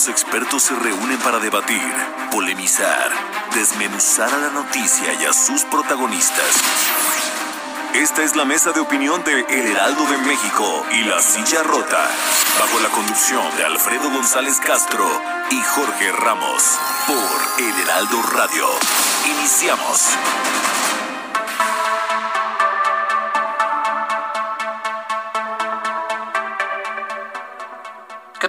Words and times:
Los 0.00 0.08
expertos 0.08 0.62
se 0.62 0.74
reúnen 0.74 1.18
para 1.18 1.38
debatir, 1.38 1.92
polemizar, 2.30 3.10
desmenuzar 3.54 4.32
a 4.32 4.38
la 4.38 4.48
noticia 4.48 5.12
y 5.20 5.26
a 5.26 5.32
sus 5.34 5.64
protagonistas. 5.64 6.56
Esta 7.92 8.22
es 8.22 8.34
la 8.34 8.46
mesa 8.46 8.72
de 8.72 8.80
opinión 8.80 9.22
de 9.24 9.40
El 9.40 9.66
Heraldo 9.66 10.02
de 10.06 10.16
México 10.16 10.86
y 10.90 11.04
La 11.04 11.20
Silla 11.20 11.62
Rota, 11.64 12.08
bajo 12.58 12.80
la 12.80 12.88
conducción 12.88 13.44
de 13.58 13.64
Alfredo 13.66 14.08
González 14.08 14.58
Castro 14.64 15.06
y 15.50 15.60
Jorge 15.60 16.12
Ramos, 16.12 16.78
por 17.06 17.62
El 17.62 17.80
Heraldo 17.82 18.22
Radio. 18.32 18.68
Iniciamos. 19.26 20.16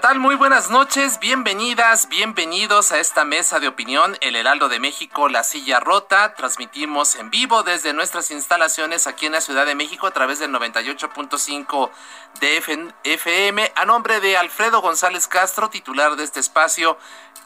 Tal? 0.01 0.17
Muy 0.17 0.33
buenas 0.33 0.71
noches, 0.71 1.19
bienvenidas, 1.19 2.09
bienvenidos 2.09 2.91
a 2.91 2.99
esta 2.99 3.23
mesa 3.23 3.59
de 3.59 3.67
opinión, 3.67 4.17
El 4.21 4.35
Heraldo 4.35 4.67
de 4.67 4.79
México, 4.79 5.29
La 5.29 5.43
Silla 5.43 5.79
Rota. 5.79 6.33
Transmitimos 6.33 7.15
en 7.15 7.29
vivo 7.29 7.61
desde 7.61 7.93
nuestras 7.93 8.31
instalaciones 8.31 9.05
aquí 9.05 9.27
en 9.27 9.33
la 9.33 9.41
Ciudad 9.41 9.63
de 9.63 9.75
México 9.75 10.07
a 10.07 10.11
través 10.11 10.39
del 10.39 10.51
98.5 10.51 11.91
de 12.39 12.57
FM. 13.03 13.71
A 13.75 13.85
nombre 13.85 14.19
de 14.21 14.37
Alfredo 14.37 14.81
González 14.81 15.27
Castro, 15.27 15.69
titular 15.69 16.15
de 16.15 16.23
este 16.23 16.39
espacio, 16.39 16.97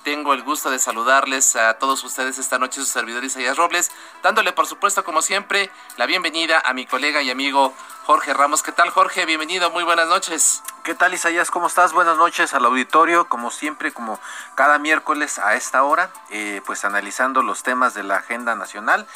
tengo 0.05 0.33
el 0.33 0.44
gusto 0.44 0.69
de 0.69 0.79
saludarles 0.79 1.57
a 1.57 1.77
todos 1.77 2.03
ustedes 2.05 2.38
esta 2.38 2.57
noche, 2.57 2.79
su 2.79 2.85
servidor 2.85 3.25
Isaías 3.25 3.57
Robles, 3.57 3.91
dándole 4.23 4.53
por 4.53 4.66
supuesto, 4.66 5.03
como 5.03 5.22
siempre, 5.22 5.69
la 5.97 6.05
bienvenida 6.05 6.61
a 6.63 6.73
mi 6.73 6.85
colega 6.85 7.22
y 7.22 7.31
amigo 7.31 7.73
Jorge 8.05 8.35
Ramos. 8.35 8.61
¿Qué 8.61 8.71
tal, 8.71 8.91
Jorge? 8.91 9.25
Bienvenido, 9.25 9.71
muy 9.71 9.83
buenas 9.83 10.07
noches. 10.07 10.61
¿Qué 10.83 10.93
tal, 10.93 11.15
Isaías? 11.15 11.49
¿Cómo 11.49 11.65
estás? 11.65 11.91
Buenas 11.91 12.17
noches 12.17 12.53
al 12.53 12.63
auditorio, 12.65 13.27
como 13.27 13.49
siempre, 13.49 13.91
como 13.93 14.19
cada 14.53 14.77
miércoles 14.77 15.39
a 15.39 15.55
esta 15.55 15.81
hora, 15.81 16.11
eh, 16.29 16.61
pues 16.67 16.85
analizando 16.85 17.41
los 17.41 17.63
temas 17.63 17.95
de 17.95 18.03
la 18.03 18.17
agenda 18.17 18.53
nacional. 18.53 19.07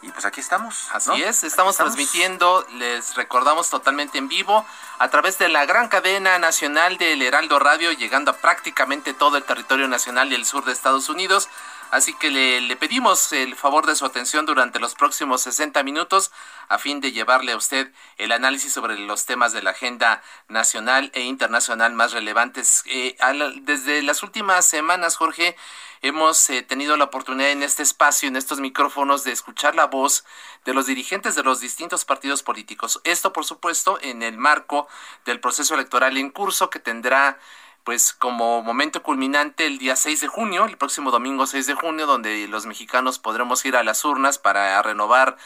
Y 0.00 0.10
pues 0.12 0.24
aquí 0.24 0.40
estamos. 0.40 0.88
Así 0.94 1.22
es, 1.22 1.44
estamos, 1.44 1.76
transmitiendo, 1.76 2.64
les 2.70 3.16
recordamos 3.16 3.68
totalmente 3.68 4.16
en 4.16 4.28
vivo, 4.28 4.64
a 4.98 5.10
través 5.10 5.36
de 5.38 5.48
la 5.48 5.66
gran 5.66 5.88
cadena 5.88 6.38
nacional 6.38 6.96
del 6.96 7.20
Heraldo 7.20 7.58
Radio, 7.58 7.92
llegando 7.92 8.30
a 8.30 8.34
prácticamente 8.34 9.12
todo 9.12 9.36
el 9.36 9.42
territorio 9.42 9.88
nacional 9.88 10.32
y 10.32 10.36
el 10.36 10.46
sur 10.46 10.64
de 10.64 10.72
Estados 10.72 11.10
Unidos. 11.10 11.50
Así 11.90 12.14
que 12.14 12.30
le, 12.30 12.60
le, 12.60 12.76
pedimos 12.76 13.32
el 13.32 13.56
favor 13.56 13.86
de 13.86 13.96
su 13.96 14.04
atención 14.06 14.46
durante 14.46 14.78
los 14.78 14.94
próximos 14.94 15.42
60 15.42 15.82
minutos 15.82 16.30
a 16.68 16.78
fin 16.78 17.00
de 17.00 17.12
llevarle 17.12 17.52
a 17.52 17.56
usted 17.56 17.92
el 18.16 18.32
análisis 18.32 18.72
sobre 18.72 18.98
los 18.98 19.26
temas 19.26 19.52
de 19.52 19.62
la 19.62 19.70
agenda 19.70 20.22
nacional 20.48 21.10
e 21.14 21.22
internacional 21.22 21.92
más 21.92 22.12
relevantes. 22.12 22.82
Eh, 22.86 23.16
desde 23.62 24.02
las 24.02 24.22
últimas 24.22 24.66
semanas, 24.66 25.16
Jorge, 25.16 25.56
hemos 26.02 26.48
eh, 26.50 26.62
tenido 26.62 26.96
la 26.96 27.04
oportunidad 27.04 27.50
en 27.50 27.62
este 27.62 27.82
espacio, 27.82 28.28
en 28.28 28.36
estos 28.36 28.60
micrófonos, 28.60 29.24
de 29.24 29.32
escuchar 29.32 29.74
la 29.74 29.86
voz 29.86 30.24
de 30.64 30.74
los 30.74 30.86
dirigentes 30.86 31.34
de 31.34 31.42
los 31.42 31.60
distintos 31.60 32.04
partidos 32.04 32.42
políticos. 32.42 33.00
Esto, 33.04 33.32
por 33.32 33.44
supuesto, 33.44 33.98
en 34.02 34.22
el 34.22 34.38
marco 34.38 34.88
del 35.24 35.40
proceso 35.40 35.74
electoral 35.74 36.16
en 36.16 36.30
curso 36.30 36.70
que 36.70 36.78
tendrá 36.78 37.38
pues 37.84 38.12
como 38.12 38.62
momento 38.62 39.02
culminante 39.02 39.64
el 39.64 39.78
día 39.78 39.96
6 39.96 40.20
de 40.20 40.28
junio, 40.28 40.66
el 40.66 40.76
próximo 40.76 41.10
domingo 41.10 41.46
6 41.46 41.66
de 41.68 41.72
junio, 41.72 42.06
donde 42.06 42.46
los 42.46 42.66
mexicanos 42.66 43.18
podremos 43.18 43.64
ir 43.64 43.76
a 43.76 43.82
las 43.82 44.04
urnas 44.04 44.36
para 44.36 44.82
renovar 44.82 45.38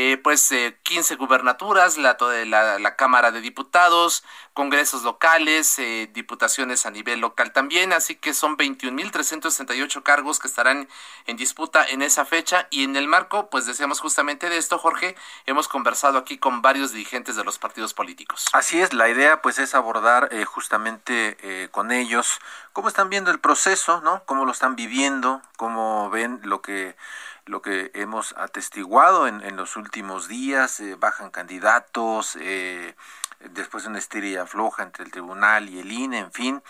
eh, 0.00 0.16
pues 0.16 0.52
eh, 0.52 0.78
15 0.84 1.16
gubernaturas, 1.16 1.98
la, 1.98 2.16
la, 2.46 2.78
la, 2.78 2.94
Cámara 2.94 3.32
de 3.32 3.40
Diputados, 3.40 4.22
congresos 4.54 5.02
locales, 5.02 5.76
eh, 5.80 6.08
diputaciones 6.12 6.86
a 6.86 6.92
nivel 6.92 7.18
local 7.18 7.52
también, 7.52 7.92
así 7.92 8.14
que 8.14 8.32
son 8.32 8.56
21.368 8.56 10.04
cargos 10.04 10.38
que 10.38 10.46
estarán 10.46 10.88
en 11.26 11.36
disputa 11.36 11.84
en 11.84 12.02
esa 12.02 12.24
fecha 12.24 12.68
y 12.70 12.84
en 12.84 12.94
el 12.94 13.08
marco, 13.08 13.50
pues 13.50 13.66
decíamos 13.66 13.98
justamente 13.98 14.48
de 14.48 14.58
esto, 14.58 14.78
Jorge, 14.78 15.16
hemos 15.46 15.66
conversado 15.66 16.16
aquí 16.16 16.38
con 16.38 16.62
varios 16.62 16.92
dirigentes 16.92 17.34
de 17.34 17.42
los 17.42 17.58
partidos 17.58 17.92
políticos. 17.92 18.46
Así 18.52 18.80
es, 18.80 18.92
la 18.92 19.08
idea 19.08 19.42
pues 19.42 19.58
es 19.58 19.74
abordar 19.74 20.28
eh, 20.30 20.44
justamente 20.44 21.38
eh, 21.42 21.70
con 21.72 21.90
ellos 21.90 22.38
cómo 22.72 22.86
están 22.86 23.10
viendo 23.10 23.32
el 23.32 23.40
proceso, 23.40 24.00
¿no? 24.02 24.22
Cómo 24.26 24.44
lo 24.44 24.52
están 24.52 24.76
viviendo, 24.76 25.42
cómo 25.56 26.10
ven 26.10 26.38
lo 26.44 26.62
que 26.62 26.94
lo 27.48 27.62
que 27.62 27.90
hemos 27.94 28.34
atestiguado 28.36 29.26
en, 29.26 29.42
en 29.42 29.56
los 29.56 29.76
últimos 29.76 30.28
días, 30.28 30.80
eh, 30.80 30.94
bajan 30.94 31.30
candidatos, 31.30 32.36
eh, 32.40 32.94
después 33.52 33.84
de 33.84 33.90
una 33.90 33.98
estiria 33.98 34.46
floja 34.46 34.82
entre 34.82 35.04
el 35.04 35.10
tribunal 35.10 35.68
y 35.68 35.80
el 35.80 35.90
INE, 35.90 36.18
en 36.18 36.32
fin. 36.32 36.62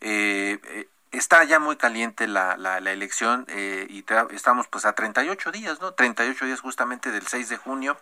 Eh, 0.00 0.88
está 1.16 1.44
ya 1.44 1.58
muy 1.58 1.76
caliente 1.76 2.26
la, 2.26 2.56
la, 2.56 2.80
la 2.80 2.92
elección 2.92 3.44
eh, 3.48 3.86
y 3.88 4.04
estamos 4.34 4.68
pues 4.68 4.84
a 4.84 4.94
38 4.94 5.52
días, 5.52 5.80
¿no? 5.80 5.92
38 5.92 6.44
días 6.44 6.60
justamente 6.60 7.10
del 7.10 7.26
6 7.26 7.48
de 7.48 7.56
junio 7.56 7.96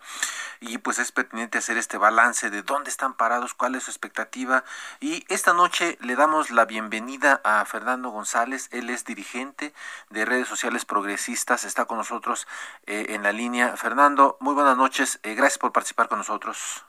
y 0.59 0.79
pues 0.79 0.99
es 0.99 1.11
pertinente 1.11 1.57
hacer 1.57 1.77
este 1.77 1.97
balance 1.97 2.49
de 2.49 2.63
dónde 2.63 2.89
están 2.89 3.13
parados, 3.13 3.53
cuál 3.53 3.75
es 3.75 3.83
su 3.83 3.91
expectativa 3.91 4.63
y 4.99 5.25
esta 5.29 5.53
noche 5.53 5.97
le 6.01 6.15
damos 6.15 6.49
la 6.51 6.65
bienvenida 6.65 7.41
a 7.43 7.63
Fernando 7.65 8.09
González, 8.09 8.69
él 8.71 8.89
es 8.89 9.05
dirigente 9.05 9.73
de 10.09 10.25
redes 10.25 10.47
sociales 10.47 10.85
progresistas, 10.85 11.65
está 11.65 11.85
con 11.85 11.97
nosotros 11.97 12.47
eh, 12.85 13.07
en 13.09 13.23
la 13.23 13.31
línea. 13.31 13.77
Fernando, 13.77 14.37
muy 14.39 14.53
buenas 14.53 14.77
noches, 14.77 15.19
eh, 15.23 15.35
gracias 15.35 15.59
por 15.59 15.71
participar 15.71 16.07
con 16.07 16.17
nosotros. 16.17 16.85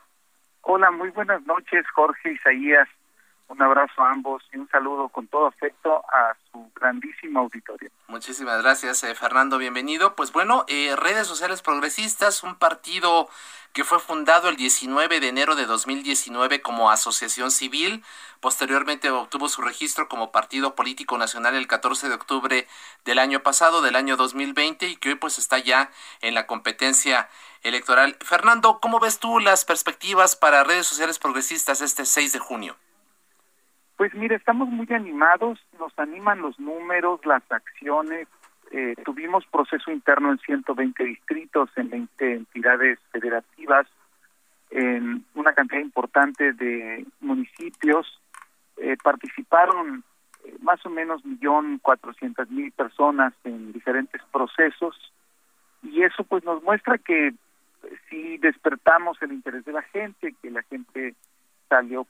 Hola, 0.62 0.90
muy 0.90 1.10
buenas 1.10 1.42
noches, 1.42 1.84
Jorge 1.94 2.32
Isaías. 2.32 2.88
Un 3.54 3.62
abrazo 3.62 4.02
a 4.02 4.10
ambos 4.10 4.42
y 4.52 4.58
un 4.58 4.68
saludo 4.68 5.08
con 5.08 5.28
todo 5.28 5.46
afecto 5.46 6.04
a 6.12 6.34
su 6.50 6.72
grandísimo 6.74 7.38
auditorio. 7.38 7.88
Muchísimas 8.08 8.60
gracias, 8.60 9.04
eh, 9.04 9.14
Fernando. 9.14 9.58
Bienvenido. 9.58 10.16
Pues 10.16 10.32
bueno, 10.32 10.64
eh, 10.66 10.96
redes 10.96 11.28
sociales 11.28 11.62
progresistas, 11.62 12.42
un 12.42 12.56
partido 12.56 13.28
que 13.72 13.84
fue 13.84 14.00
fundado 14.00 14.48
el 14.48 14.56
19 14.56 15.20
de 15.20 15.28
enero 15.28 15.54
de 15.54 15.66
2019 15.66 16.62
como 16.62 16.90
asociación 16.90 17.52
civil. 17.52 18.02
Posteriormente 18.40 19.10
obtuvo 19.10 19.48
su 19.48 19.62
registro 19.62 20.08
como 20.08 20.32
partido 20.32 20.74
político 20.74 21.16
nacional 21.16 21.54
el 21.54 21.68
14 21.68 22.08
de 22.08 22.14
octubre 22.16 22.66
del 23.04 23.20
año 23.20 23.44
pasado, 23.44 23.82
del 23.82 23.94
año 23.94 24.16
2020, 24.16 24.88
y 24.88 24.96
que 24.96 25.10
hoy 25.10 25.14
pues 25.14 25.38
está 25.38 25.58
ya 25.58 25.92
en 26.22 26.34
la 26.34 26.48
competencia 26.48 27.28
electoral. 27.62 28.16
Fernando, 28.20 28.80
¿cómo 28.80 28.98
ves 28.98 29.20
tú 29.20 29.38
las 29.38 29.64
perspectivas 29.64 30.34
para 30.34 30.64
redes 30.64 30.88
sociales 30.88 31.20
progresistas 31.20 31.82
este 31.82 32.04
6 32.04 32.32
de 32.32 32.38
junio? 32.40 32.76
Pues 33.96 34.12
mire, 34.14 34.36
estamos 34.36 34.68
muy 34.68 34.86
animados, 34.90 35.60
nos 35.78 35.96
animan 35.98 36.42
los 36.42 36.58
números, 36.58 37.24
las 37.24 37.42
acciones. 37.50 38.26
Eh, 38.72 38.96
tuvimos 39.04 39.46
proceso 39.46 39.90
interno 39.92 40.32
en 40.32 40.38
120 40.38 41.04
distritos, 41.04 41.70
en 41.76 41.90
20 41.90 42.32
entidades 42.34 42.98
federativas, 43.12 43.86
en 44.70 45.24
una 45.34 45.52
cantidad 45.52 45.80
importante 45.80 46.52
de 46.52 47.06
municipios. 47.20 48.20
Eh, 48.78 48.96
participaron 49.02 50.02
eh, 50.44 50.56
más 50.60 50.84
o 50.84 50.90
menos 50.90 51.24
millón 51.24 51.78
cuatrocientas 51.78 52.50
mil 52.50 52.72
personas 52.72 53.32
en 53.44 53.72
diferentes 53.72 54.20
procesos 54.32 54.96
y 55.84 56.02
eso 56.02 56.24
pues 56.24 56.42
nos 56.42 56.60
muestra 56.64 56.98
que 56.98 57.32
si 58.08 58.38
despertamos 58.38 59.20
el 59.22 59.32
interés 59.32 59.64
de 59.64 59.72
la 59.72 59.82
gente, 59.82 60.34
que 60.42 60.50
la 60.50 60.62
gente 60.62 61.14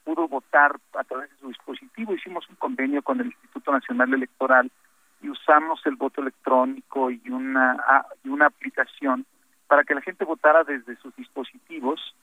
pudo 0.03 0.27
votar 0.27 0.75
a 0.93 1.03
través 1.03 1.29
de 1.31 1.37
su 1.37 1.47
dispositivo. 1.47 2.13
Hicimos 2.13 2.47
un 2.49 2.55
convenio 2.55 3.01
con 3.01 3.19
el 3.19 3.27
Instituto 3.27 3.71
Nacional 3.71 4.13
Electoral 4.13 4.71
y 5.21 5.29
usamos 5.29 5.81
el 5.85 5.95
voto 5.95 6.21
electrónico 6.21 7.09
y 7.09 7.21
una, 7.29 7.77
y 8.23 8.29
una 8.29 8.47
aplicación 8.47 9.25
para 9.67 9.83
que 9.83 9.95
la 9.95 10.01
gente 10.01 10.25
votara 10.25 10.63
desde 10.63 10.95
sus 10.97 11.15
dispositivos 11.15 12.15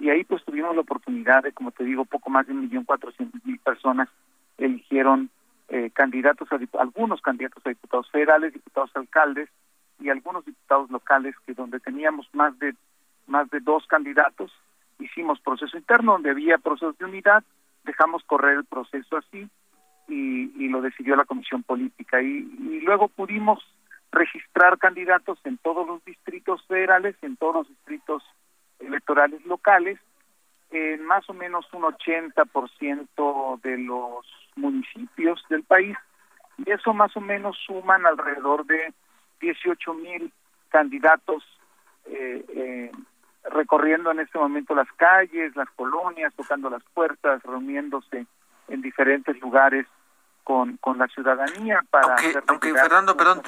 y 0.00 0.08
ahí 0.08 0.24
pues 0.24 0.42
tuvimos 0.44 0.74
la 0.74 0.80
oportunidad 0.80 1.42
de, 1.42 1.52
como 1.52 1.70
te 1.70 1.84
digo, 1.84 2.04
poco 2.06 2.30
más 2.30 2.46
de 2.46 2.52
un 2.52 2.62
millón 2.62 2.84
cuatrocientos 2.84 3.44
mil 3.44 3.58
personas 3.58 4.08
eligieron 4.56 5.30
eh, 5.68 5.90
candidatos 5.92 6.48
a 6.52 6.58
algunos 6.80 7.20
candidatos 7.20 7.64
a 7.64 7.68
diputados 7.68 8.10
federales, 8.10 8.52
diputados 8.52 8.90
alcaldes 8.94 9.48
y 10.00 10.08
algunos 10.08 10.44
diputados 10.44 10.90
locales 10.90 11.34
que 11.46 11.54
donde 11.54 11.80
teníamos 11.80 12.28
más 12.32 12.58
de 12.58 12.74
más 13.26 13.48
de 13.50 13.60
dos 13.60 13.86
candidatos 13.86 14.50
proceso 15.42 15.76
interno 15.76 16.12
donde 16.12 16.30
había 16.30 16.58
procesos 16.58 16.96
de 16.98 17.04
unidad, 17.04 17.42
dejamos 17.84 18.22
correr 18.24 18.58
el 18.58 18.64
proceso 18.64 19.16
así 19.16 19.48
y, 20.08 20.68
lo 20.68 20.80
decidió 20.80 21.16
la 21.16 21.24
comisión 21.24 21.62
política. 21.62 22.22
Y, 22.22 22.48
y 22.58 22.80
luego 22.80 23.08
pudimos 23.08 23.58
registrar 24.12 24.78
candidatos 24.78 25.38
en 25.44 25.58
todos 25.58 25.86
los 25.86 26.04
distritos 26.04 26.64
federales, 26.66 27.16
en 27.22 27.36
todos 27.36 27.54
los 27.54 27.68
distritos 27.68 28.22
electorales 28.78 29.44
locales, 29.46 29.98
en 30.70 31.04
más 31.04 31.28
o 31.28 31.34
menos 31.34 31.66
un 31.72 31.82
80% 31.82 33.60
de 33.62 33.78
los 33.78 34.26
municipios 34.56 35.42
del 35.48 35.64
país, 35.64 35.96
y 36.58 36.70
eso 36.70 36.92
más 36.94 37.16
o 37.16 37.20
menos 37.20 37.56
suman 37.66 38.06
alrededor 38.06 38.66
de 38.66 38.92
18 39.40 39.94
mil 39.94 40.32
candidatos 40.68 41.42
eh, 42.06 42.44
eh, 42.48 42.92
recorriendo 43.44 44.10
en 44.10 44.20
este 44.20 44.38
momento 44.38 44.74
las 44.74 44.90
calles, 44.96 45.54
las 45.56 45.70
colonias, 45.70 46.32
tocando 46.34 46.70
las 46.70 46.82
puertas, 46.94 47.42
reuniéndose 47.42 48.26
en 48.68 48.82
diferentes 48.82 49.40
lugares 49.40 49.86
con, 50.44 50.76
con 50.78 50.98
la 50.98 51.06
ciudadanía 51.08 51.82
para... 51.90 52.16
Aunque, 52.46 52.72
Fernando, 52.72 53.16
perdón, 53.16 53.42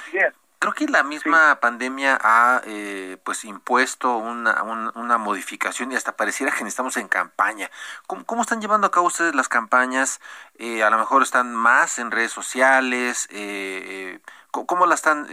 Creo 0.62 0.74
que 0.74 0.86
la 0.86 1.02
misma 1.02 1.58
pandemia 1.58 2.16
ha 2.22 2.62
eh, 2.64 3.16
pues 3.24 3.44
impuesto 3.44 4.16
una, 4.18 4.62
una, 4.94 5.18
modificación 5.18 5.90
y 5.90 5.96
hasta 5.96 6.16
pareciera 6.16 6.52
que 6.52 6.62
estamos 6.62 6.96
en 6.98 7.08
campaña. 7.08 7.68
¿Cómo, 8.06 8.24
¿Cómo, 8.24 8.42
están 8.42 8.60
llevando 8.60 8.86
a 8.86 8.92
cabo 8.92 9.08
ustedes 9.08 9.34
las 9.34 9.48
campañas? 9.48 10.20
Eh, 10.54 10.84
a 10.84 10.90
lo 10.90 10.98
mejor 10.98 11.22
están 11.24 11.52
más 11.52 11.98
en 11.98 12.12
redes 12.12 12.30
sociales. 12.30 13.26
Eh, 13.32 14.20
¿Cómo 14.52 14.86
la 14.86 14.94
están 14.94 15.26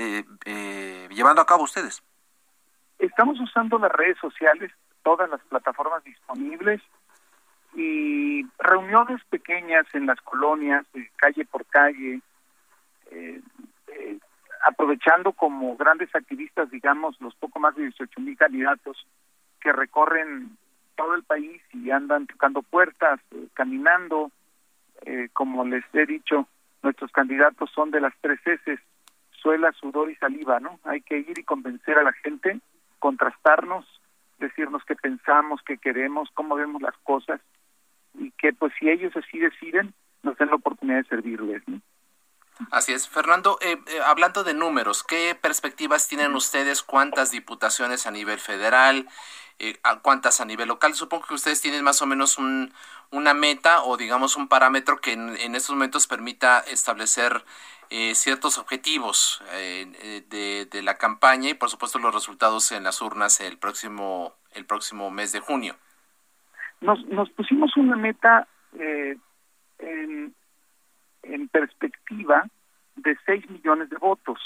llevando 1.12 1.44
a 1.44 1.46
cabo 1.46 1.62
ustedes? 1.62 2.02
Estamos 3.00 3.40
usando 3.40 3.80
las 3.80 3.92
redes 3.92 4.18
sociales, 4.20 4.72
todas 5.04 5.30
las 5.30 5.42
plataformas 5.42 6.04
disponibles 6.04 6.82
y 7.76 8.46
reuniones 8.60 9.24
pequeñas 9.30 9.86
en 9.94 10.06
las 10.06 10.20
colonias, 10.22 10.86
calle 11.16 11.46
por 11.46 11.66
calle. 11.66 12.22
Eh, 13.12 13.42
aprovechando 14.66 15.32
como 15.32 15.76
grandes 15.78 16.14
activistas, 16.14 16.70
digamos, 16.70 17.20
los 17.22 17.34
poco 17.36 17.60
más 17.60 17.76
de 17.76 17.84
18 17.84 18.20
mil 18.22 18.38
candidatos 18.38 19.06
que 19.62 19.72
recorren 19.72 20.58
todo 20.96 21.16
el 21.16 21.24
país 21.24 21.62
y 21.74 21.92
andan 21.92 22.28
tocando 22.28 22.62
puertas, 22.62 23.20
eh, 23.32 23.48
caminando, 23.54 24.32
eh, 25.06 25.30
como 25.34 25.66
les 25.66 25.84
he 25.94 26.06
dicho, 26.06 26.48
nuestros 26.84 27.12
candidatos 27.12 27.70
son 27.74 27.92
de 27.92 28.02
las 28.02 28.14
tres 28.22 28.40
S, 28.46 28.80
suela, 29.32 29.72
sudor 29.74 30.12
y 30.12 30.16
saliva, 30.16 30.60
¿no? 30.60 30.80
Hay 30.84 31.02
que 31.02 31.18
ir 31.18 31.40
y 31.40 31.44
convencer 31.44 31.98
a 31.98 32.04
la 32.04 32.14
gente, 32.14 32.60
contrastarnos, 33.00 33.86
decirnos 34.38 34.84
qué 34.86 34.96
pensamos, 34.96 35.62
qué 35.66 35.78
queremos, 35.78 36.30
cómo 36.34 36.56
vemos 36.56 36.82
las 36.82 36.98
cosas 37.04 37.42
y 38.14 38.32
que 38.32 38.54
pues 38.54 38.74
si 38.80 38.90
ellos 38.90 39.14
así 39.16 39.40
deciden, 39.40 39.94
nos 40.24 40.38
den 40.38 40.50
la 40.50 40.56
oportunidad 40.56 40.98
de 40.98 41.10
servirles, 41.10 41.64
¿no? 41.68 41.82
Así 42.72 42.92
es. 42.92 43.08
Fernando, 43.08 43.58
eh, 43.62 43.78
eh, 43.88 44.00
hablando 44.06 44.44
de 44.44 44.54
números, 44.54 45.04
¿qué 45.04 45.34
perspectivas 45.34 46.08
tienen 46.08 46.36
ustedes? 46.36 46.84
¿Cuántas 46.84 47.32
diputaciones 47.32 48.06
a 48.06 48.12
nivel 48.12 48.38
federal? 48.38 49.08
Eh, 49.60 49.78
¿Cuántas 50.02 50.42
a 50.42 50.46
nivel 50.46 50.68
local? 50.68 50.94
Supongo 50.94 51.26
que 51.26 51.34
ustedes 51.36 51.62
tienen 51.62 51.84
más 51.84 52.02
o 52.02 52.06
menos 52.06 52.38
un, 52.38 52.74
una 53.12 53.34
meta 53.34 53.84
o 53.84 53.98
digamos 53.98 54.36
un 54.36 54.48
parámetro 54.48 55.00
que 55.00 55.14
en, 55.14 55.56
estos 55.56 55.72
momentos 55.76 56.08
permita 56.08 56.60
establecer 56.60 57.44
ciertos 58.14 58.58
objetivos 58.58 59.44
de, 59.52 60.68
de, 60.70 60.84
la 60.84 60.98
campaña 60.98 61.50
y 61.50 61.54
por 61.56 61.70
supuesto 61.70 62.00
los 62.00 62.14
resultados 62.14 62.72
en 62.72 62.84
las 62.84 63.02
urnas 63.02 63.42
el 63.42 63.58
próximo, 63.58 64.34
el 64.54 64.66
próximo 64.66 65.10
mes 65.10 65.32
de 65.32 65.40
junio. 65.40 65.76
Nos, 66.82 67.04
nos 67.08 67.30
pusimos 67.32 67.76
una 67.78 67.96
meta 67.96 68.48
en 69.80 70.34
en 71.24 71.48
perspectiva 71.48 72.46
de 72.96 73.18
6 73.26 73.50
millones 73.50 73.90
de 73.90 73.98
votos 73.98 74.40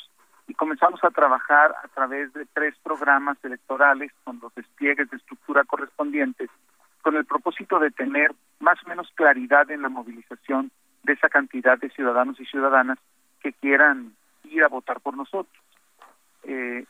y 0.48 0.54
comenzamos 0.54 1.04
a 1.04 1.12
trabajar 1.12 1.74
a 1.84 1.88
través 1.90 2.34
de 2.34 2.46
tres 2.54 2.76
programas 2.84 3.38
electorales 3.44 4.12
con 4.24 4.40
los 4.42 4.54
despliegues 4.56 5.10
de 5.10 5.18
estructura 5.18 5.64
correspondientes 5.64 6.50
con 7.02 7.16
el 7.16 7.26
propósito 7.26 7.80
de 7.80 7.92
tener 7.92 8.34
más 8.60 8.78
o 8.86 8.90
menos 8.90 9.10
claridad 9.16 9.70
en 9.72 9.82
la 9.82 9.90
movilización 9.90 10.72
de 11.04 11.14
esa 11.14 11.30
cantidad 11.30 11.78
de 11.78 11.90
ciudadanos 11.90 12.40
y 12.40 12.46
ciudadanas 12.46 12.98
que 13.44 13.54
quieran 13.54 14.16
ir 14.46 14.64
a 14.64 14.70
votar 14.70 15.00
por 15.02 15.16
nosotros. 15.16 15.64
Eh, 16.44 16.86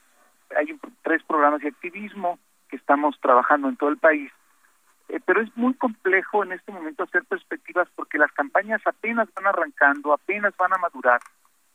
hay 0.55 0.79
tres 1.01 1.21
programas 1.23 1.61
de 1.61 1.69
activismo 1.69 2.39
que 2.69 2.77
estamos 2.77 3.19
trabajando 3.19 3.67
en 3.67 3.75
todo 3.75 3.89
el 3.89 3.97
país 3.97 4.31
eh, 5.09 5.19
pero 5.25 5.41
es 5.41 5.55
muy 5.55 5.73
complejo 5.73 6.43
en 6.43 6.53
este 6.53 6.71
momento 6.71 7.03
hacer 7.03 7.23
perspectivas 7.25 7.87
porque 7.95 8.17
las 8.17 8.31
campañas 8.31 8.81
apenas 8.85 9.27
van 9.35 9.47
arrancando, 9.47 10.13
apenas 10.13 10.55
van 10.57 10.73
a 10.73 10.77
madurar 10.77 11.21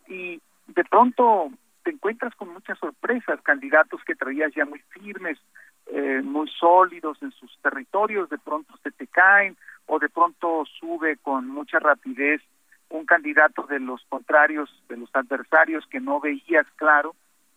y 0.07 0.41
de 0.67 0.85
pronto 0.85 1.51
te 1.85 1.91
encuentras 1.91 2.35
con 2.35 2.53
muchas 2.53 2.79
sorpresas, 2.79 3.41
candidatos 3.43 4.03
que 4.05 4.15
traías 4.15 4.53
ya 4.55 4.65
muy 4.65 4.81
firmes, 4.91 5.39
eh, 5.87 6.21
muy 6.25 6.49
sólidos 6.51 7.23
en 7.23 7.31
sus 7.33 7.57
territorios, 7.63 8.29
de 8.29 8.39
pronto 8.39 8.75
se 8.83 8.91
te 8.91 9.07
caen 9.07 9.57
o 9.87 9.99
de 9.99 10.09
pronto 10.09 10.65
sube 10.81 11.17
con 11.19 11.47
mucha 11.47 11.79
rapidez 11.79 12.43
un 12.91 13.05
candidato 13.05 13.65
de 13.65 13.81
los 13.81 14.05
contrarios, 14.09 14.71
de 14.89 14.97
los 14.97 15.11
adversarios 15.15 15.87
que 15.87 16.01
no 16.01 16.21
veías 16.21 16.67
claro, 16.77 17.15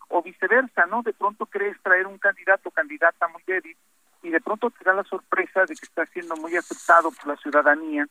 o 0.09 0.21
viceversa, 0.21 0.85
¿no? 0.85 1.01
De 1.03 1.13
pronto 1.13 1.45
crees 1.45 1.81
traer 1.81 2.05
un 2.05 2.17
candidato 2.17 2.69
o 2.69 2.71
candidata 2.71 3.27
muy 3.29 3.41
débil 3.47 3.77
y 4.23 4.29
de 4.29 4.41
pronto 4.41 4.69
te 4.69 4.83
da 4.83 4.93
la 4.93 5.03
sorpresa 5.03 5.61
de 5.61 5.75
que 5.75 5.85
está 5.85 6.05
siendo 6.07 6.35
muy 6.35 6.55
aceptado 6.55 7.11
por 7.11 7.27
la 7.27 7.37
ciudadanía 7.37 8.07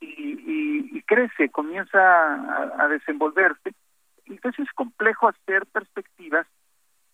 y, 0.00 1.02
crece, 1.02 1.48
comienza 1.48 1.98
a, 1.98 2.86
desenvolverse. 2.88 3.72
Entonces 4.26 4.66
es 4.66 4.72
complejo 4.74 5.26
hacer 5.26 5.64
perspectivas. 5.66 6.46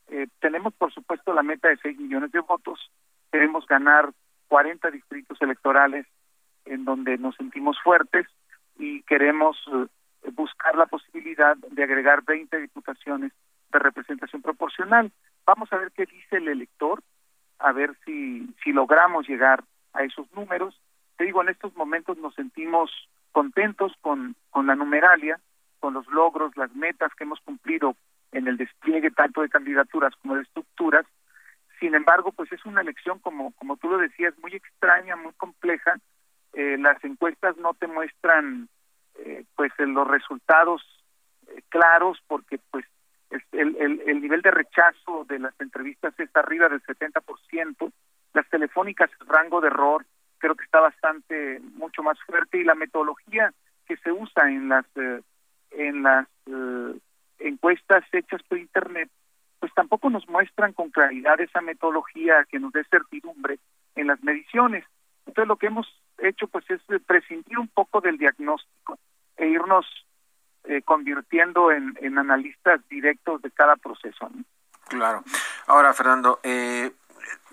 Eh, 0.09 0.27
tenemos, 0.41 0.75
por 0.75 0.93
supuesto, 0.93 1.33
la 1.33 1.45
meta 1.45 1.69
de 1.69 1.77
6 1.77 1.99
millones 1.99 2.33
de 2.33 2.41
votos. 2.41 2.91
Queremos 3.31 3.67
ganar 3.67 4.11
40 4.49 4.91
distritos 4.91 5.41
electorales 5.41 6.07
en 6.65 6.85
donde 6.85 7.17
nos 7.19 7.37
sentimos 7.37 7.79
fuertes 7.83 8.27
y 8.79 9.03
queremos 9.03 9.57
eh, 9.73 10.31
buscar 10.33 10.77
la 10.77 10.87
posibilidad 10.87 11.57
de 11.57 11.83
agregar 11.83 12.23
20 12.25 12.59
diputaciones 12.61 13.33
de 13.73 13.79
representación 13.79 14.43
proporcional. 14.43 15.13
Vamos 15.45 15.73
a 15.73 15.77
ver 15.77 15.93
qué 15.93 16.07
dice 16.07 16.37
el 16.37 16.49
elector 16.49 17.03
a 17.59 17.73
ver 17.73 17.97
si, 18.05 18.49
si 18.63 18.73
logramos 18.73 19.29
llegar 19.29 19.65
a 19.93 20.03
esos 20.03 20.31
números. 20.33 20.79
Te 21.17 21.25
digo, 21.25 21.43
en 21.43 21.49
estos 21.49 21.75
momentos 21.77 22.19
nos 22.19 22.35
sentimos 22.35 22.91
contentos 23.33 23.93
con, 24.01 24.37
con 24.51 24.67
la 24.67 24.75
numeralia, 24.75 25.41
con 25.81 25.95
los 25.95 26.07
logros, 26.09 26.57
las 26.57 26.75
metas 26.75 27.13
que 27.15 27.25
hemos 27.25 27.41
cumplido 27.41 27.97
en 28.33 28.49
el 28.49 28.57
despliegue 28.57 29.11
tanto 29.11 29.43
de 29.43 29.49
candidaturas 29.49 30.15
como 30.17 30.37
de 30.37 30.43
estructuras. 30.43 31.07
Sin 31.81 31.95
embargo, 31.95 32.33
pues 32.33 32.51
es 32.53 32.65
una 32.65 32.81
elección, 32.81 33.19
como, 33.19 33.53
como 33.53 33.77
tú 33.77 33.89
lo 33.89 33.99
decías, 33.99 34.35
muy 34.41 34.55
extraña, 34.55 35.17
muy 35.17 35.33
compleja. 35.35 35.99
Eh, 36.55 36.77
las 36.79 37.03
encuestas 37.05 37.57
no 37.57 37.75
te 37.75 37.87
muestran 37.87 38.69
eh, 39.17 39.45
pues 39.57 39.73
los 39.79 40.07
resultados 40.07 40.83
eh, 41.49 41.63
claros 41.69 42.19
porque 42.27 42.59
pues 42.71 42.85
el, 43.53 43.77
el, 43.77 44.03
el, 44.07 44.21
nivel 44.21 44.43
de 44.43 44.51
rechazo 44.51 45.25
de 45.29 45.41
las 45.41 45.61
entrevistas 45.61 46.15
está 46.19 46.41
arriba 46.41 46.69
del 46.69 46.83
70%, 46.83 47.93
las 48.33 48.49
telefónicas, 48.49 49.11
el 49.21 49.27
rango 49.27 49.61
de 49.61 49.69
error 49.69 50.05
creo 50.45 50.57
que 50.57 50.65
está 50.65 50.81
bastante, 50.81 51.59
mucho 51.77 52.03
más 52.03 52.19
fuerte 52.27 52.59
y 52.59 52.65
la 52.65 52.75
metodología 52.75 53.55
que 53.87 53.97
se 53.97 54.13
usa 54.13 54.51
en 54.51 54.69
las, 54.69 54.85
eh, 54.97 55.23
en 55.71 56.03
las 56.03 56.29
eh, 56.45 56.99
encuestas 57.39 58.05
hechas 58.13 58.43
por 58.43 58.59
Internet, 58.59 59.09
pues 59.59 59.73
tampoco 59.73 60.11
nos 60.11 60.29
muestran 60.29 60.75
con 60.75 60.91
claridad 60.91 61.41
esa 61.41 61.63
metodología 61.63 62.45
que 62.51 62.59
nos 62.59 62.73
dé 62.73 62.85
certidumbre 62.91 63.59
en 63.95 64.09
las 64.09 64.23
mediciones. 64.23 64.85
Entonces 65.27 65.49
lo 65.49 65.57
que 65.57 65.67
hemos 65.67 65.87
hecho 66.19 66.47
pues 66.49 66.65
es 66.71 66.81
prescindir 67.07 67.59
un 67.59 67.69
poco 67.69 68.01
del 68.01 68.19
diagnóstico 68.19 68.99
e 69.37 69.49
irnos 69.49 69.87
eh, 70.65 70.83
convirtiendo 70.83 71.71
en, 71.71 72.19
analistas 72.19 72.81
directos 72.89 73.43
de 73.43 73.51
cada 73.51 73.77
proceso. 73.77 74.31
Claro. 74.89 75.25
Ahora, 75.67 75.93
Fernando, 75.93 76.41
eh, 76.43 76.93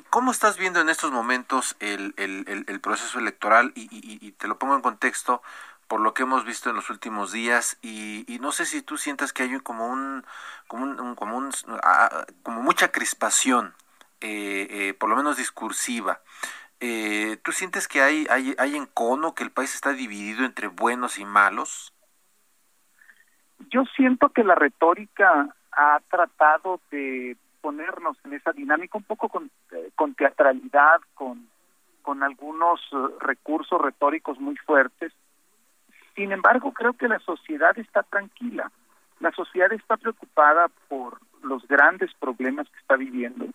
¿cómo 0.10 0.32
estás 0.32 0.58
viendo 0.58 0.80
en 0.80 0.90
estos 0.90 1.12
momentos 1.12 1.75
el, 1.80 2.13
proceso 2.82 3.20
electoral? 3.20 3.72
Y, 3.75 4.32
te 4.34 4.48
lo 4.48 4.58
pongo 4.58 4.75
en 4.75 4.82
contexto 4.82 5.42
por 5.88 6.00
lo 6.00 6.13
que 6.13 6.24
hemos 6.24 6.46
visto 6.46 6.70
en 6.70 6.78
los 6.78 6.90
últimos 6.90 7.34
días 7.34 7.78
y, 7.82 8.38
no 8.40 8.54
sé 8.54 8.66
si 8.66 8.82
tú 8.82 8.98
sientas 8.98 9.34
que 9.34 9.44
hay 9.44 9.60
como 9.60 9.88
un 9.88 10.24
como 10.68 10.86
un, 10.86 11.16
como, 11.16 11.36
un, 11.36 11.51
como 12.44 12.62
mucha 12.62 12.94
crispación 12.94 13.74
eh, 14.22 14.68
eh, 14.70 14.94
por 14.94 15.10
lo 15.10 15.18
menos 15.18 15.36
discursiva 15.36 16.22
eh, 16.81 17.38
¿Tú 17.43 17.51
sientes 17.51 17.88
que 17.88 18.01
hay, 18.01 18.27
hay, 18.29 18.55
hay 18.57 18.75
encono, 18.75 19.33
que 19.33 19.43
el 19.43 19.51
país 19.51 19.73
está 19.73 19.93
dividido 19.93 20.43
entre 20.43 20.67
buenos 20.67 21.17
y 21.17 21.25
malos? 21.25 21.93
yo 23.69 23.83
siento 23.95 24.29
que 24.29 24.43
la 24.43 24.55
retórica 24.55 25.50
ha 25.71 26.00
tratado 26.09 26.79
de 26.89 27.38
ponernos 27.61 28.17
en 28.25 28.33
esa 28.33 28.51
dinámica 28.51 28.97
un 28.97 29.03
poco 29.03 29.29
con, 29.29 29.51
eh, 29.71 29.91
con 29.95 30.15
teatralidad, 30.15 31.00
con, 31.13 31.47
con 32.01 32.23
algunos 32.23 32.81
eh, 32.91 32.95
recursos 33.19 33.79
retóricos 33.79 34.39
muy 34.39 34.57
fuertes. 34.57 35.13
Sin 36.15 36.31
embargo, 36.31 36.73
creo 36.73 36.93
que 36.93 37.07
la 37.07 37.19
sociedad 37.19 37.77
está 37.77 38.03
tranquila. 38.03 38.71
La 39.19 39.31
sociedad 39.31 39.71
está 39.71 39.97
preocupada 39.97 40.67
por 40.89 41.19
los 41.43 41.65
grandes 41.67 42.11
problemas 42.15 42.67
que 42.69 42.79
está 42.79 42.95
viviendo. 42.95 43.45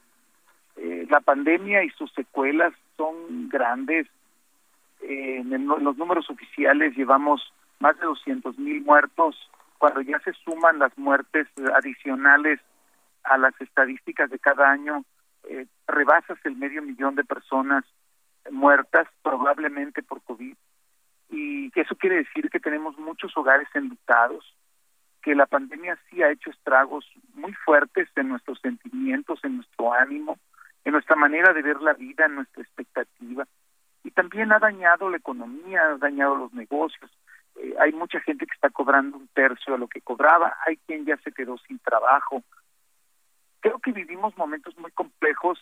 Eh, 0.77 1.07
la 1.11 1.21
pandemia 1.21 1.85
y 1.85 1.91
sus 1.91 2.13
secuelas 2.13 2.73
son 2.97 3.49
grandes. 3.49 4.07
Eh, 5.03 5.39
en, 5.39 5.67
los 5.67 5.97
números 5.97 6.29
oficiales 6.31 6.97
llevamos 6.97 7.53
más 7.81 7.99
de 7.99 8.07
200 8.07 8.59
mil 8.59 8.83
muertos. 8.83 9.37
Cuando 9.79 10.01
ya 10.01 10.19
se 10.21 10.33
suman 10.33 10.79
las 10.79 10.97
muertes 10.97 11.47
adicionales 11.75 12.61
a 13.25 13.37
las 13.37 13.59
estadísticas 13.61 14.31
de 14.31 14.39
cada 14.39 14.71
año, 14.71 15.05
eh, 15.49 15.67
rebasas 15.87 16.39
el 16.45 16.57
medio 16.57 16.83
millón 16.83 17.15
de 17.15 17.25
personas 17.25 17.85
muertas 18.51 19.09
probablemente 19.23 20.03
por 20.03 20.23
COVID 20.23 20.55
y 21.31 21.71
eso 21.75 21.97
quiere 21.97 22.17
decir 22.17 22.49
que 22.51 22.61
tenemos 22.61 22.97
muchos 22.99 23.37
hogares 23.37 23.69
enlutados, 23.75 24.45
que 25.23 25.35
la 25.35 25.47
pandemia 25.47 25.99
sí 26.09 26.23
ha 26.23 26.31
hecho 26.31 26.51
estragos 26.51 27.05
muy 27.35 27.53
fuertes 27.53 28.09
en 28.17 28.29
nuestros 28.29 28.59
sentimientos, 28.61 29.41
en 29.43 29.57
nuestro 29.57 29.93
ánimo, 29.93 30.39
en 30.87 30.93
nuestra 30.93 31.17
manera 31.17 31.53
de 31.53 31.63
ver 31.63 31.83
la 31.83 31.95
vida, 31.95 32.27
en 32.27 32.37
nuestra 32.37 32.63
expectativa 32.63 33.45
y 34.05 34.13
también 34.13 34.53
ha 34.53 34.61
dañado 34.61 35.11
la 35.11 35.17
economía, 35.17 35.83
ha 35.83 35.97
dañado 35.97 36.37
los 36.37 36.53
negocios. 36.53 37.11
Eh, 37.57 37.75
hay 37.81 37.93
mucha 37.93 38.21
gente 38.21 38.47
que 38.47 38.55
está 38.55 38.71
cobrando 38.71 39.17
un 39.17 39.27
tercio 39.35 39.73
de 39.73 39.81
lo 39.81 39.89
que 39.89 40.01
cobraba, 40.01 40.57
hay 40.65 40.77
quien 40.87 41.05
ya 41.05 41.17
se 41.19 41.33
quedó 41.33 41.59
sin 41.59 41.81
trabajo, 41.81 42.45
creo 43.59 43.81
que 43.81 43.91
vivimos 43.91 44.37
momentos 44.39 44.79
muy 44.79 44.93
complejos. 44.93 45.59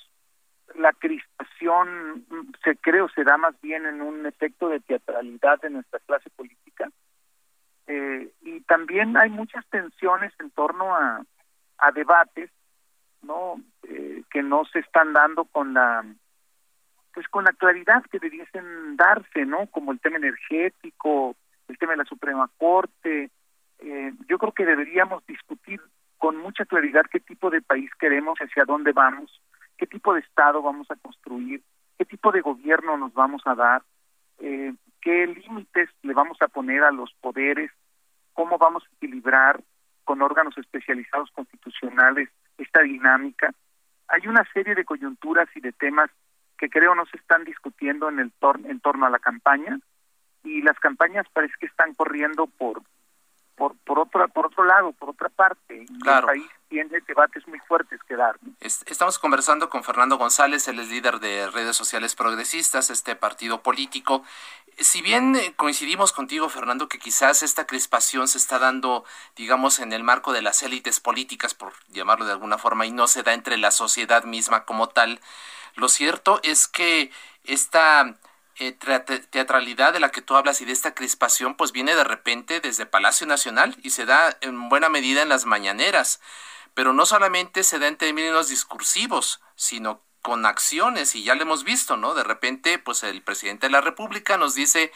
La 0.75 0.93
crispación 0.93 2.27
mm, 2.29 2.53
se 2.63 2.77
creo 2.77 3.09
se 3.09 3.25
da 3.25 3.39
más 3.39 3.59
bien 3.63 3.87
en 3.87 4.03
un 4.03 4.27
efecto 4.27 4.69
de 4.69 4.81
teatralidad 4.81 5.59
de 5.63 5.71
nuestra 5.71 6.01
clase 6.01 6.29
política. 6.37 6.91
Eh, 7.87 8.31
y 8.43 8.61
también 8.63 9.17
hay 9.17 9.31
muchas 9.31 9.65
tensiones 9.71 10.35
en 10.39 10.51
torno 10.51 10.95
a, 10.95 11.25
a 11.79 11.93
debates 11.93 12.51
no 13.25 13.57
que 14.35 14.43
no 14.43 14.67
se 14.67 14.81
están 14.81 15.15
dando 15.15 15.47
con 15.47 15.73
la 15.73 16.05
pues 17.15 17.27
con 17.29 17.45
la 17.45 17.53
claridad 17.53 18.05
que 18.11 18.19
debiesen 18.19 18.97
darse 18.97 19.47
no 19.47 19.67
como 19.69 19.93
el 19.93 20.01
tema 20.01 20.19
energético 20.19 21.37
el 21.69 21.79
tema 21.79 21.93
de 21.93 21.99
la 21.99 22.05
Suprema 22.05 22.51
Corte 22.59 23.31
eh, 23.79 24.13
yo 24.29 24.39
creo 24.39 24.53
que 24.53 24.67
deberíamos 24.67 25.25
discutir 25.27 25.81
con 26.19 26.39
mucha 26.39 26.65
claridad 26.65 27.05
qué 27.11 27.21
tipo 27.21 27.51
de 27.51 27.61
país 27.61 27.91
queremos, 27.99 28.39
hacia 28.39 28.65
dónde 28.65 28.93
vamos, 28.93 29.43
qué 29.77 29.87
tipo 29.87 30.15
de 30.15 30.21
Estado 30.21 30.63
vamos 30.63 30.91
a 30.91 30.97
construir, 30.97 31.63
qué 31.99 32.07
tipo 32.07 32.33
de 32.33 32.41
gobierno 32.41 32.97
nos 32.97 33.13
vamos 33.13 33.43
a 33.45 33.55
dar, 33.55 33.83
eh, 34.39 34.73
qué 35.03 35.27
límites 35.27 35.91
le 36.03 36.15
vamos 36.15 36.41
a 36.41 36.49
poner 36.49 36.83
a 36.83 36.93
los 36.93 37.13
poderes, 37.21 37.71
cómo 38.33 38.57
vamos 38.57 38.85
a 38.85 38.97
equilibrar 38.97 39.63
con 40.05 40.23
órganos 40.23 40.57
especializados 40.57 41.31
constitucionales 41.33 42.31
esta 42.57 42.81
dinámica. 42.81 43.53
Hay 44.09 44.27
una 44.27 44.45
serie 44.53 44.75
de 44.75 44.85
coyunturas 44.85 45.49
y 45.55 45.61
de 45.61 45.73
temas 45.73 46.11
que 46.59 46.69
creo 46.69 46.95
no 46.95 47.05
se 47.07 47.17
están 47.17 47.45
discutiendo 47.45 48.09
en 48.09 48.21
el 48.21 48.33
en 48.65 48.81
torno 48.81 49.07
a 49.07 49.11
la 49.11 49.19
campaña 49.19 49.79
y 50.45 50.63
las 50.63 50.79
campañas 50.79 51.27
parece 51.33 51.55
que 51.59 51.67
están 51.67 51.95
corriendo 51.95 52.47
por 52.47 52.83
por, 53.57 53.77
por, 53.79 53.99
otro, 53.99 54.29
por 54.29 54.47
otro 54.47 54.65
lado, 54.65 54.93
por 54.93 55.11
otra 55.11 55.29
parte. 55.29 55.87
El 55.89 56.23
país 56.25 56.47
tiene 56.69 57.01
debates 57.07 57.47
muy 57.47 57.59
fuertes 57.61 58.01
que 58.09 58.17
dar. 58.17 58.37
Estamos 58.61 59.19
conversando 59.19 59.71
con 59.71 59.85
Fernando 59.85 60.17
González, 60.19 60.67
él 60.69 60.81
es 60.81 60.89
líder 60.89 61.21
de 61.21 61.51
redes 61.51 61.77
sociales 61.77 62.15
progresistas, 62.15 62.91
este 62.91 63.15
partido 63.17 63.63
político. 63.63 64.25
Si 64.79 65.03
bien 65.03 65.37
eh, 65.37 65.55
coincidimos 65.55 66.13
contigo, 66.13 66.49
Fernando, 66.49 66.89
que 66.89 66.99
quizás 66.99 67.43
esta 67.43 67.67
crispación 67.67 68.27
se 68.27 68.39
está 68.39 68.59
dando, 68.59 69.05
digamos, 69.37 69.79
en 69.79 69.93
el 69.93 70.03
marco 70.03 70.33
de 70.33 70.43
las 70.43 70.63
élites 70.63 70.99
políticas, 70.99 71.55
por 71.55 71.73
llamarlo 71.89 72.25
de 72.25 72.33
alguna 72.33 72.59
forma, 72.59 72.87
y 72.87 72.91
no 72.91 73.07
se 73.07 73.23
da 73.23 73.35
entre 73.35 73.57
la 73.57 73.71
sociedad 73.71 74.25
misma 74.25 74.65
como 74.65 74.89
tal, 74.89 75.21
lo 75.77 75.89
cierto 75.89 76.41
es 76.43 76.67
que 76.67 77.13
esta 77.45 78.17
eh, 78.59 78.73
teatralidad 78.73 79.93
de 79.93 80.01
la 80.01 80.11
que 80.11 80.23
tú 80.23 80.37
hablas 80.37 80.61
y 80.61 80.65
de 80.65 80.73
esta 80.73 80.95
crispación, 80.95 81.57
pues 81.57 81.73
viene 81.73 81.95
de 81.95 82.05
repente 82.05 82.61
desde 82.61 82.87
Palacio 82.87 83.27
Nacional 83.27 83.77
y 83.83 83.91
se 83.91 84.07
da 84.07 84.37
en 84.41 84.69
buena 84.69 84.89
medida 84.89 85.23
en 85.23 85.29
las 85.29 85.45
mañaneras. 85.45 86.21
Pero 86.75 86.93
no 86.93 87.07
solamente 87.07 87.63
se 87.65 87.79
da 87.79 87.89
en 87.89 87.97
términos 87.97 88.49
discursivos, 88.49 89.41
sino 89.57 90.03
con 90.23 90.47
acciones, 90.47 91.15
y 91.15 91.23
ya 91.23 91.35
lo 91.35 91.43
hemos 91.43 91.65
visto, 91.65 91.99
¿no? 91.99 92.15
De 92.15 92.25
repente, 92.25 92.79
pues 92.79 93.03
el 93.03 93.23
presidente 93.23 93.67
de 93.67 93.73
la 93.73 93.83
República 93.83 94.39
nos 94.39 94.55
dice 94.55 94.91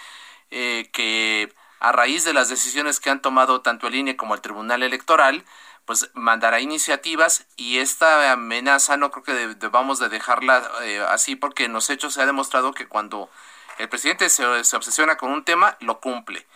eh, 0.51 0.89
que 0.93 1.53
a 1.81 1.93
raíz 1.93 2.25
de 2.25 2.33
las 2.33 2.49
decisiones 2.49 2.99
que 2.99 3.11
han 3.11 3.23
tomado 3.23 3.61
tanto 3.61 3.87
el 3.87 3.95
INE 3.95 4.17
como 4.17 4.35
el 4.35 4.41
Tribunal 4.41 4.83
Electoral, 4.83 5.45
pues 5.85 6.11
mandará 6.15 6.61
iniciativas 6.61 7.47
y 7.57 7.79
esta 7.79 8.33
amenaza 8.33 8.97
no 8.97 9.11
creo 9.11 9.25
que 9.25 9.55
debamos 9.55 9.99
de 9.99 10.11
dejarla 10.11 10.71
eh, 10.83 11.05
así 11.09 11.35
porque 11.35 11.65
en 11.65 11.73
los 11.73 11.89
hechos 11.89 12.15
se 12.15 12.23
ha 12.23 12.27
demostrado 12.27 12.73
que 12.73 12.87
cuando 12.87 13.31
el 13.79 13.89
presidente 13.89 14.29
se, 14.29 14.45
obsesiona 14.45 15.17
con 15.17 15.31
un 15.31 15.45
tema, 15.45 15.77
lo 15.81 16.01
cumple. 16.01 16.47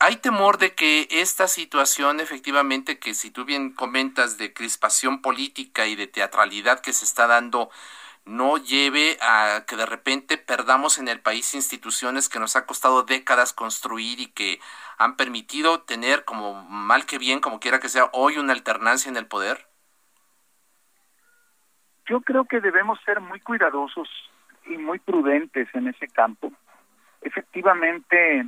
Hay 0.00 0.16
temor 0.16 0.58
de 0.58 0.74
que 0.74 1.08
esta 1.10 1.48
situación 1.48 2.20
efectivamente 2.20 2.98
que 2.98 3.14
si 3.14 3.30
tú 3.30 3.44
bien 3.44 3.72
comentas 3.72 4.38
de 4.38 4.52
crispación 4.52 5.22
política 5.22 5.86
y 5.86 5.96
de 5.96 6.06
teatralidad 6.06 6.80
que 6.80 6.92
se 6.92 7.04
está 7.04 7.26
dando 7.26 7.70
no 8.24 8.58
lleve 8.58 9.16
a 9.22 9.64
que 9.66 9.74
de 9.74 9.86
repente 9.86 10.36
perdamos 10.36 10.98
en 10.98 11.08
el 11.08 11.20
país 11.20 11.54
instituciones 11.54 12.28
que 12.28 12.38
nos 12.38 12.56
ha 12.56 12.66
costado 12.66 13.02
décadas 13.02 13.52
construir 13.52 14.20
y 14.20 14.26
que 14.26 14.60
han 14.98 15.16
permitido 15.16 15.80
tener 15.80 16.24
como 16.24 16.62
mal 16.64 17.06
que 17.06 17.18
bien, 17.18 17.40
como 17.40 17.58
quiera 17.58 17.80
que 17.80 17.88
sea, 17.88 18.10
hoy 18.12 18.36
una 18.36 18.52
alternancia 18.52 19.08
en 19.08 19.16
el 19.16 19.26
poder? 19.26 19.66
Yo 22.06 22.20
creo 22.20 22.44
que 22.44 22.60
debemos 22.60 22.98
ser 23.04 23.20
muy 23.20 23.40
cuidadosos 23.40 24.08
y 24.68 24.76
muy 24.78 24.98
prudentes 24.98 25.68
en 25.74 25.88
ese 25.88 26.08
campo. 26.08 26.52
Efectivamente, 27.20 28.46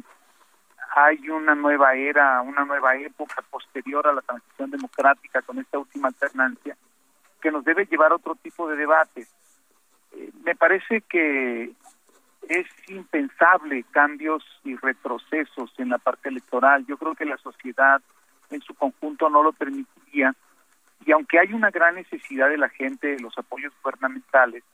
hay 0.94 1.28
una 1.28 1.54
nueva 1.54 1.94
era, 1.94 2.40
una 2.42 2.64
nueva 2.64 2.96
época 2.96 3.42
posterior 3.50 4.06
a 4.06 4.12
la 4.12 4.22
transición 4.22 4.70
democrática 4.70 5.42
con 5.42 5.58
esta 5.58 5.78
última 5.78 6.08
alternancia 6.08 6.76
que 7.40 7.50
nos 7.50 7.64
debe 7.64 7.86
llevar 7.86 8.12
a 8.12 8.16
otro 8.16 8.34
tipo 8.34 8.68
de 8.68 8.76
debates 8.76 9.32
me 10.44 10.54
parece 10.54 11.02
que 11.02 11.72
es 12.48 12.66
impensable 12.88 13.84
cambios 13.90 14.44
y 14.64 14.76
retrocesos 14.76 15.72
en 15.78 15.90
la 15.90 15.98
parte 15.98 16.28
electoral. 16.28 16.84
Yo 16.86 16.96
creo 16.96 17.14
que 17.14 17.24
la 17.24 17.36
sociedad 17.38 18.00
en 18.50 18.60
su 18.62 18.74
conjunto 18.74 19.28
no 19.30 19.42
lo 19.42 19.52
permitiría. 19.52 20.34
Y 21.06 21.12
aunque 21.12 21.38
hay 21.38 21.52
una 21.52 21.70
gran 21.70 21.94
necesidad 21.94 22.48
de 22.48 22.58
la 22.58 22.68
gente 22.68 23.08
de 23.08 23.20
los 23.20 23.36
apoyos 23.38 23.72
gubernamentales, 23.82 24.64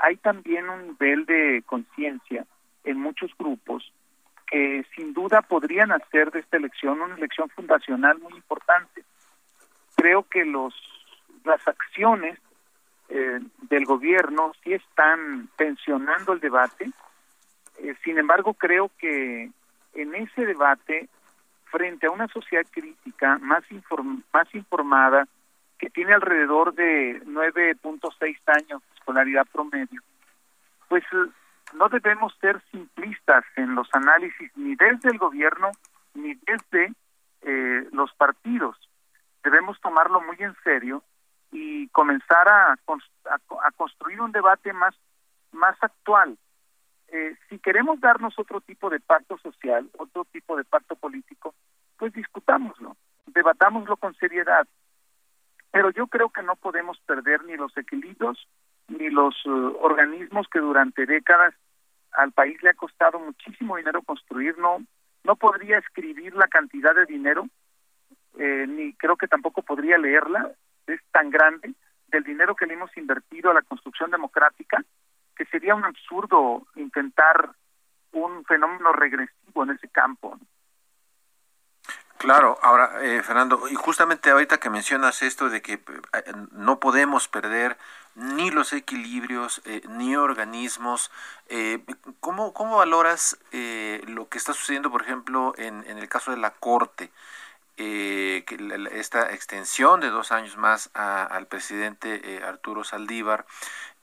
hay 0.00 0.16
también 0.16 0.68
un 0.68 0.88
nivel 0.88 1.26
de 1.26 1.62
conciencia 1.66 2.46
en 2.84 3.00
muchos 3.00 3.30
grupos 3.38 3.92
que 4.46 4.84
sin 4.94 5.14
duda 5.14 5.42
podrían 5.42 5.92
hacer 5.92 6.30
de 6.30 6.40
esta 6.40 6.58
elección 6.58 7.00
una 7.00 7.16
elección 7.16 7.48
fundacional 7.50 8.18
muy 8.18 8.34
importante. 8.34 9.04
Creo 9.96 10.24
que 10.24 10.44
los 10.44 10.74
las 11.44 11.66
acciones 11.66 12.38
eh, 13.08 13.40
del 13.68 13.84
gobierno 13.84 14.52
sí 14.62 14.74
están 14.74 15.48
tensionando 15.56 16.32
el 16.32 16.40
debate. 16.40 16.90
Eh, 17.78 17.94
sin 18.04 18.18
embargo, 18.18 18.54
creo 18.54 18.90
que 18.98 19.50
en 19.94 20.14
ese 20.14 20.46
debate, 20.46 21.08
frente 21.64 22.06
a 22.06 22.10
una 22.10 22.28
sociedad 22.28 22.64
crítica 22.70 23.38
más, 23.38 23.64
más 24.32 24.54
informada, 24.54 25.26
que 25.78 25.90
tiene 25.90 26.12
alrededor 26.12 26.74
de 26.74 27.20
9.6 27.24 28.36
años 28.46 28.82
escolaridad 29.02 29.46
promedio, 29.52 30.00
pues 30.88 31.02
no 31.74 31.88
debemos 31.88 32.32
ser 32.40 32.62
simplistas 32.70 33.44
en 33.56 33.74
los 33.74 33.88
análisis 33.92 34.50
ni 34.56 34.76
desde 34.76 35.10
el 35.10 35.18
gobierno 35.18 35.72
ni 36.14 36.34
desde 36.34 36.94
eh, 37.42 37.88
los 37.92 38.12
partidos. 38.14 38.76
Debemos 39.42 39.80
tomarlo 39.80 40.20
muy 40.20 40.36
en 40.38 40.54
serio 40.62 41.02
y 41.50 41.88
comenzar 41.88 42.48
a, 42.48 42.76
construir 43.76 44.20
un 44.20 44.30
debate 44.30 44.72
más, 44.72 44.94
más 45.50 45.76
actual. 45.80 46.38
Eh, 47.08 47.36
si 47.48 47.58
queremos 47.58 48.00
darnos 48.00 48.38
otro 48.38 48.60
tipo 48.60 48.88
de 48.88 49.00
pacto 49.00 49.36
social, 49.38 49.90
otro 49.98 50.24
tipo 50.26 50.56
de 50.56 50.64
pacto 50.64 50.94
político, 50.94 51.54
pues 51.98 52.12
discutámoslo, 52.12 52.96
debatámoslo 53.26 53.96
con 53.96 54.14
seriedad. 54.14 54.66
Pero 55.72 55.90
yo 55.90 56.06
creo 56.06 56.28
que 56.28 56.42
no 56.42 56.54
podemos 56.54 57.00
perder 57.00 57.44
ni 57.44 57.56
los 57.56 57.76
equilibrios 57.76 58.46
ni 59.02 59.10
los 59.10 59.34
eh, 59.44 59.48
organismos 59.80 60.46
que 60.48 60.60
durante 60.60 61.06
décadas 61.06 61.54
al 62.12 62.32
país 62.32 62.62
le 62.62 62.70
ha 62.70 62.74
costado 62.74 63.18
muchísimo 63.18 63.76
dinero 63.76 64.02
construir. 64.02 64.56
No, 64.58 64.78
no 65.24 65.36
podría 65.36 65.78
escribir 65.78 66.34
la 66.34 66.46
cantidad 66.46 66.94
de 66.94 67.06
dinero, 67.06 67.48
eh, 68.38 68.66
ni 68.68 68.94
creo 68.94 69.16
que 69.16 69.28
tampoco 69.28 69.62
podría 69.62 69.98
leerla 69.98 70.52
es 70.86 71.00
tan 71.12 71.30
grande 71.30 71.74
del 72.08 72.24
dinero 72.24 72.54
que 72.54 72.66
le 72.66 72.74
hemos 72.74 72.94
invertido 72.96 73.50
a 73.50 73.54
la 73.54 73.62
construcción 73.62 74.10
democrática 74.10 74.82
que 75.36 75.44
sería 75.46 75.74
un 75.74 75.84
absurdo 75.84 76.66
intentar 76.76 77.50
un 78.12 78.44
fenómeno 78.44 78.92
regresivo 78.92 79.62
en 79.64 79.70
ese 79.70 79.88
campo. 79.88 80.38
Claro, 82.18 82.56
ahora, 82.62 83.02
eh, 83.02 83.22
Fernando, 83.22 83.66
y 83.68 83.74
justamente 83.74 84.30
ahorita 84.30 84.58
que 84.58 84.70
mencionas 84.70 85.22
esto 85.22 85.48
de 85.48 85.60
que 85.60 85.72
eh, 85.72 85.80
no 86.52 86.78
podemos 86.78 87.26
perder 87.26 87.76
ni 88.14 88.50
los 88.50 88.72
equilibrios, 88.72 89.62
eh, 89.64 89.82
ni 89.88 90.16
organismos, 90.16 91.10
¿cómo, 92.20 92.52
¿cómo, 92.52 92.78
valoras 92.78 93.38
lo 94.06 94.28
que 94.28 94.38
está 94.38 94.54
sucediendo, 94.54 94.90
por 94.90 95.02
ejemplo, 95.02 95.54
en, 95.58 95.84
el 95.86 96.08
caso 96.08 96.30
de 96.30 96.38
la 96.38 96.50
Corte? 96.50 97.10
que 97.76 98.44
esta 98.92 99.32
extensión 99.32 100.00
de 100.00 100.10
dos 100.10 100.30
años 100.30 100.56
más 100.56 100.90
al 100.94 101.46
presidente 101.46 102.40
Arturo 102.46 102.84
Saldívar 102.84 103.44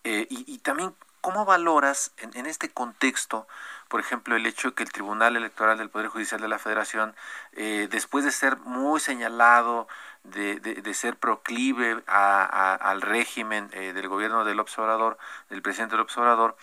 y, 0.04 0.28
y, 0.30 0.58
también 0.60 0.94
cómo 1.22 1.46
valoras 1.46 2.12
en, 2.18 2.36
en 2.36 2.46
este 2.46 2.70
contexto 2.70 3.48
por 3.90 4.00
ejemplo, 4.00 4.36
el 4.36 4.46
hecho 4.46 4.70
de 4.70 4.76
que 4.76 4.84
el 4.84 4.92
Tribunal 4.92 5.36
Electoral 5.36 5.80
del 5.80 5.90
Poder 5.90 6.08
Judicial 6.08 6.40
de 6.40 6.48
la 6.48 6.60
Federación, 6.60 7.16
eh, 7.54 7.88
después 7.90 8.24
de 8.24 8.32
ser 8.32 8.58
muy 8.58 9.00
señalado, 9.00 9.88
de, 10.30 10.60
de, 10.60 10.94
ser 10.94 11.18
proclive 11.18 12.04
al 12.08 13.02
régimen 13.02 13.70
eh, 13.74 13.94
del 13.94 14.08
gobierno 14.08 14.46
del 14.46 14.60
observador, 14.60 15.18
del 15.50 15.62
presidente 15.62 15.96
del 15.96 16.02
observador, 16.02 16.56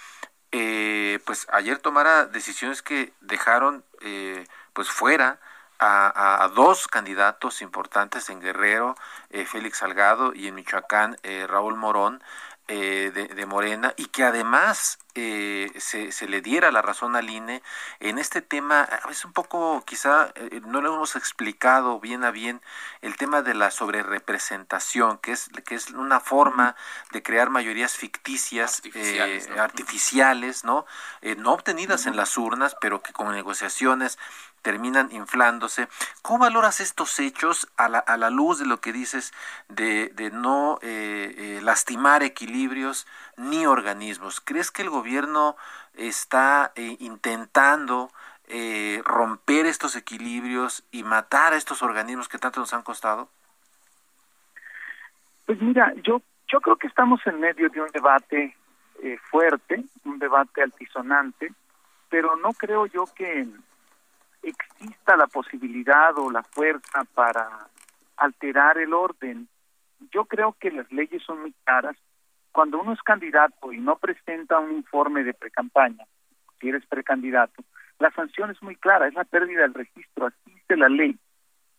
eh, 0.52 1.20
pues 1.26 1.46
ayer 1.52 1.78
tomara 1.78 2.26
decisiones 2.26 2.82
que 2.82 3.12
dejaron 3.20 3.84
pues 4.72 4.88
fuera 4.90 5.40
a, 5.78 6.44
a, 6.44 6.48
dos 6.48 6.86
candidatos 6.86 7.60
importantes 7.60 8.30
en 8.30 8.40
Guerrero, 8.40 8.94
Félix 9.46 9.78
Salgado, 9.78 10.32
y 10.34 10.46
en 10.46 10.54
Michoacán, 10.54 11.16
Raúl 11.48 11.76
Morón, 11.76 12.22
eh, 12.68 13.12
de, 13.14 13.46
Morena 13.46 13.94
y 13.96 14.06
que 14.06 14.24
además 14.24 14.98
eh, 15.14 15.70
se, 15.78 16.10
se, 16.10 16.26
le 16.26 16.40
diera 16.40 16.72
la 16.72 16.82
razón 16.82 17.14
al 17.14 17.30
INE 17.30 17.62
en 18.00 18.18
este 18.18 18.42
tema, 18.42 18.82
a 18.82 19.06
veces 19.06 19.24
un 19.24 19.32
poco 19.32 19.84
quizá 19.86 20.32
eh, 20.34 20.60
no 20.66 20.80
lo 20.80 20.92
hemos 20.92 21.14
explicado 21.14 22.00
bien 22.00 22.24
a 22.24 22.32
bien, 22.32 22.60
el 23.02 23.16
tema 23.16 23.42
de 23.42 23.54
la 23.54 23.70
sobrerepresentación, 23.70 25.18
que 25.18 25.30
es, 25.30 25.48
que 25.64 25.76
es 25.76 25.90
una 25.90 26.18
forma 26.18 26.74
de 27.12 27.22
crear 27.22 27.50
mayorías 27.50 27.96
ficticias, 27.96 28.82
artificiales, 29.56 30.64
¿no? 30.64 30.86
¿no? 31.36 31.52
obtenidas 31.52 32.06
en 32.06 32.16
las 32.16 32.36
urnas, 32.36 32.76
pero 32.80 33.00
que 33.00 33.12
con 33.12 33.30
negociaciones 33.30 34.18
terminan 34.62 35.12
inflándose. 35.12 35.88
¿Cómo 36.22 36.40
valoras 36.40 36.80
estos 36.80 37.20
hechos 37.20 37.68
a 37.76 37.88
la, 37.88 37.98
a 38.00 38.16
la 38.16 38.30
luz 38.30 38.58
de 38.58 38.66
lo 38.66 38.80
que 38.80 38.92
dices 38.92 39.32
de, 39.68 40.08
de 40.14 40.30
no 40.30 40.78
eh, 40.82 41.34
eh, 41.38 41.60
lastimar 41.62 42.24
equilibrios 42.24 43.06
ni 43.36 43.64
organismos? 43.66 44.40
¿Crees 44.40 44.72
que 44.72 44.82
el 44.82 44.90
gobierno 44.90 45.56
está 45.94 46.72
eh, 46.74 46.96
intentando 46.98 48.10
romper 49.04 49.66
estos 49.66 49.96
equilibrios 49.96 50.84
y 50.92 51.02
matar 51.02 51.52
a 51.52 51.56
estos 51.56 51.82
organismos 51.82 52.28
que 52.28 52.38
tanto 52.38 52.60
nos 52.60 52.72
han 52.74 52.82
costado? 52.82 53.28
Pues 55.46 55.60
mira, 55.60 55.92
yo, 56.04 56.22
yo 56.46 56.60
creo 56.60 56.76
que 56.76 56.86
estamos 56.86 57.20
en 57.26 57.40
medio 57.40 57.68
de 57.70 57.80
un 57.80 57.88
debate 57.88 58.56
fuerte, 59.30 59.82
un 60.04 60.20
debate 60.20 60.62
altisonante, 60.62 61.52
pero 62.08 62.36
no 62.36 62.52
creo 62.52 62.86
yo 62.86 63.06
que 63.16 63.48
exista 64.50 65.16
la 65.16 65.26
posibilidad 65.26 66.16
o 66.18 66.30
la 66.30 66.42
fuerza 66.42 67.04
para 67.14 67.68
alterar 68.16 68.78
el 68.78 68.92
orden. 68.92 69.48
Yo 70.10 70.24
creo 70.26 70.56
que 70.58 70.70
las 70.70 70.90
leyes 70.92 71.22
son 71.22 71.40
muy 71.42 71.54
claras. 71.64 71.96
Cuando 72.52 72.80
uno 72.80 72.92
es 72.92 73.02
candidato 73.02 73.72
y 73.72 73.78
no 73.78 73.96
presenta 73.96 74.58
un 74.58 74.72
informe 74.72 75.24
de 75.24 75.34
precampaña, 75.34 76.04
si 76.60 76.68
eres 76.68 76.86
precandidato, 76.86 77.62
la 77.98 78.10
sanción 78.12 78.50
es 78.50 78.62
muy 78.62 78.76
clara, 78.76 79.08
es 79.08 79.14
la 79.14 79.24
pérdida 79.24 79.62
del 79.62 79.74
registro, 79.74 80.26
así 80.26 80.50
dice 80.50 80.76
la 80.76 80.88
ley. 80.88 81.18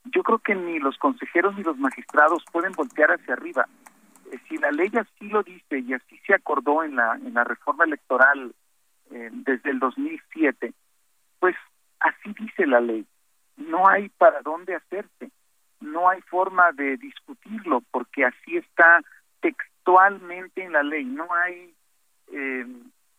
Yo 0.06 0.24
creo 0.24 0.40
que 0.40 0.56
ni 0.56 0.80
los 0.80 0.98
consejeros 0.98 1.56
ni 1.56 1.64
los 1.64 1.78
magistrados 1.78 2.44
pueden 2.52 2.74
voltear 2.74 3.12
hacia 3.12 3.34
arriba. 3.34 3.68
Eh, 4.32 4.40
si 4.48 4.58
la 4.58 4.72
ley 4.72 4.92
así 4.96 5.28
lo 5.30 5.44
dice 5.44 5.80
y 5.80 5.94
así 5.94 6.18
se 6.26 6.34
acordó 6.34 6.84
en 6.84 6.96
la 6.96 7.16
en 7.16 7.34
la 7.34 7.44
reforma 7.44 7.84
electoral 7.86 8.54
eh, 9.12 9.30
desde 9.32 9.72
el 9.72 9.80
2007, 9.80 10.74
pues 11.40 11.56
Así 12.00 12.34
dice 12.40 12.66
la 12.66 12.80
ley. 12.80 13.06
No 13.56 13.88
hay 13.88 14.10
para 14.10 14.42
dónde 14.42 14.76
hacerse. 14.76 15.32
No 15.80 16.10
hay 16.10 16.22
forma 16.22 16.72
de 16.74 16.98
discutirlo 16.98 17.82
porque 17.92 18.26
así 18.26 18.58
está 18.58 19.02
textualmente 19.42 20.64
en 20.64 20.74
la 20.74 20.84
ley. 20.84 21.06
No 21.06 21.28
hay, 21.34 21.74
eh, 22.32 22.66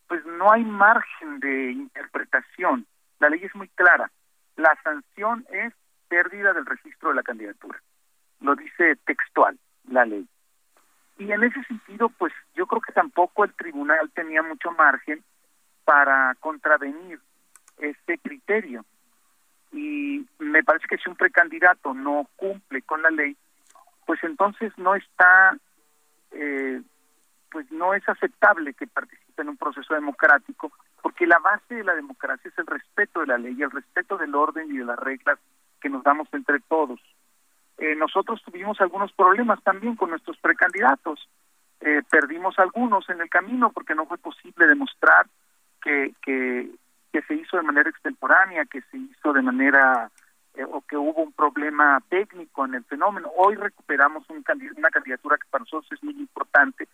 pues 0.07 0.25
no 0.27 0.53
hay 0.53 0.65
margen 0.65 1.41
de 1.41 1.73
interpretación. 1.73 2.87
La 3.21 3.29
ley 3.29 3.45
es 3.45 3.55
muy 3.55 3.69
clara. 3.69 4.11
La 4.57 4.77
sanción 4.83 5.47
es 5.51 5.73
pérdida 6.09 6.53
del 6.53 6.67
registro 6.67 7.11
de 7.11 7.17
la 7.17 7.23
candidatura. 7.23 7.81
Lo 8.41 8.55
dice 8.55 8.97
textual 9.05 9.59
la 9.91 10.05
ley. 10.05 10.27
Y 11.19 11.33
en 11.33 11.43
ese 11.43 11.63
sentido, 11.65 12.09
pues 12.11 12.33
yo 12.55 12.67
creo 12.67 12.81
que 12.81 12.93
tampoco 12.93 13.45
el 13.45 13.53
tribunal 13.55 14.11
tenía 14.13 14.43
mucho 14.43 14.71
margen 14.73 15.25
para 15.85 16.35
contravenir 16.41 17.21
este 17.79 18.19
criterio. 18.19 18.85
Y 19.73 20.27
me 20.39 20.63
parece 20.63 20.87
que 20.89 20.99
si 20.99 21.09
un 21.09 21.17
precandidato 21.17 21.95
no 21.95 22.27
cumple 22.37 22.83
con 22.83 23.03
la 23.03 23.11
ley, 23.11 23.37
pues 24.07 24.23
entonces 24.25 24.73
no 24.79 24.95
está, 24.95 25.57
eh, 26.33 26.81
pues 27.51 27.71
no 27.71 27.95
es 27.95 28.09
aceptable 28.09 28.73
que 28.75 28.87
participe 28.87 29.43
en 29.43 29.51
un 29.51 29.57
proceso 29.57 29.95
democrático, 29.95 30.73
porque 31.03 31.27
la 31.27 31.39
base 31.39 31.75
de 31.75 31.85
la 31.85 31.95
democracia 31.95 32.51
es 32.51 32.59
el 32.59 32.67
respeto 32.67 33.21
de 33.21 33.27
la 33.27 33.39
ley, 33.39 33.61
el 33.61 33.71
respeto 33.71 34.17
del 34.17 34.35
orden 34.35 34.73
y 34.73 34.79
de 34.79 34.85
las 34.85 34.99
reglas 34.99 35.39
que 35.81 35.91
nos 35.91 36.03
damos 36.03 36.29
entre 36.33 36.61
todos. 36.61 37.01
Eh, 37.77 37.95
nosotros 37.95 38.43
tuvimos 38.45 38.81
algunos 38.81 39.13
problemas 39.13 39.63
también 39.63 39.95
con 39.95 40.11
nuestros 40.11 40.37
precandidatos. 40.39 41.29
Eh, 41.81 42.03
perdimos 42.11 42.59
algunos 42.59 43.09
en 43.09 43.21
el 43.21 43.31
camino 43.31 43.71
porque 43.71 43.95
no 43.95 44.07
fue 44.07 44.19
posible 44.19 44.67
demostrar 44.67 45.27
que, 45.81 46.13
que 46.23 46.71
que 47.13 47.23
se 47.23 47.35
hizo 47.35 47.57
de 47.57 47.63
manera 47.63 47.91
extemporánea, 47.91 48.65
que 48.67 48.83
se 48.83 48.97
hizo 48.97 49.33
de 49.33 49.43
manera 49.43 50.11
eh, 50.55 50.65
o 50.65 50.83
que 50.83 50.97
hubo 50.97 51.23
un 51.23 51.33
problema 51.33 52.03
técnico 52.09 52.65
en 52.65 52.75
el 52.75 52.85
fenómeno. 52.85 53.31
Hoy 53.37 53.55
recuperamos 53.55 54.29
un 54.29 54.45
una 54.77 54.91
candidatura 54.91 55.37
que 55.37 55.49
para 55.51 55.63
nosotros 55.63 55.91
es 55.93 56.03
muy 56.03 56.15
importante, 56.15 56.89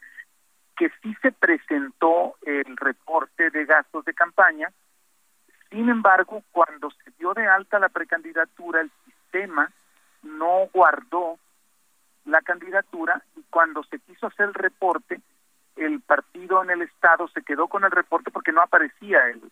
que 0.77 0.91
sí 1.03 1.15
se 1.23 1.33
presentó 1.33 2.37
el 2.43 2.77
reporte 2.77 3.51
de 3.51 3.65
gastos 3.65 4.05
de 4.05 4.15
campaña, 4.15 4.69
sin 5.71 5.89
embargo, 5.89 6.43
cuando 6.53 6.91
se 6.91 7.11
dio 7.19 7.35
de 7.35 7.49
alta 7.49 7.81
la 7.81 7.89
precandidatura, 7.89 8.81
el 8.81 8.93
sistema 9.05 9.73
no 10.23 10.69
guardó 10.73 11.39
la 12.25 12.41
candidatura 12.43 13.23
y 13.37 13.43
cuando 13.51 13.83
se 13.85 13.99
quiso 13.99 14.29
hacer 14.29 14.47
el 14.47 14.55
reporte, 14.55 15.21
el 15.77 16.01
partido 16.01 16.63
en 16.63 16.71
el 16.71 16.83
Estado 16.83 17.27
se 17.29 17.43
quedó 17.43 17.67
con 17.67 17.83
el 17.83 17.91
reporte 17.91 18.31
porque 18.31 18.53
no 18.53 18.63
aparecía 18.63 19.29
el, 19.29 19.43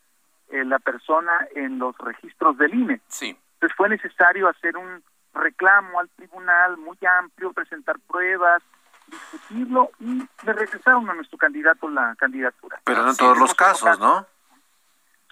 eh, 0.53 0.65
la 0.65 0.79
persona 0.79 1.49
en 1.55 1.79
los 1.79 1.97
registros 1.99 2.59
del 2.59 2.75
INE. 2.75 3.01
Sí. 3.09 3.37
Entonces 3.55 3.77
fue 3.77 3.89
necesario 3.89 4.49
hacer 4.49 4.77
un 4.77 5.03
reclamo 5.33 5.99
al 5.99 6.11
tribunal 6.11 6.77
muy 6.77 6.99
amplio, 7.21 7.53
presentar 7.53 7.99
pruebas, 8.01 8.63
discutirlo 9.07 9.91
y 9.99 10.19
le 10.45 10.53
regresaron 10.53 11.09
a 11.09 11.15
nuestro 11.15 11.39
candidato 11.39 11.89
la 11.89 12.15
candidatura. 12.17 12.81
Pero 12.85 13.03
no 13.03 13.11
en 13.11 13.17
todos 13.17 13.39
los 13.39 13.55
casos, 13.55 13.99
¿no? 13.99 14.27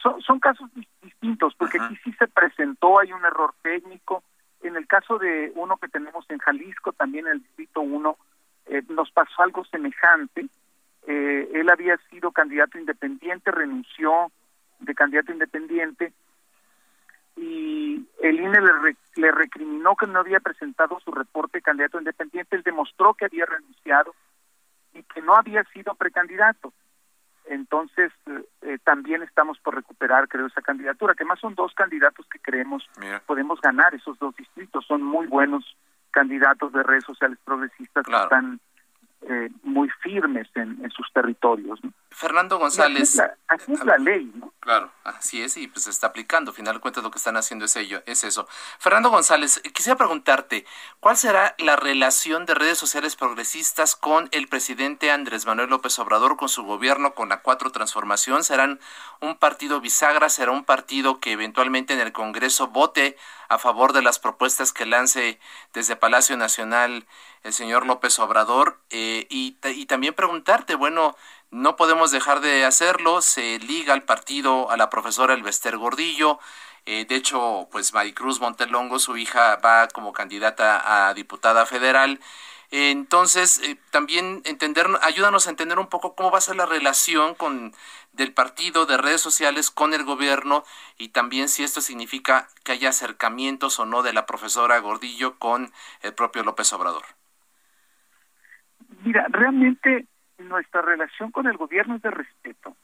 Son, 0.03 0.21
son 0.23 0.41
casos 0.41 0.71
distintos, 1.03 1.55
porque 1.55 1.79
aquí 1.79 1.99
sí 2.03 2.13
se 2.15 2.27
presentó, 2.27 2.99
hay 2.99 3.13
un 3.13 3.23
error 3.23 3.55
técnico. 3.61 4.23
En 4.63 4.77
el 4.77 4.87
caso 4.87 5.19
de 5.19 5.53
uno 5.55 5.77
que 5.77 5.89
tenemos 5.89 6.25
en 6.31 6.39
Jalisco, 6.39 6.93
también 6.93 7.27
en 7.27 7.35
el 7.35 7.43
distrito 7.43 7.83
1, 7.83 8.17
eh, 8.67 8.83
nos 8.89 9.11
pasó 9.11 9.43
algo 9.43 9.67
semejante. 9.67 10.47
Eh, 11.07 11.51
él 11.53 11.69
había 11.69 11.99
sido 12.09 12.33
candidato 12.33 12.79
independiente, 12.79 13.51
renunció, 13.51 14.33
de 14.81 14.95
candidato 14.95 15.33
independiente 15.33 16.13
y 17.37 18.07
el 18.23 18.41
INE 18.41 18.61
le, 18.61 18.97
le 19.17 19.33
recriminó 19.33 19.97
que 19.97 20.07
no 20.07 20.21
había 20.21 20.41
presentado 20.41 21.01
su 21.01 21.11
reporte 21.11 21.59
de 21.59 21.63
candidato 21.63 21.99
independiente, 21.99 22.57
él 22.57 22.63
demostró 22.63 23.15
que 23.15 23.25
había 23.25 23.47
renunciado 23.47 24.15
y 24.93 25.03
que 25.05 25.23
no 25.23 25.35
había 25.35 25.65
sido 25.73 25.95
precandidato. 25.95 26.73
Entonces, 27.47 28.13
eh, 28.63 28.79
también 28.85 29.23
estamos 29.23 29.59
por 29.59 29.75
recuperar, 29.75 30.29
creo, 30.29 30.47
esa 30.47 30.63
candidatura, 30.63 31.15
que 31.15 31.25
más 31.25 31.41
son 31.41 31.55
dos 31.55 31.73
candidatos 31.75 32.27
que 32.29 32.39
creemos 32.39 32.89
podemos 33.27 33.61
ganar 33.61 33.95
esos 33.95 34.19
dos 34.19 34.37
distritos. 34.37 34.87
Son 34.87 35.03
muy 35.03 35.27
buenos 35.27 35.77
candidatos 36.11 36.73
de 36.73 36.83
redes 36.83 37.05
sociales 37.05 37.39
progresistas 37.45 38.05
que 38.07 38.15
están 38.15 38.61
eh, 39.23 39.51
muy 39.63 39.89
firmes 40.03 40.49
en, 40.55 40.83
en 40.83 40.91
sus 40.91 41.13
territorios. 41.13 41.83
¿no? 41.85 41.93
Fernando 42.11 42.59
González. 42.59 43.21
Así 43.49 43.73
es, 43.73 43.85
la, 43.85 43.97
ley, 43.97 44.31
¿no? 44.35 44.53
Claro, 44.61 44.91
así 45.05 45.43
es, 45.43 45.57
y 45.57 45.69
pues 45.69 45.85
se 45.85 45.91
está 45.91 46.09
aplicando. 46.09 46.51
Al 46.51 46.57
final 46.57 46.75
de 46.75 46.81
cuentas, 46.81 47.03
lo 47.03 47.11
que 47.11 47.19
están 47.19 47.37
haciendo 47.37 47.65
es, 47.65 47.77
ello, 47.77 48.03
es 48.07 48.25
eso. 48.25 48.47
Fernando 48.79 49.11
González, 49.11 49.61
quisiera 49.73 49.97
preguntarte, 49.97 50.67
¿cuál 50.99 51.17
será 51.17 51.55
la 51.59 51.77
relación 51.77 52.47
de 52.47 52.55
redes 52.55 52.79
sociales 52.79 53.17
progresistas 53.17 53.97
con 53.97 54.29
el 54.33 54.49
presidente 54.49 55.11
Andrés 55.11 55.47
Manuel 55.47 55.71
López 55.71 55.99
Obrador, 55.99 56.37
con 56.37 56.49
su 56.49 56.65
gobierno, 56.65 57.15
con 57.15 57.29
la 57.29 57.43
Cuatro 57.43 57.71
Transformación? 57.71 58.45
¿Serán 58.45 58.81
un 59.21 59.37
partido 59.37 59.81
bisagra? 59.81 60.29
¿Será 60.29 60.51
un 60.51 60.65
partido 60.65 61.21
que 61.21 61.33
eventualmente 61.33 61.95
en 61.95 62.01
el 62.01 62.13
Congreso 62.13 62.69
vote 62.69 63.17
a 63.49 63.59
favor 63.59 63.93
de 63.93 64.03
las 64.03 64.19
propuestas 64.19 64.73
que 64.73 64.87
lance 64.87 65.41
desde 65.73 65.97
Palacio 65.97 66.37
Nacional 66.37 67.07
el 67.43 67.53
señor 67.53 67.87
López 67.87 68.19
Obrador? 68.19 68.81
Eh, 68.91 69.27
y, 69.31 69.53
también 69.87 70.15
preguntarte, 70.15 70.75
bueno, 70.75 71.17
no 71.51 71.77
podemos 71.77 72.11
dejar 72.11 72.41
de 72.41 72.65
hacerlo, 72.65 73.23
se 73.23 73.59
liga 73.59 73.95
al 73.95 74.03
partido 74.03 74.71
a 74.71 74.77
la 74.77 74.91
profesora 74.91 75.35
Elvester 75.35 75.77
Gordillo, 75.77 76.39
eh, 76.87 77.05
de 77.09 77.17
hecho, 77.17 77.69
pues 77.71 77.93
Maricruz 77.93 78.41
Montelongo, 78.41 78.99
su 78.99 79.17
hija, 79.17 79.57
va 79.57 79.89
como 79.89 80.13
candidata 80.13 81.09
a 81.09 81.15
diputada 81.15 81.67
federal. 81.67 82.21
entonces, 82.73 83.59
eh, 83.61 83.77
también 83.91 84.43
entender, 84.45 84.87
ayúdanos 85.03 85.47
a 85.47 85.51
entender 85.51 85.79
un 85.79 85.89
poco 85.89 86.15
cómo 86.15 86.31
va 86.31 86.39
a 86.39 86.41
ser 86.41 86.57
la 86.57 86.67
relación 86.67 87.35
con 87.35 87.75
del 88.13 88.33
partido 88.35 88.87
de 88.87 88.97
redes 88.97 89.21
sociales 89.21 89.71
con 89.71 89.95
el 89.95 90.05
gobierno 90.05 90.65
y 90.99 91.09
también 91.09 91.49
si 91.49 91.63
esto 91.65 91.81
significa 91.81 92.49
que 92.65 92.73
haya 92.73 92.91
acercamientos 92.91 93.79
o 93.79 93.87
no 93.87 94.03
de 94.03 94.13
la 94.13 94.27
profesora 94.27 94.79
Gordillo 94.81 95.39
con 95.39 95.73
el 96.03 96.15
propio 96.15 96.43
López 96.43 96.73
Obrador. 96.73 97.20
Mira, 99.03 99.27
realmente 99.31 100.07
nuestra 100.39 100.83
relación 100.83 101.31
con 101.31 101.47
el 101.47 101.57
gobierno 101.57 101.97
es 101.97 102.03
de 102.03 102.11
respeto. 102.11 102.77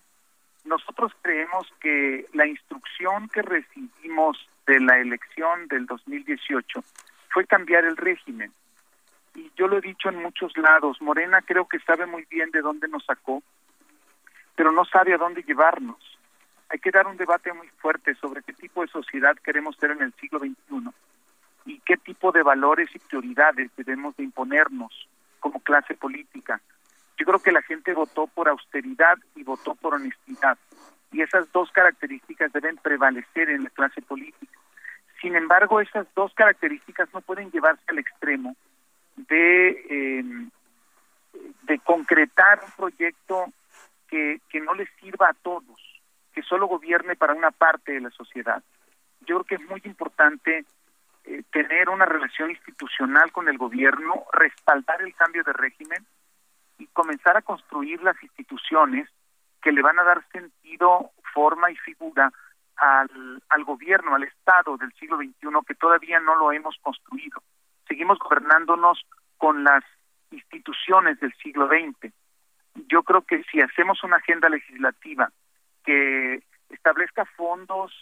Nosotros 0.64 1.12
creemos 1.22 1.70
que 1.80 2.26
la 2.32 2.46
instrucción 2.46 3.28
que 3.28 3.42
recibimos 3.42 4.38
de 4.66 4.80
la 4.80 4.98
elección 4.98 5.68
del 5.68 5.86
2018 5.86 6.82
fue 7.30 7.46
cambiar 7.46 7.84
el 7.84 7.96
régimen. 7.96 8.52
Y 9.34 9.50
yo 9.56 9.68
lo 9.68 9.78
he 9.78 9.82
dicho 9.82 10.08
en 10.08 10.22
muchos 10.22 10.56
lados, 10.56 11.00
Morena 11.02 11.42
creo 11.42 11.68
que 11.68 11.78
sabe 11.80 12.06
muy 12.06 12.24
bien 12.30 12.50
de 12.50 12.62
dónde 12.62 12.88
nos 12.88 13.04
sacó, 13.04 13.42
pero 14.54 14.72
no 14.72 14.84
sabe 14.86 15.12
a 15.12 15.18
dónde 15.18 15.42
llevarnos. 15.42 15.98
Hay 16.70 16.78
que 16.78 16.90
dar 16.90 17.06
un 17.06 17.18
debate 17.18 17.52
muy 17.52 17.68
fuerte 17.76 18.14
sobre 18.14 18.42
qué 18.42 18.54
tipo 18.54 18.80
de 18.80 18.88
sociedad 18.88 19.36
queremos 19.36 19.76
ser 19.76 19.90
en 19.90 20.02
el 20.02 20.12
siglo 20.14 20.38
XXI 20.38 20.90
y 21.66 21.78
qué 21.80 21.96
tipo 21.98 22.32
de 22.32 22.42
valores 22.42 22.88
y 22.94 22.98
prioridades 22.98 23.70
debemos 23.76 24.16
de 24.16 24.24
imponernos 24.24 25.06
como 25.40 25.60
clase 25.60 25.94
política 25.94 26.60
yo 27.18 27.24
creo 27.24 27.38
que 27.38 27.52
la 27.52 27.62
gente 27.62 27.94
votó 27.94 28.26
por 28.26 28.48
austeridad 28.48 29.18
y 29.34 29.42
votó 29.42 29.74
por 29.74 29.94
honestidad. 29.94 30.58
Y 31.12 31.22
esas 31.22 31.50
dos 31.52 31.70
características 31.70 32.52
deben 32.52 32.76
prevalecer 32.76 33.48
en 33.48 33.64
la 33.64 33.70
clase 33.70 34.02
política. 34.02 34.58
Sin 35.20 35.34
embargo, 35.34 35.80
esas 35.80 36.06
dos 36.14 36.34
características 36.34 37.08
no 37.14 37.22
pueden 37.22 37.50
llevarse 37.50 37.82
al 37.86 37.98
extremo 37.98 38.54
de, 39.16 39.86
em, 39.88 40.50
de 41.62 41.78
concretar 41.78 42.60
un 42.62 42.70
proyecto 42.72 43.46
que, 44.08 44.40
que 44.50 44.60
no 44.60 44.74
les 44.74 44.88
sirva 45.00 45.30
a 45.30 45.34
todos, 45.42 46.02
que 46.34 46.42
solo 46.42 46.66
gobierne 46.66 47.16
para 47.16 47.32
una 47.32 47.50
parte 47.50 47.92
de 47.92 48.00
la 48.00 48.10
sociedad. 48.10 48.62
Yo 49.20 49.36
creo 49.36 49.44
que 49.44 49.54
es 49.64 49.70
muy 49.70 49.80
importante 49.84 50.66
eh, 51.26 51.42
tener 51.50 51.88
una 51.88 52.06
relación 52.06 52.50
institucional 52.50 53.32
con 53.32 53.48
el 53.48 53.58
gobierno, 53.58 54.24
respaldar 54.32 55.02
el 55.02 55.14
cambio 55.14 55.42
de 55.44 55.52
régimen, 55.52 56.06
y 56.78 56.86
comenzar 56.88 57.36
a 57.36 57.42
construir 57.42 58.02
las 58.02 58.20
instituciones 58.22 59.08
que 59.62 59.72
le 59.72 59.82
van 59.82 59.98
a 59.98 60.04
dar 60.04 60.24
sentido, 60.30 61.10
forma 61.32 61.70
y 61.70 61.76
figura 61.76 62.32
al, 62.76 63.42
al 63.48 63.64
gobierno, 63.64 64.14
al 64.14 64.24
Estado 64.24 64.76
del 64.76 64.92
siglo 64.94 65.16
XXI 65.16 65.48
que 65.66 65.74
todavía 65.74 66.20
no 66.20 66.36
lo 66.36 66.52
hemos 66.52 66.76
construido. 66.82 67.42
Seguimos 67.88 68.18
gobernándonos 68.18 69.04
con 69.38 69.64
las 69.64 69.84
instituciones 70.30 71.18
del 71.20 71.32
siglo 71.42 71.68
XX. 71.68 72.12
Yo 72.88 73.02
creo 73.02 73.22
que 73.22 73.42
si 73.44 73.60
hacemos 73.60 74.02
una 74.04 74.16
agenda 74.16 74.48
legislativa 74.48 75.30
que 75.84 76.42
establezca 76.68 77.24
fondos 77.24 77.92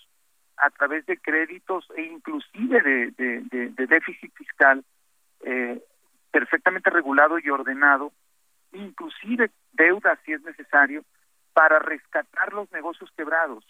a 0.56 0.70
través 0.70 1.04
de 1.06 1.16
créditos 1.16 1.86
e 1.96 2.02
inclusive 2.02 2.80
de, 3.16 3.86
déficit 3.88 4.32
fiscal 4.34 4.84
eh, 5.40 5.82
perfectamente 6.30 6.90
regulado 6.90 7.38
y 7.38 7.48
ordenado, 7.50 8.12
inclusive 8.72 9.50
deuda 9.72 10.18
si 10.24 10.32
es 10.32 10.42
necesario, 10.42 11.04
para 11.52 11.78
rescatar 11.78 12.52
los 12.52 12.70
negocios 12.72 13.10
quebrados. 13.16 13.64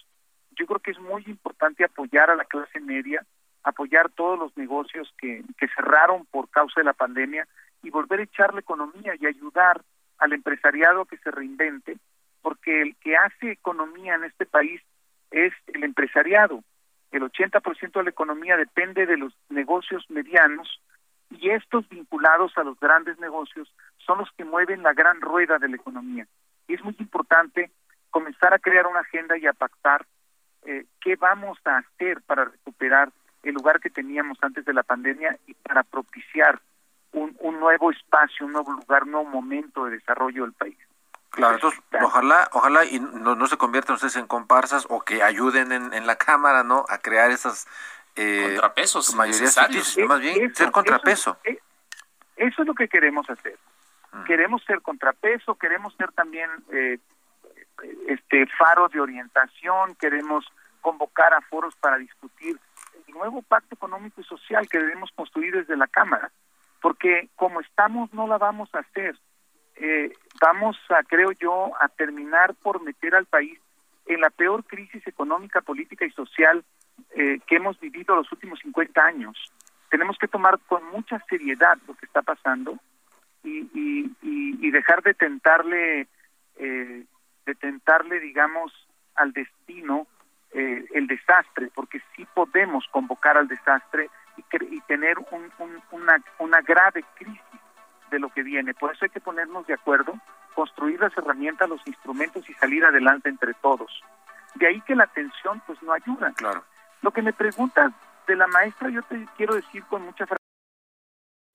Yo 0.52 0.66
creo 0.66 0.80
que 0.80 0.92
es 0.92 0.98
muy 0.98 1.22
importante 1.26 1.84
apoyar 1.84 2.30
a 2.30 2.36
la 2.36 2.44
clase 2.44 2.80
media, 2.80 3.24
apoyar 3.62 4.10
todos 4.10 4.38
los 4.38 4.56
negocios 4.56 5.12
que, 5.18 5.44
cerraron 5.76 6.26
por 6.26 6.48
causa 6.50 6.80
de 6.80 6.84
la 6.84 6.92
pandemia 6.92 7.46
y 7.82 7.90
volver 7.90 8.20
a 8.20 8.24
echar 8.24 8.54
la 8.54 8.60
economía 8.60 9.14
y 9.18 9.26
ayudar 9.26 9.82
al 10.18 10.32
empresariado 10.32 11.04
que 11.04 11.18
se 11.18 11.30
reinvente, 11.30 11.96
porque 12.40 12.80
el 12.82 12.96
que 12.96 13.16
hace 13.16 13.50
economía 13.52 14.14
en 14.14 14.24
este 14.24 14.46
país 14.46 14.80
es 15.30 15.52
el 15.66 15.84
empresariado. 15.84 16.62
El 17.14 17.22
80% 17.22 17.92
de 17.92 18.02
la 18.02 18.10
economía 18.10 18.56
depende 18.56 19.06
de 19.06 19.16
los 19.16 19.32
negocios 19.48 20.04
medianos 20.10 20.80
y 21.30 21.50
estos 21.50 21.88
vinculados 21.88 22.58
a 22.58 22.64
los 22.64 22.76
grandes 22.80 23.20
negocios 23.20 23.72
son 23.98 24.18
los 24.18 24.28
que 24.32 24.44
mueven 24.44 24.82
la 24.82 24.94
gran 24.94 25.20
rueda 25.20 25.58
de 25.60 25.68
la 25.68 25.76
economía. 25.76 26.26
Y 26.66 26.74
es 26.74 26.82
muy 26.82 26.96
importante 26.98 27.70
comenzar 28.10 28.52
a 28.52 28.58
crear 28.58 28.88
una 28.88 28.98
agenda 28.98 29.38
y 29.38 29.46
a 29.46 29.52
pactar 29.52 30.04
eh, 30.64 30.86
qué 31.00 31.14
vamos 31.14 31.56
a 31.64 31.76
hacer 31.76 32.20
para 32.22 32.46
recuperar 32.46 33.12
el 33.44 33.54
lugar 33.54 33.78
que 33.78 33.90
teníamos 33.90 34.36
antes 34.40 34.64
de 34.64 34.74
la 34.74 34.82
pandemia 34.82 35.38
y 35.46 35.54
para 35.54 35.84
propiciar 35.84 36.60
un, 37.12 37.36
un 37.38 37.60
nuevo 37.60 37.92
espacio, 37.92 38.44
un 38.44 38.54
nuevo 38.54 38.72
lugar, 38.72 39.04
un 39.04 39.12
nuevo 39.12 39.30
momento 39.30 39.84
de 39.84 39.98
desarrollo 39.98 40.42
del 40.42 40.52
país. 40.54 40.78
Claro, 41.34 41.54
entonces 41.54 41.80
ojalá, 42.00 42.48
ojalá 42.52 42.84
y 42.84 43.00
no, 43.00 43.34
no 43.34 43.46
se 43.46 43.56
conviertan 43.56 43.94
ustedes 43.94 44.16
en 44.16 44.26
comparsas 44.26 44.86
o 44.88 45.00
que 45.00 45.22
ayuden 45.22 45.72
en, 45.72 45.92
en 45.92 46.06
la 46.06 46.16
Cámara, 46.16 46.62
¿no? 46.62 46.84
A 46.88 46.98
crear 46.98 47.30
esas 47.30 47.66
eh, 48.16 48.50
contrapesos 48.52 49.14
mayoría 49.14 49.48
más 50.06 50.20
bien 50.20 50.54
ser 50.54 50.70
contrapeso. 50.70 51.36
Eso, 51.42 51.60
eso, 52.36 52.62
es 52.62 52.68
lo 52.68 52.74
que 52.74 52.88
queremos 52.88 53.28
hacer. 53.28 53.58
Mm. 54.12 54.24
Queremos 54.24 54.62
ser 54.64 54.80
contrapeso, 54.82 55.56
queremos 55.56 55.94
ser 55.96 56.12
también 56.12 56.48
eh, 56.72 56.98
este 58.06 58.46
faro 58.46 58.88
de 58.88 59.00
orientación, 59.00 59.96
queremos 59.96 60.46
convocar 60.80 61.34
a 61.34 61.40
foros 61.40 61.74
para 61.76 61.98
discutir 61.98 62.58
el 63.08 63.14
nuevo 63.14 63.42
pacto 63.42 63.74
económico 63.74 64.20
y 64.20 64.24
social 64.24 64.68
que 64.68 64.78
debemos 64.78 65.10
construir 65.16 65.54
desde 65.54 65.76
la 65.76 65.88
Cámara, 65.88 66.30
porque 66.80 67.28
como 67.34 67.60
estamos 67.60 68.12
no 68.12 68.28
la 68.28 68.38
vamos 68.38 68.72
a 68.74 68.78
hacer. 68.78 69.18
Eh, 69.76 70.12
vamos 70.40 70.76
a, 70.90 71.02
creo 71.02 71.32
yo, 71.32 71.72
a 71.80 71.88
terminar 71.88 72.54
por 72.54 72.82
meter 72.82 73.14
al 73.14 73.26
país 73.26 73.58
en 74.06 74.20
la 74.20 74.30
peor 74.30 74.64
crisis 74.64 75.06
económica, 75.06 75.60
política 75.60 76.04
y 76.04 76.10
social 76.10 76.64
eh, 77.16 77.40
que 77.46 77.56
hemos 77.56 77.78
vivido 77.80 78.14
los 78.14 78.30
últimos 78.32 78.58
50 78.60 79.04
años. 79.04 79.52
Tenemos 79.90 80.18
que 80.18 80.28
tomar 80.28 80.58
con 80.66 80.84
mucha 80.90 81.18
seriedad 81.28 81.78
lo 81.86 81.94
que 81.94 82.06
está 82.06 82.22
pasando 82.22 82.78
y, 83.42 83.68
y, 84.22 84.70
dejar 84.70 85.02
de 85.02 85.14
tentarle, 85.14 86.08
eh, 86.56 87.04
de 87.46 87.54
tentarle, 87.54 88.18
digamos, 88.18 88.72
al 89.14 89.32
destino 89.32 90.08
eh, 90.52 90.84
el 90.94 91.06
desastre, 91.06 91.70
porque 91.72 92.00
sí 92.16 92.26
podemos 92.34 92.86
convocar 92.90 93.36
al 93.38 93.46
desastre 93.46 94.10
y, 94.36 94.74
y 94.74 94.80
tener 94.82 95.16
un, 95.30 95.52
una, 95.92 96.16
una 96.40 96.60
grave 96.62 97.04
crisis 97.14 97.40
de 98.14 98.20
lo 98.20 98.30
que 98.30 98.42
viene. 98.42 98.74
Por 98.74 98.92
eso 98.92 99.04
hay 99.04 99.10
que 99.10 99.20
ponernos 99.20 99.66
de 99.66 99.74
acuerdo, 99.74 100.14
construir 100.54 101.00
las 101.00 101.16
herramientas, 101.16 101.68
los 101.68 101.86
instrumentos 101.86 102.48
y 102.48 102.54
salir 102.54 102.84
adelante 102.84 103.28
entre 103.28 103.54
todos. 103.54 103.90
De 104.54 104.66
ahí 104.66 104.80
que 104.82 104.94
la 104.94 105.06
tensión 105.08 105.60
pues 105.66 105.82
no 105.82 105.92
ayuda. 105.92 106.32
Claro. 106.36 106.64
Lo 107.02 107.10
que 107.10 107.22
me 107.22 107.32
preguntas 107.32 107.92
de 108.26 108.36
la 108.36 108.46
maestra, 108.46 108.88
yo 108.88 109.02
te 109.02 109.26
quiero 109.36 109.54
decir 109.54 109.84
con 109.84 110.02
mucha 110.02 110.26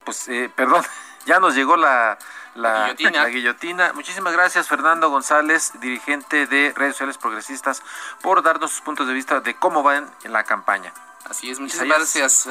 pues 0.04 0.28
eh, 0.28 0.50
perdón, 0.54 0.82
ya 1.26 1.40
nos 1.40 1.54
llegó 1.54 1.76
la, 1.76 2.18
la, 2.54 2.92
guillotina. 3.28 3.92
Muchísimas 3.92 4.32
gracias 4.32 4.68
Fernando 4.68 5.10
González, 5.10 5.72
dirigente 5.80 6.46
de 6.46 6.72
redes 6.74 6.94
sociales 6.94 7.18
progresistas, 7.18 7.82
por 8.22 8.42
darnos 8.42 8.70
sus 8.70 8.80
puntos 8.80 9.06
de 9.06 9.14
vista 9.14 9.40
de 9.40 9.54
cómo 9.54 9.82
van 9.82 10.10
en 10.24 10.32
la 10.32 10.44
campaña. 10.44 10.92
Así 11.28 11.50
es, 11.50 11.60
muchas 11.60 11.84
gracias. 11.84 12.48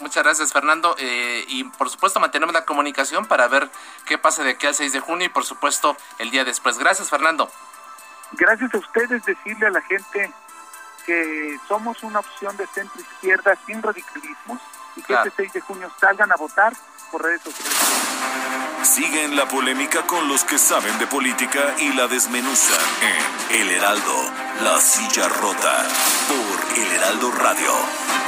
Muchas 0.00 0.22
gracias 0.22 0.52
Fernando 0.52 0.94
eh, 0.98 1.44
y 1.48 1.64
por 1.64 1.90
supuesto 1.90 2.20
mantenemos 2.20 2.54
la 2.54 2.64
comunicación 2.64 3.26
para 3.26 3.48
ver 3.48 3.68
qué 4.06 4.16
pasa 4.16 4.44
de 4.44 4.50
aquí 4.50 4.66
al 4.66 4.74
6 4.74 4.92
de 4.92 5.00
junio 5.00 5.26
y 5.26 5.28
por 5.28 5.44
supuesto 5.44 5.96
el 6.18 6.30
día 6.30 6.44
después. 6.44 6.78
Gracias 6.78 7.10
Fernando. 7.10 7.50
Gracias 8.32 8.72
a 8.74 8.78
ustedes 8.78 9.24
decirle 9.24 9.66
a 9.66 9.70
la 9.70 9.80
gente 9.82 10.32
que 11.06 11.58
somos 11.66 12.02
una 12.02 12.20
opción 12.20 12.56
de 12.56 12.66
centro 12.66 13.00
izquierda 13.00 13.56
sin 13.66 13.82
radicalismos 13.82 14.60
y 14.96 15.02
que 15.02 15.14
este 15.14 15.32
6 15.36 15.52
de 15.54 15.60
junio 15.62 15.90
salgan 15.98 16.30
a 16.30 16.36
votar 16.36 16.72
por 17.10 17.22
redes 17.22 17.42
sociales. 17.42 17.74
Sigue 18.82 19.24
en 19.24 19.36
la 19.36 19.46
polémica 19.48 20.02
con 20.06 20.28
los 20.28 20.44
que 20.44 20.58
saben 20.58 20.98
de 20.98 21.06
política 21.06 21.74
y 21.78 21.92
la 21.94 22.06
desmenuzan 22.06 22.80
en 23.02 23.60
El 23.60 23.70
Heraldo, 23.70 24.14
La 24.62 24.80
Silla 24.80 25.28
Rota, 25.28 25.84
por 26.28 26.78
El 26.78 26.92
Heraldo 26.92 27.30
Radio. 27.32 28.27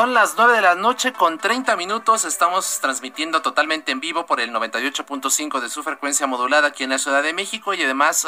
Son 0.00 0.14
las 0.14 0.34
9 0.34 0.54
de 0.54 0.62
la 0.62 0.76
noche 0.76 1.12
con 1.12 1.36
30 1.36 1.76
minutos. 1.76 2.24
Estamos 2.24 2.80
transmitiendo 2.80 3.42
totalmente 3.42 3.92
en 3.92 4.00
vivo 4.00 4.24
por 4.24 4.40
el 4.40 4.50
98.5 4.50 5.60
de 5.60 5.68
su 5.68 5.82
frecuencia 5.82 6.26
modulada 6.26 6.68
aquí 6.68 6.84
en 6.84 6.88
la 6.88 6.96
Ciudad 6.96 7.22
de 7.22 7.34
México 7.34 7.74
y 7.74 7.82
además 7.82 8.26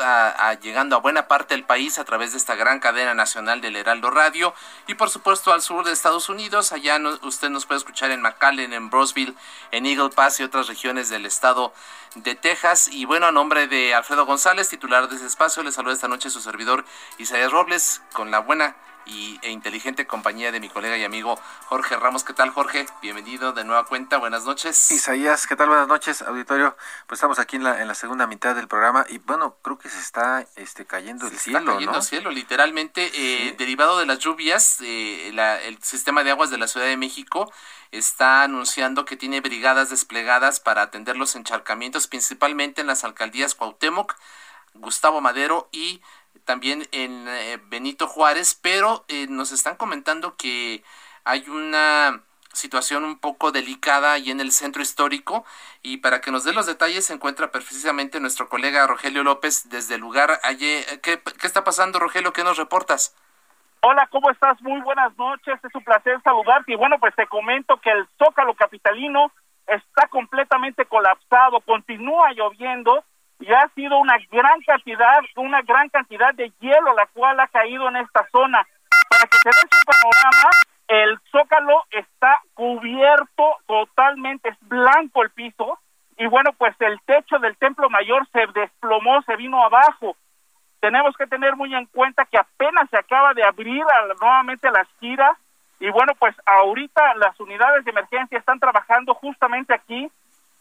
llegando 0.60 0.96
a 0.96 0.98
buena 0.98 1.28
parte 1.28 1.54
del 1.54 1.64
país 1.64 1.98
a 1.98 2.04
través 2.04 2.32
de 2.32 2.36
esta 2.36 2.56
gran 2.56 2.78
cadena 2.78 3.14
nacional 3.14 3.62
del 3.62 3.76
Heraldo 3.76 4.10
Radio 4.10 4.52
y 4.86 4.96
por 4.96 5.08
supuesto 5.08 5.50
al 5.50 5.62
sur 5.62 5.82
de 5.86 5.92
Estados 5.92 6.28
Unidos. 6.28 6.72
Allá 6.72 7.00
usted 7.22 7.48
nos 7.48 7.64
puede 7.64 7.78
escuchar 7.78 8.10
en 8.10 8.20
McAllen, 8.20 8.74
en 8.74 8.90
Brosville, 8.90 9.34
en 9.70 9.86
Eagle 9.86 10.10
Pass 10.10 10.40
y 10.40 10.42
otras 10.42 10.66
regiones 10.66 11.08
del 11.08 11.24
estado 11.24 11.72
de 12.16 12.34
Texas. 12.34 12.88
Y 12.92 13.06
bueno, 13.06 13.28
a 13.28 13.32
nombre 13.32 13.66
de 13.66 13.94
Alfredo 13.94 14.26
González, 14.26 14.68
titular 14.68 15.08
de 15.08 15.16
ese 15.16 15.24
espacio, 15.24 15.62
le 15.62 15.72
saluda 15.72 15.94
esta 15.94 16.08
noche 16.08 16.28
su 16.28 16.42
servidor 16.42 16.84
Isaías 17.16 17.50
Robles 17.50 18.02
con 18.12 18.30
la 18.30 18.40
buena 18.40 18.76
y, 19.06 19.38
e 19.42 19.50
inteligente 19.50 20.06
compañía 20.06 20.52
de 20.52 20.60
mi 20.60 20.68
colega 20.68 20.96
y 20.96 21.04
amigo 21.04 21.38
Jorge 21.66 21.96
Ramos. 21.96 22.24
¿Qué 22.24 22.32
tal, 22.32 22.50
Jorge? 22.50 22.86
Bienvenido 23.00 23.52
de 23.52 23.64
nueva 23.64 23.84
cuenta. 23.84 24.18
Buenas 24.18 24.44
noches. 24.44 24.90
Isaías, 24.90 25.46
¿qué 25.46 25.56
tal? 25.56 25.68
Buenas 25.68 25.88
noches, 25.88 26.22
auditorio. 26.22 26.76
Pues 27.06 27.18
estamos 27.18 27.38
aquí 27.38 27.56
en 27.56 27.64
la, 27.64 27.80
en 27.82 27.88
la 27.88 27.94
segunda 27.94 28.26
mitad 28.26 28.54
del 28.54 28.68
programa 28.68 29.04
y 29.08 29.18
bueno, 29.18 29.56
creo 29.62 29.78
que 29.78 29.88
se 29.88 29.98
está 29.98 30.46
este, 30.56 30.86
cayendo 30.86 31.26
el 31.26 31.38
cielo. 31.38 31.58
Está 31.58 31.72
cayendo 31.74 31.98
el 31.98 32.04
cielo, 32.04 32.30
literalmente. 32.30 33.10
Eh, 33.14 33.54
derivado 33.58 33.98
de 33.98 34.06
las 34.06 34.18
lluvias, 34.18 34.80
eh, 34.80 35.28
el 35.64 35.82
sistema 35.82 36.24
de 36.24 36.30
aguas 36.30 36.50
de 36.50 36.58
la 36.58 36.68
Ciudad 36.68 36.86
de 36.86 36.96
México 36.96 37.52
está 37.90 38.42
anunciando 38.42 39.04
que 39.04 39.16
tiene 39.16 39.40
brigadas 39.40 39.90
desplegadas 39.90 40.60
para 40.60 40.82
atender 40.82 41.16
los 41.16 41.36
encharcamientos, 41.36 42.06
principalmente 42.06 42.80
en 42.80 42.86
las 42.86 43.04
alcaldías 43.04 43.54
Cuauhtémoc, 43.54 44.16
Gustavo 44.74 45.20
Madero 45.20 45.68
y 45.72 46.00
también 46.44 46.86
en 46.92 47.26
eh, 47.28 47.58
Benito 47.68 48.06
Juárez, 48.06 48.58
pero 48.60 49.04
eh, 49.08 49.26
nos 49.28 49.52
están 49.52 49.76
comentando 49.76 50.36
que 50.36 50.82
hay 51.24 51.48
una 51.48 52.22
situación 52.52 53.04
un 53.04 53.18
poco 53.18 53.50
delicada 53.50 54.12
ahí 54.12 54.30
en 54.30 54.40
el 54.40 54.52
centro 54.52 54.82
histórico 54.82 55.44
y 55.82 55.98
para 55.98 56.20
que 56.20 56.30
nos 56.30 56.44
dé 56.44 56.52
los 56.52 56.66
detalles 56.66 57.06
se 57.06 57.14
encuentra 57.14 57.50
precisamente 57.50 58.20
nuestro 58.20 58.48
colega 58.48 58.86
Rogelio 58.86 59.24
López 59.24 59.68
desde 59.70 59.94
el 59.94 60.00
lugar. 60.00 60.38
Allí, 60.42 60.82
¿qué, 61.02 61.20
¿Qué 61.20 61.46
está 61.46 61.64
pasando 61.64 61.98
Rogelio? 61.98 62.32
¿Qué 62.32 62.44
nos 62.44 62.58
reportas? 62.58 63.16
Hola, 63.80 64.06
¿cómo 64.10 64.30
estás? 64.30 64.60
Muy 64.62 64.80
buenas 64.82 65.16
noches, 65.18 65.58
es 65.64 65.74
un 65.74 65.82
placer 65.82 66.20
saludarte 66.22 66.72
y 66.72 66.76
bueno, 66.76 66.98
pues 67.00 67.14
te 67.16 67.26
comento 67.26 67.78
que 67.78 67.90
el 67.90 68.06
Zócalo 68.16 68.54
Capitalino 68.54 69.32
está 69.66 70.06
completamente 70.08 70.84
colapsado, 70.84 71.60
continúa 71.60 72.32
lloviendo 72.32 73.04
y 73.42 73.52
ha 73.52 73.68
sido 73.74 73.98
una 73.98 74.16
gran 74.30 74.60
cantidad, 74.62 75.20
una 75.36 75.62
gran 75.62 75.88
cantidad 75.88 76.32
de 76.34 76.52
hielo 76.60 76.94
la 76.94 77.06
cual 77.06 77.40
ha 77.40 77.48
caído 77.48 77.88
en 77.88 77.96
esta 77.96 78.26
zona. 78.30 78.64
Para 79.10 79.26
que 79.26 79.36
se 79.38 79.48
dé 79.48 79.68
su 79.70 79.84
panorama, 79.84 80.50
el 80.86 81.18
zócalo 81.30 81.84
está 81.90 82.40
cubierto 82.54 83.56
totalmente, 83.66 84.50
es 84.50 84.56
blanco 84.68 85.22
el 85.22 85.30
piso, 85.30 85.78
y 86.16 86.26
bueno, 86.26 86.52
pues 86.56 86.74
el 86.80 87.00
techo 87.02 87.38
del 87.40 87.56
templo 87.56 87.90
mayor 87.90 88.26
se 88.32 88.46
desplomó, 88.54 89.22
se 89.22 89.36
vino 89.36 89.60
abajo. 89.62 90.16
Tenemos 90.80 91.16
que 91.16 91.26
tener 91.26 91.56
muy 91.56 91.74
en 91.74 91.86
cuenta 91.86 92.24
que 92.26 92.38
apenas 92.38 92.88
se 92.90 92.98
acaba 92.98 93.34
de 93.34 93.44
abrir 93.44 93.82
nuevamente 94.20 94.70
las 94.70 94.86
giras, 95.00 95.36
y 95.80 95.90
bueno, 95.90 96.12
pues 96.18 96.36
ahorita 96.46 97.14
las 97.16 97.38
unidades 97.40 97.84
de 97.84 97.90
emergencia 97.90 98.38
están 98.38 98.60
trabajando 98.60 99.14
justamente 99.14 99.74
aquí 99.74 100.10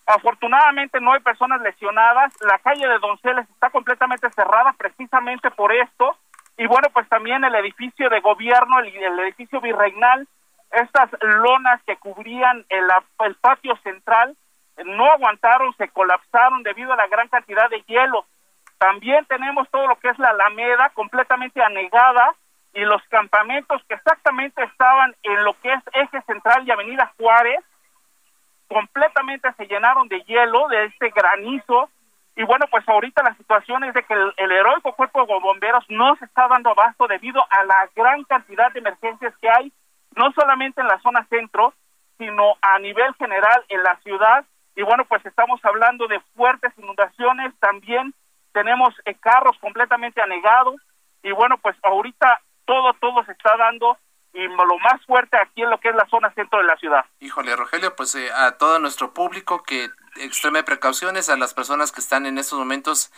Afortunadamente 0.05 0.99
no 0.99 1.13
hay 1.13 1.19
personas 1.21 1.61
lesionadas. 1.61 2.33
La 2.41 2.59
calle 2.59 2.87
de 2.87 2.99
Donceles 2.99 3.49
está 3.49 3.69
completamente 3.69 4.29
cerrada 4.31 4.73
precisamente 4.73 5.51
por 5.51 5.71
esto. 5.71 6.17
Y 6.57 6.67
bueno, 6.67 6.89
pues 6.93 7.07
también 7.09 7.43
el 7.43 7.55
edificio 7.55 8.09
de 8.09 8.19
gobierno, 8.19 8.79
el, 8.79 9.19
edificio 9.19 9.61
virreinal, 9.61 10.27
estas 10.71 11.09
lonas 11.21 11.81
que 11.85 11.97
cubrían 11.97 12.65
el, 12.69 12.87
el 13.25 13.35
patio 13.35 13.75
central, 13.77 14.35
no 14.85 15.05
aguantaron, 15.05 15.73
se 15.77 15.89
colapsaron 15.89 16.63
debido 16.63 16.93
a 16.93 16.97
la 16.97 17.07
gran 17.07 17.27
cantidad 17.29 17.69
de 17.69 17.81
hielo. 17.83 18.25
También 18.77 19.25
tenemos 19.25 19.69
todo 19.69 19.87
lo 19.87 19.95
que 19.97 20.09
es 20.09 20.19
la 20.19 20.29
Alameda 20.29 20.89
completamente 20.93 21.61
anegada 21.61 22.33
y 22.73 22.81
los 22.81 23.01
campamentos 23.09 23.81
que 23.87 23.95
exactamente 23.95 24.63
estaban 24.63 25.15
en 25.23 25.43
lo 25.43 25.53
que 25.61 25.71
es 25.71 25.83
eje 25.93 26.21
central 26.23 26.63
y 26.65 26.71
avenida 26.71 27.13
Juárez 27.17 27.63
completamente 28.71 29.51
se 29.57 29.67
llenaron 29.67 30.07
de 30.07 30.21
hielo, 30.21 30.67
de 30.69 30.85
este 30.85 31.09
granizo, 31.09 31.89
y 32.35 32.43
bueno, 32.43 32.65
pues 32.71 32.87
ahorita 32.87 33.21
la 33.23 33.35
situación 33.35 33.83
es 33.83 33.93
de 33.93 34.03
que 34.03 34.13
el, 34.13 34.51
heroico 34.51 34.93
cuerpo 34.93 35.25
de 35.25 35.39
bomberos 35.39 35.83
no 35.89 36.15
se 36.15 36.25
está 36.25 36.47
dando 36.47 36.69
abasto 36.69 37.05
debido 37.07 37.45
a 37.49 37.65
la 37.65 37.89
gran 37.93 38.23
cantidad 38.23 38.71
de 38.71 38.79
emergencias 38.79 39.33
que 39.41 39.49
hay, 39.49 39.71
no 40.15 40.31
solamente 40.31 40.79
en 40.79 40.87
la 40.87 40.99
zona 41.01 41.25
centro, 41.29 41.73
sino 42.17 42.55
a 42.61 42.79
nivel 42.79 43.13
general 43.15 43.63
en 43.67 43.83
la 43.83 43.97
ciudad. 43.97 44.45
Y 44.75 44.83
bueno, 44.83 45.03
pues 45.05 45.25
estamos 45.25 45.59
hablando 45.65 46.07
de 46.07 46.21
fuertes 46.35 46.71
inundaciones, 46.77 47.53
también 47.59 48.13
tenemos 48.53 48.95
eh, 49.03 49.15
carros 49.15 49.57
completamente 49.59 50.21
anegados, 50.21 50.75
y 51.23 51.31
bueno, 51.31 51.57
pues 51.57 51.75
ahorita 51.83 52.41
todo, 52.65 52.93
todo 52.93 53.23
se 53.25 53.33
está 53.33 53.57
dando 53.57 53.97
y 54.33 54.47
lo 54.47 54.79
más 54.79 55.05
fuerte 55.05 55.37
aquí 55.37 55.61
en 55.61 55.69
lo 55.69 55.79
que 55.79 55.89
es 55.89 55.95
la 55.95 56.07
zona 56.09 56.33
centro 56.33 56.59
de 56.59 56.65
la 56.65 56.77
ciudad. 56.77 57.05
Híjole, 57.19 57.55
Rogelio, 57.55 57.95
pues 57.95 58.15
eh, 58.15 58.31
a 58.31 58.57
todo 58.57 58.79
nuestro 58.79 59.13
público 59.13 59.63
que 59.63 59.89
extreme 60.17 60.63
precauciones, 60.63 61.29
a 61.29 61.37
las 61.37 61.53
personas 61.53 61.91
que 61.91 62.01
están 62.01 62.25
en 62.25 62.37
estos 62.37 62.59
momentos 62.59 63.11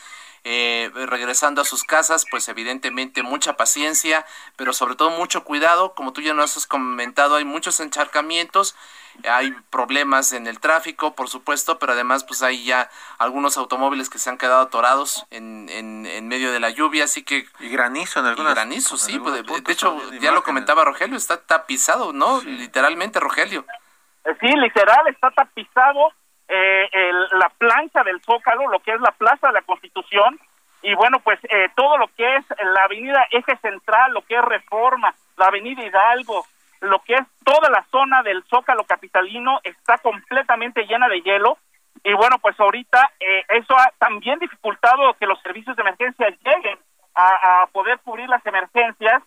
eh, 0.46 0.92
regresando 0.94 1.62
a 1.62 1.66
sus 1.66 1.84
casas, 1.84 2.26
pues 2.30 2.50
evidentemente 2.50 3.24
mucha 3.24 3.56
paciencia, 3.56 4.26
pero 4.58 4.74
sobre 4.74 4.96
todo 4.96 5.10
mucho 5.10 5.46
cuidado, 5.46 5.94
como 5.94 6.12
tú 6.12 6.20
ya 6.22 6.34
nos 6.34 6.58
has 6.58 6.68
comentado, 6.68 7.36
hay 7.36 7.46
muchos 7.46 7.80
encharcamientos, 7.80 8.76
hay 9.26 9.52
problemas 9.70 10.34
en 10.34 10.48
el 10.48 10.60
tráfico, 10.60 11.16
por 11.16 11.30
supuesto, 11.30 11.80
pero 11.80 11.94
además 11.94 12.26
pues 12.26 12.44
hay 12.44 12.66
ya 12.66 12.90
algunos 13.20 13.58
automóviles 13.58 14.10
que 14.10 14.18
se 14.18 14.30
han 14.30 14.38
quedado 14.38 14.64
atorados 14.64 15.26
en, 15.30 15.70
en, 15.70 16.28
medio 16.28 16.52
de 16.52 16.60
la 16.60 16.72
lluvia, 16.72 17.06
así 17.06 17.24
que... 17.24 17.46
Y 17.60 17.70
granizo 17.70 18.20
en 18.20 18.26
algunas... 18.26 18.54
granizo, 18.54 18.98
sí, 18.98 19.20
pues, 19.20 19.46
de, 19.46 19.72
hecho 19.72 19.98
ya 20.20 20.32
lo 20.32 20.44
comentaba 20.44 20.84
Rogelio, 20.84 21.16
está 21.16 21.38
tapizado, 21.38 22.12
¿no? 22.12 22.42
Literalmente, 22.42 23.20
Rogelio. 23.20 23.66
Sí, 24.42 24.48
literal, 24.48 25.08
está 25.08 25.32
tapizado 25.32 26.14
eh, 26.48 27.12
la 27.32 27.50
plancha 27.58 28.04
del 28.04 28.22
Zócalo, 28.22 28.68
lo 28.68 28.80
que 28.80 28.92
es 28.92 29.02
la 29.02 29.12
Plaza 29.12 29.48
de 29.48 29.54
la 29.54 29.62
Constitución, 29.62 30.40
y 30.84 30.94
bueno, 30.96 31.20
pues 31.22 31.40
eh, 31.44 31.70
todo 31.76 31.98
lo 31.98 32.10
que 32.10 32.36
es 32.36 32.46
la 32.62 32.84
avenida 32.84 33.26
Eje 33.32 33.56
Central, 33.58 34.14
lo 34.14 34.22
que 34.24 34.36
es 34.36 34.42
Reforma, 34.44 35.16
la 35.38 35.46
avenida 35.46 35.82
Hidalgo, 35.82 36.46
lo 36.82 37.00
que 37.00 37.14
es 37.14 37.26
toda 37.46 37.70
la 37.70 37.86
zona 37.90 38.22
del 38.22 38.44
Zócalo 38.44 38.84
capitalino 38.84 39.62
está 39.64 39.98
completamente 40.00 40.86
llena 40.86 41.08
de 41.08 41.22
hielo. 41.22 41.58
Y 42.04 42.14
bueno, 42.14 42.38
pues 42.40 42.60
ahorita 42.60 43.12
eh, 43.18 43.46
eso 43.48 43.78
ha 43.78 43.94
también 43.98 44.40
dificultado 44.40 45.14
que 45.14 45.26
los 45.26 45.42
servicios 45.42 45.78
de 45.78 45.84
emergencia 45.84 46.28
lleguen 46.44 46.78
a, 47.16 47.66
poder 47.72 48.00
cubrir 48.00 48.28
las 48.28 48.46
emergencias. 48.46 49.24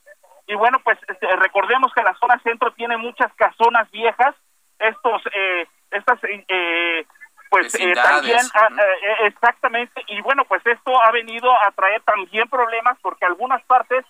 Y 0.46 0.54
bueno, 0.54 0.78
pues 0.84 0.98
este, 1.08 1.26
recordemos 1.36 1.90
que 1.94 2.02
la 2.02 2.14
zona 2.20 2.38
centro 2.40 2.70
tiene 2.72 2.98
muchas 2.98 3.32
casonas 3.32 3.90
viejas, 3.90 4.34
estos, 4.78 5.22
eh, 5.34 5.66
estas 5.96 6.18
eh, 6.24 7.06
pues 7.50 7.74
eh, 7.74 7.92
también 7.94 8.40
ah, 8.54 8.68
eh, 8.78 9.26
exactamente. 9.26 10.02
Y 10.08 10.20
bueno 10.20 10.44
pues 10.44 10.64
esto 10.66 11.02
ha 11.02 11.10
venido 11.10 11.50
a 11.52 11.70
traer 11.72 12.02
también 12.02 12.48
problemas 12.48 12.98
porque 13.02 13.24
algunas 13.24 13.62
partes 13.64 14.04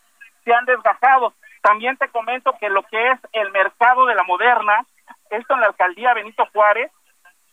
se 0.44 0.52
han 0.52 0.64
desgajado. 0.64 1.34
También 1.62 1.96
te 1.96 2.08
comento 2.08 2.54
que 2.60 2.68
lo 2.68 2.82
que 2.84 3.10
es 3.10 3.20
el 3.32 3.50
mercado 3.50 4.06
de 4.06 4.14
la 4.14 4.22
moderna 4.24 4.84
esto 5.30 5.54
en 5.54 5.60
la 5.60 5.66
alcaldía 5.66 6.14
Benito 6.14 6.46
Juárez 6.52 6.90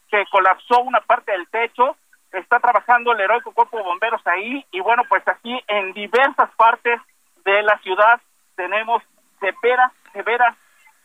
que 0.10 0.26
colapsó 0.32 0.82
una 0.82 1.02
parte 1.02 1.32
del 1.32 1.48
techo 1.50 1.98
está 2.32 2.60
trabajando 2.60 3.12
el 3.12 3.19
heroico 3.19 3.52
cuerpo 3.52 3.78
de 3.78 3.84
bomberos 3.84 4.22
ahí 4.26 4.65
y 4.72 4.80
bueno 4.80 5.04
pues 5.10 5.28
aquí 5.28 5.60
en 5.67 5.93
diversas 5.93 6.50
partes 6.56 7.00
de 7.46 7.62
la 7.63 7.78
ciudad 7.80 8.19
tenemos 8.56 9.04
severas 9.39 9.91
severas 10.13 10.56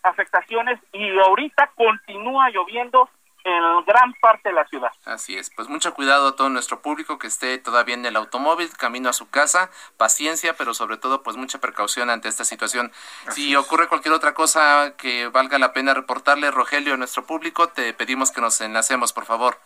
afectaciones 0.02 0.80
y 0.92 1.18
ahorita 1.18 1.70
continúa 1.76 2.50
lloviendo 2.50 3.08
en 3.44 3.84
gran 3.84 4.12
parte 4.20 4.50
de 4.50 4.54
la 4.54 4.66
ciudad. 4.66 4.90
Así 5.04 5.36
es, 5.36 5.50
pues 5.50 5.68
mucho 5.68 5.94
cuidado 5.94 6.28
a 6.28 6.36
todo 6.36 6.48
nuestro 6.50 6.82
público 6.82 7.18
que 7.18 7.26
esté 7.26 7.58
todavía 7.58 7.94
en 7.94 8.04
el 8.04 8.16
automóvil, 8.16 8.68
camino 8.76 9.08
a 9.08 9.12
su 9.12 9.30
casa, 9.30 9.70
paciencia, 9.96 10.54
pero 10.56 10.74
sobre 10.74 10.96
todo 10.96 11.22
pues 11.22 11.36
mucha 11.36 11.58
precaución 11.60 12.10
ante 12.10 12.28
esta 12.28 12.44
situación. 12.44 12.92
si 13.30 13.54
ocurre 13.56 13.88
cualquier 13.88 14.14
otra 14.14 14.34
cosa 14.34 14.94
que 14.96 15.28
valga 15.28 15.58
la 15.58 15.72
pena 15.72 15.94
reportarle, 15.94 16.50
Rogelio, 16.50 16.94
a 16.94 16.96
nuestro 16.96 17.24
público, 17.24 17.68
te 17.68 17.92
pedimos 17.94 18.32
que 18.32 18.40
nos 18.40 18.60
enlacemos, 18.60 19.12
por 19.12 19.24
favor. 19.24 19.58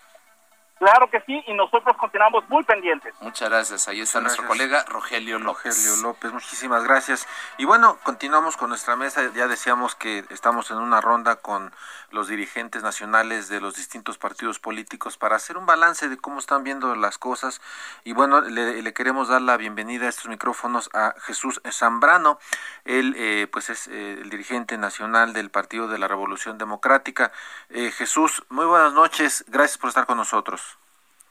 Claro 0.83 1.09
que 1.09 1.21
sí, 1.21 1.45
y 1.47 1.55
nosotros 1.55 1.97
continuamos 1.97 2.43
muy 2.49 2.65
pendientes. 2.65 3.15
Muchas 3.21 3.49
gracias. 3.49 3.87
Ahí 3.87 4.01
está 4.01 4.21
nuestro 4.21 4.49
colega 4.49 4.85
Rogelio 4.89 5.39
López. 5.39 5.77
Rogelio 5.77 6.03
López, 6.03 6.33
muchísimas 6.33 6.83
gracias. 6.83 7.29
Y 7.57 7.67
bueno, 7.67 7.99
continuamos 8.03 8.57
con 8.57 8.71
nuestra 8.71 8.97
mesa. 8.97 9.31
Ya 9.33 9.47
decíamos 9.47 9.95
que 9.95 10.25
estamos 10.31 10.73
en 10.73 10.79
una 10.79 11.01
ronda 11.01 11.37
con 11.37 11.73
los 12.11 12.27
dirigentes 12.27 12.83
nacionales 12.83 13.49
de 13.49 13.61
los 13.61 13.77
distintos 13.77 14.19
partidos 14.19 14.59
políticos 14.59 15.17
para 15.17 15.37
hacer 15.37 15.57
un 15.57 15.67
balance 15.67 16.09
de 16.09 16.17
cómo 16.17 16.41
están 16.41 16.65
viendo 16.65 16.97
las 16.97 17.17
cosas. 17.17 17.61
Y 18.03 18.13
bueno, 18.13 18.41
le, 18.41 18.93
queremos 18.93 19.29
dar 19.29 19.41
la 19.41 19.57
bienvenida 19.57 20.07
a 20.07 20.09
estos 20.09 20.27
micrófonos 20.27 20.91
a 20.95 21.15
Jesús 21.21 21.61
Zambrano. 21.71 22.41
Él, 22.85 23.15
eh, 23.17 23.47
pues, 23.53 23.71
es 23.71 23.87
eh, 23.87 24.19
el 24.21 24.31
dirigente 24.31 24.77
nacional 24.79 25.33
del 25.33 25.49
Partido 25.49 25.87
de 25.87 25.99
la 25.99 26.09
Revolución 26.09 26.59
Democrática. 26.59 27.31
Eh, 27.71 27.93
Jesús, 27.93 28.43
muy 28.49 28.67
buenas 28.67 28.95
noches. 28.95 29.45
Gracias 29.47 29.79
por 29.79 29.87
estar 29.87 30.07
con 30.07 30.17
nosotros. 30.17 30.72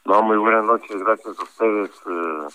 No, 0.05 0.21
muy 0.23 0.37
buenas 0.37 0.65
noches, 0.65 0.97
gracias 0.97 1.37
a 1.37 1.43
ustedes, 1.43 1.91
eh, 2.07 2.47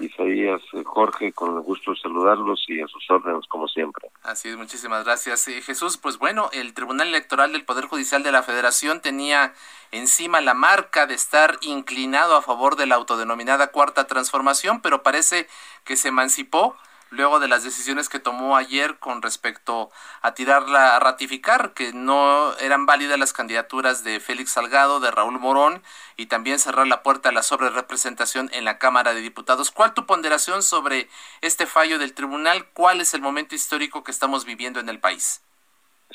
Isaías, 0.00 0.60
eh, 0.72 0.82
Jorge, 0.84 1.32
con 1.32 1.56
el 1.56 1.62
gusto 1.62 1.92
de 1.92 1.98
saludarlos 1.98 2.64
y 2.68 2.80
a 2.80 2.86
sus 2.86 3.08
órdenes 3.10 3.46
como 3.48 3.66
siempre. 3.68 4.10
Así 4.22 4.48
es, 4.48 4.56
muchísimas 4.56 5.04
gracias. 5.04 5.46
Eh, 5.48 5.60
Jesús, 5.60 5.96
pues 5.96 6.18
bueno, 6.18 6.50
el 6.52 6.72
Tribunal 6.72 7.08
Electoral 7.08 7.52
del 7.52 7.64
Poder 7.64 7.86
Judicial 7.86 8.22
de 8.22 8.32
la 8.32 8.42
Federación 8.42 9.00
tenía 9.00 9.54
encima 9.90 10.40
la 10.40 10.54
marca 10.54 11.06
de 11.06 11.14
estar 11.14 11.58
inclinado 11.62 12.36
a 12.36 12.42
favor 12.42 12.76
de 12.76 12.86
la 12.86 12.94
autodenominada 12.94 13.68
Cuarta 13.68 14.06
Transformación, 14.06 14.80
pero 14.80 15.02
parece 15.02 15.48
que 15.84 15.96
se 15.96 16.08
emancipó 16.08 16.76
luego 17.14 17.40
de 17.40 17.48
las 17.48 17.64
decisiones 17.64 18.08
que 18.08 18.18
tomó 18.18 18.56
ayer 18.56 18.98
con 18.98 19.22
respecto 19.22 19.90
a 20.22 20.34
tirarla 20.34 20.96
a 20.96 21.00
ratificar 21.00 21.72
que 21.72 21.92
no 21.92 22.56
eran 22.58 22.86
válidas 22.86 23.18
las 23.18 23.32
candidaturas 23.32 24.04
de 24.04 24.20
Félix 24.20 24.50
Salgado, 24.50 25.00
de 25.00 25.10
Raúl 25.10 25.38
Morón 25.38 25.82
y 26.16 26.26
también 26.26 26.58
cerrar 26.58 26.86
la 26.86 27.02
puerta 27.02 27.30
a 27.30 27.32
la 27.32 27.42
sobrerepresentación 27.42 28.50
en 28.52 28.64
la 28.64 28.78
Cámara 28.78 29.14
de 29.14 29.20
Diputados. 29.20 29.70
¿Cuál 29.70 29.94
tu 29.94 30.06
ponderación 30.06 30.62
sobre 30.62 31.08
este 31.40 31.66
fallo 31.66 31.98
del 31.98 32.14
tribunal? 32.14 32.66
¿Cuál 32.74 33.00
es 33.00 33.14
el 33.14 33.22
momento 33.22 33.54
histórico 33.54 34.04
que 34.04 34.10
estamos 34.10 34.44
viviendo 34.44 34.80
en 34.80 34.88
el 34.88 35.00
país? 35.00 35.42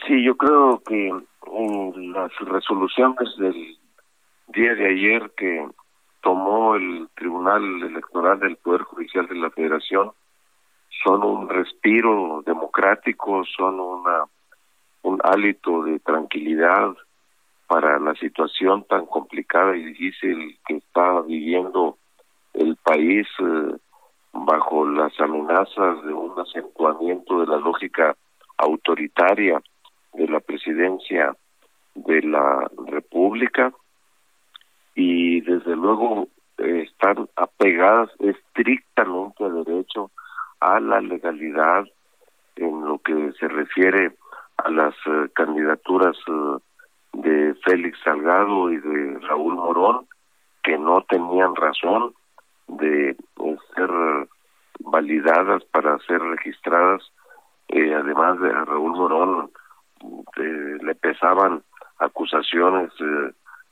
Sí, 0.08 0.24
yo 0.24 0.38
creo 0.38 0.82
que 0.86 1.08
en 1.08 2.14
las 2.14 2.32
resoluciones 2.40 3.36
del 3.38 3.78
día 4.48 4.74
de 4.76 4.88
ayer 4.88 5.32
que 5.36 5.68
tomó 6.22 6.76
el 6.76 7.08
Tribunal 7.16 7.64
Electoral 7.84 8.40
del 8.40 8.58
Poder 8.58 8.82
Judicial 8.82 9.28
de 9.28 9.36
la 9.36 9.50
Federación 9.52 10.12
son 11.04 11.24
un 11.24 11.50
respiro 11.50 12.44
democrático, 12.46 13.44
son 13.46 13.80
una 13.80 14.26
un 15.02 15.20
hálito 15.24 15.84
de 15.84 16.00
tranquilidad 16.00 16.94
para 17.68 18.00
la 18.00 18.14
situación 18.16 18.84
tan 18.86 19.06
complicada 19.06 19.76
y 19.78 19.84
difícil 19.84 20.58
que 20.68 20.78
está 20.78 21.22
viviendo 21.22 21.98
el 22.54 22.76
país 22.78 23.28
eh, 23.40 23.78
bajo 24.34 24.88
las 24.88 25.18
amenazas 25.20 26.04
de 26.04 26.14
un 26.14 26.38
acentuamiento 26.40 27.40
de 27.40 27.48
la 27.48 27.58
lógica 27.58 28.16
autoritaria 28.58 29.62
de 30.14 30.28
la 30.28 30.40
presidencia 30.40 31.36
de 31.96 32.22
la 32.24 32.70
República. 32.88 33.72
Y 34.96 35.42
desde 35.42 35.76
luego 35.76 36.28
eh, 36.58 36.88
están 36.88 37.30
apegadas 37.36 38.10
estrictamente 38.20 39.44
al 39.46 39.64
derecho 39.64 40.12
a 40.60 40.80
la 40.80 41.02
legalidad 41.02 41.86
en 42.56 42.86
lo 42.86 43.00
que 43.00 43.32
se 43.40 43.48
refiere 43.48 44.16
a 44.58 44.70
las 44.70 44.94
eh, 45.06 45.30
candidaturas 45.34 46.18
eh, 46.28 46.58
de 47.14 47.56
Félix 47.66 47.98
Salgado 48.04 48.70
y 48.72 48.78
de 48.78 49.20
Raúl 49.20 49.56
Morón, 49.56 50.08
que 50.64 50.78
no 50.78 51.02
tenían 51.04 51.56
razón 51.56 52.14
de 52.68 53.12
eh, 53.12 53.58
ser 53.76 53.90
validadas 54.82 55.64
para 55.66 55.98
ser 56.00 56.22
registradas. 56.22 57.02
además 57.70 58.40
de 58.40 58.52
Raúl 58.52 58.92
Morón, 58.92 59.52
le 60.36 60.96
pesaban 60.96 61.62
acusaciones 62.00 62.92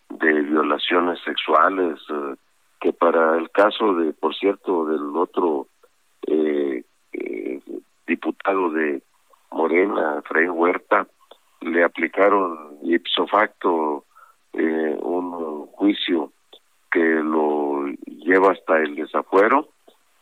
de 0.10 0.34
violaciones 0.42 1.20
sexuales, 1.24 2.00
que 2.82 2.92
para 2.92 3.38
el 3.38 3.50
caso 3.52 3.94
de, 3.94 4.12
por 4.14 4.36
cierto, 4.36 4.86
del 4.86 5.16
otro 5.16 5.68
eh, 5.68 5.68
eh, 5.68 5.77
diputado 8.18 8.72
de 8.72 9.04
Morena, 9.52 10.22
Fray 10.28 10.50
Huerta, 10.50 11.08
le 11.62 11.84
aplicaron 11.84 12.80
ipso 12.84 13.28
facto 13.28 14.06
eh, 14.54 14.98
un 15.02 15.68
juicio 15.68 16.32
que 16.92 17.00
lo 17.00 17.86
lleva 18.06 18.52
hasta 18.54 18.80
el 18.80 18.96
desafuero 18.96 19.70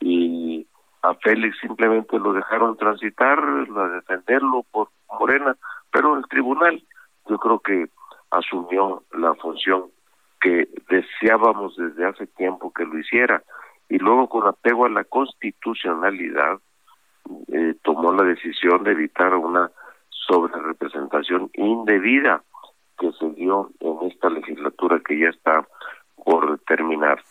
y 0.02 0.68
a 1.02 1.14
Félix 1.16 1.58
simplemente 1.60 2.20
lo 2.20 2.34
dejaron 2.34 2.78
transitar, 2.78 3.40
a 3.40 3.88
defenderlo 3.90 4.66
por 4.72 4.90
Morena, 5.20 5.56
pero 5.92 6.18
el 6.18 6.26
tribunal 6.28 6.84
yo 7.30 7.38
creo 7.38 7.60
que 7.60 7.88
asumió 8.32 9.04
la 9.14 9.34
función 9.36 9.86
que 10.42 10.68
deseábamos 10.90 11.76
desde 11.78 12.06
hace 12.06 12.28
tiempo 12.28 12.74
que 12.74 12.86
lo 12.86 13.00
hiciera, 13.00 13.42
y 13.88 13.98
luego 14.00 14.28
con 14.28 14.48
apego 14.48 14.86
a 14.86 14.90
la 14.90 15.04
constitucionalidad 15.04 16.60
eh, 17.52 17.76
tomó 17.84 18.14
la 18.14 18.24
decisión 18.24 18.84
de 18.84 18.92
evitar 18.92 19.34
una 19.36 19.72
sobrerepresentación 20.10 21.50
indebida 21.54 22.44
que 22.98 23.12
se 23.14 23.30
dio 23.32 23.70
en 23.80 24.10
esta 24.10 24.30
legislatura 24.30 25.02
que 25.06 25.20
ya 25.20 25.30
está 25.30 25.68
por 26.24 26.60
terminar. 26.60 27.22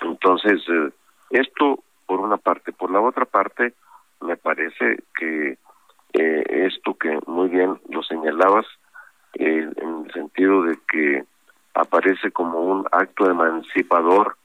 Entonces, 0.00 0.60
eh, 0.68 0.90
esto 1.30 1.82
por 2.06 2.20
una 2.20 2.36
parte. 2.36 2.72
Por 2.72 2.90
la 2.90 3.00
otra 3.00 3.24
parte, 3.24 3.74
me 4.20 4.36
parece 4.36 5.02
que 5.16 5.58
eh, 6.12 6.44
esto 6.66 6.94
que 6.94 7.18
muy 7.26 7.48
bien 7.48 7.80
lo 7.88 8.02
señalabas, 8.02 8.66
en 9.34 9.72
el 9.78 10.12
sentido 10.12 10.62
de 10.64 10.78
que 10.90 11.24
aparece 11.74 12.30
como 12.32 12.60
un 12.60 12.86
acto 12.92 13.30
emancipador 13.30 14.36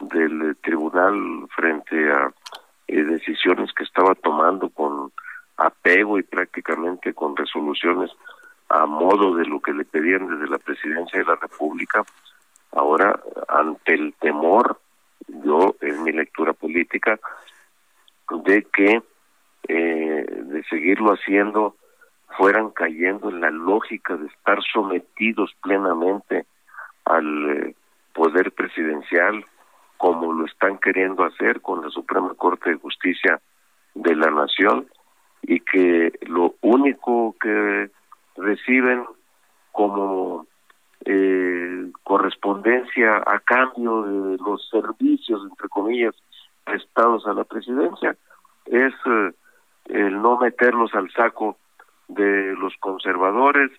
del 0.00 0.56
tribunal 0.56 1.46
frente 1.54 2.12
a 2.12 2.32
eh, 2.88 3.02
decisiones 3.02 3.72
que 3.72 3.84
estaba 3.84 4.14
tomando 4.14 4.68
con 4.68 5.12
apego 5.56 6.18
y 6.18 6.22
prácticamente 6.22 7.14
con 7.14 7.36
resoluciones 7.36 8.10
a 8.68 8.86
modo 8.86 9.36
de 9.36 9.44
lo 9.46 9.60
que 9.60 9.72
le 9.72 9.84
pedían 9.84 10.26
desde 10.26 10.50
la 10.50 10.58
presidencia 10.58 11.18
de 11.18 11.26
la 11.26 11.36
República. 11.36 12.02
Ahora, 12.72 13.20
ante 13.48 13.94
el 13.94 14.14
temor, 14.14 14.80
yo 15.28 15.76
en 15.80 16.02
mi 16.02 16.12
lectura 16.12 16.52
política, 16.52 17.18
de 18.44 18.64
que 18.64 19.02
eh, 19.68 20.26
de 20.28 20.64
seguirlo 20.64 21.12
haciendo 21.12 21.76
fueran 22.36 22.70
cayendo 22.70 23.30
en 23.30 23.40
la 23.40 23.50
lógica 23.50 24.16
de 24.16 24.26
estar 24.26 24.58
sometidos 24.72 25.54
plenamente 25.62 26.46
al 27.04 27.50
eh, 27.50 27.74
poder 28.12 28.52
presidencial 28.52 29.44
como 30.04 30.34
lo 30.34 30.44
están 30.44 30.76
queriendo 30.76 31.24
hacer 31.24 31.62
con 31.62 31.80
la 31.80 31.88
Suprema 31.88 32.34
Corte 32.34 32.68
de 32.68 32.76
Justicia 32.76 33.40
de 33.94 34.14
la 34.14 34.30
Nación 34.30 34.86
y 35.40 35.60
que 35.60 36.12
lo 36.26 36.56
único 36.60 37.34
que 37.40 37.88
reciben 38.36 39.06
como 39.72 40.46
eh, 41.06 41.90
correspondencia 42.02 43.16
a 43.16 43.40
cambio 43.40 44.02
de 44.02 44.36
los 44.44 44.68
servicios, 44.68 45.40
entre 45.48 45.70
comillas, 45.70 46.14
prestados 46.64 47.26
a 47.26 47.32
la 47.32 47.44
presidencia, 47.44 48.14
es 48.66 48.92
eh, 49.06 49.32
el 49.86 50.20
no 50.20 50.36
meterlos 50.36 50.94
al 50.94 51.10
saco 51.12 51.56
de 52.08 52.54
los 52.56 52.74
conservadores 52.76 53.70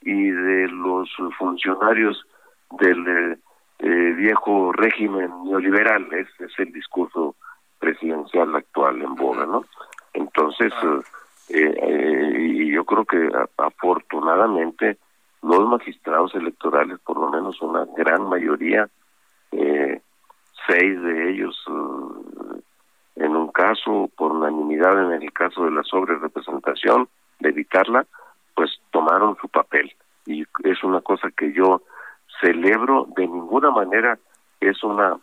y 0.00 0.30
de 0.30 0.68
los 0.68 1.10
funcionarios 1.36 2.24
del 2.70 3.36
eh, 3.82 3.88
eh, 3.88 4.12
viejo 4.14 4.72
régimen 4.72 5.30
neoliberal, 5.44 6.06
es, 6.12 6.28
es 6.40 6.58
el 6.58 6.72
discurso 6.72 7.34
presidencial 7.78 8.54
actual 8.54 9.02
en 9.02 9.14
boga, 9.16 9.44
¿no? 9.44 9.64
Entonces, 10.12 10.72
eh, 11.48 11.74
eh, 11.82 12.36
y 12.38 12.72
yo 12.72 12.84
creo 12.84 13.04
que 13.04 13.28
afortunadamente 13.56 14.98
los 15.42 15.68
magistrados 15.68 16.34
electorales, 16.34 16.98
por 17.00 17.18
lo 17.18 17.30
menos 17.30 17.60
una 17.60 17.84
gran 17.96 18.28
mayoría, 18.28 18.88
eh, 19.50 20.00
seis 20.66 21.02
de 21.02 21.30
ellos 21.32 21.60
en 23.16 23.36
un 23.36 23.48
caso, 23.48 24.08
por 24.16 24.32
unanimidad 24.32 25.12
en 25.12 25.22
el 25.22 25.32
caso 25.32 25.64
de 25.64 25.72
la 25.72 25.82
sobrerepresentación, 25.82 27.08
de 27.40 27.48
evitarla, 27.48 28.06
pues 28.54 28.80
tomaron 28.90 29.36
su 29.40 29.48
papel. 29.48 29.92
Y 30.24 30.44
es 30.62 30.82
una 30.84 31.00
cosa 31.00 31.30
que 31.36 31.52
yo 31.52 31.82
celebro 32.42 33.06
de 33.16 33.26
ninguna 33.26 33.70
manera 33.70 34.18
es 34.60 34.82
una 34.82 35.18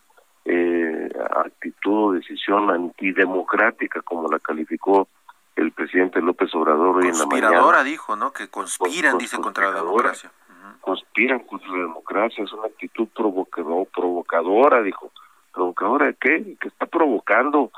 eh, 0.45 1.09
actitud 1.36 2.09
o 2.09 2.11
decisión 2.13 2.72
antidemocrática 2.72 4.01
como 4.01 4.32
la 4.32 4.39
calificó 4.39 5.07
el 5.55 5.72
presidente 5.74 6.22
López 6.22 6.53
Obrador 6.55 6.97
hoy 6.97 7.09
en 7.09 7.17
la 7.17 7.26
mañana. 7.26 7.47
Conspiradora 7.47 7.84
dijo, 7.84 8.15
¿no? 8.15 8.32
Que 8.32 8.47
conspiran, 8.47 9.17
dice, 9.17 9.38
contra 9.39 9.70
la 9.70 9.82
democracia. 9.82 10.32
Conspiran 10.80 11.39
contra 11.41 11.70
la 11.70 11.80
democracia, 11.80 12.43
es 12.43 12.53
una 12.53 12.67
actitud 12.67 13.07
provocador, 13.09 13.88
provocadora, 13.93 14.82
dijo. 14.82 15.11
¿Provocadora 15.51 16.05
de 16.05 16.13
qué? 16.15 16.55
Que 16.59 16.70
está 16.70 16.86
provocando 16.86 17.72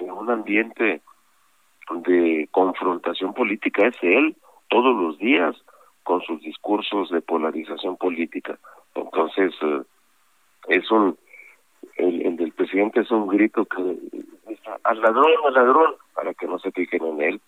en 0.00 0.10
un 0.10 0.30
ambiente 0.30 1.00
de 1.90 2.48
confrontación 2.50 3.32
política, 3.32 3.86
es 3.86 3.96
él, 4.02 4.36
todos 4.68 4.94
los 4.96 5.18
días, 5.18 5.56
con 6.02 6.20
sus 6.22 6.40
discursos 6.40 7.10
de 7.10 7.20
polarización 7.20 7.96
política. 7.96 8.58
Entonces, 9.38 9.60
eh, 9.62 9.82
es 10.68 10.90
un 10.90 11.18
el, 11.98 12.36
del 12.36 12.52
presidente 12.52 13.00
es 13.00 13.10
un 13.10 13.26
grito 13.28 13.64
que 13.64 13.98
al 14.84 15.00
ladrón, 15.00 15.30
al 15.46 15.54
ladrón, 15.54 15.96
para 16.14 16.34
que 16.34 16.46
no 16.46 16.58
se 16.58 16.70
fijen 16.72 17.04
en 17.04 17.22
él, 17.22 17.40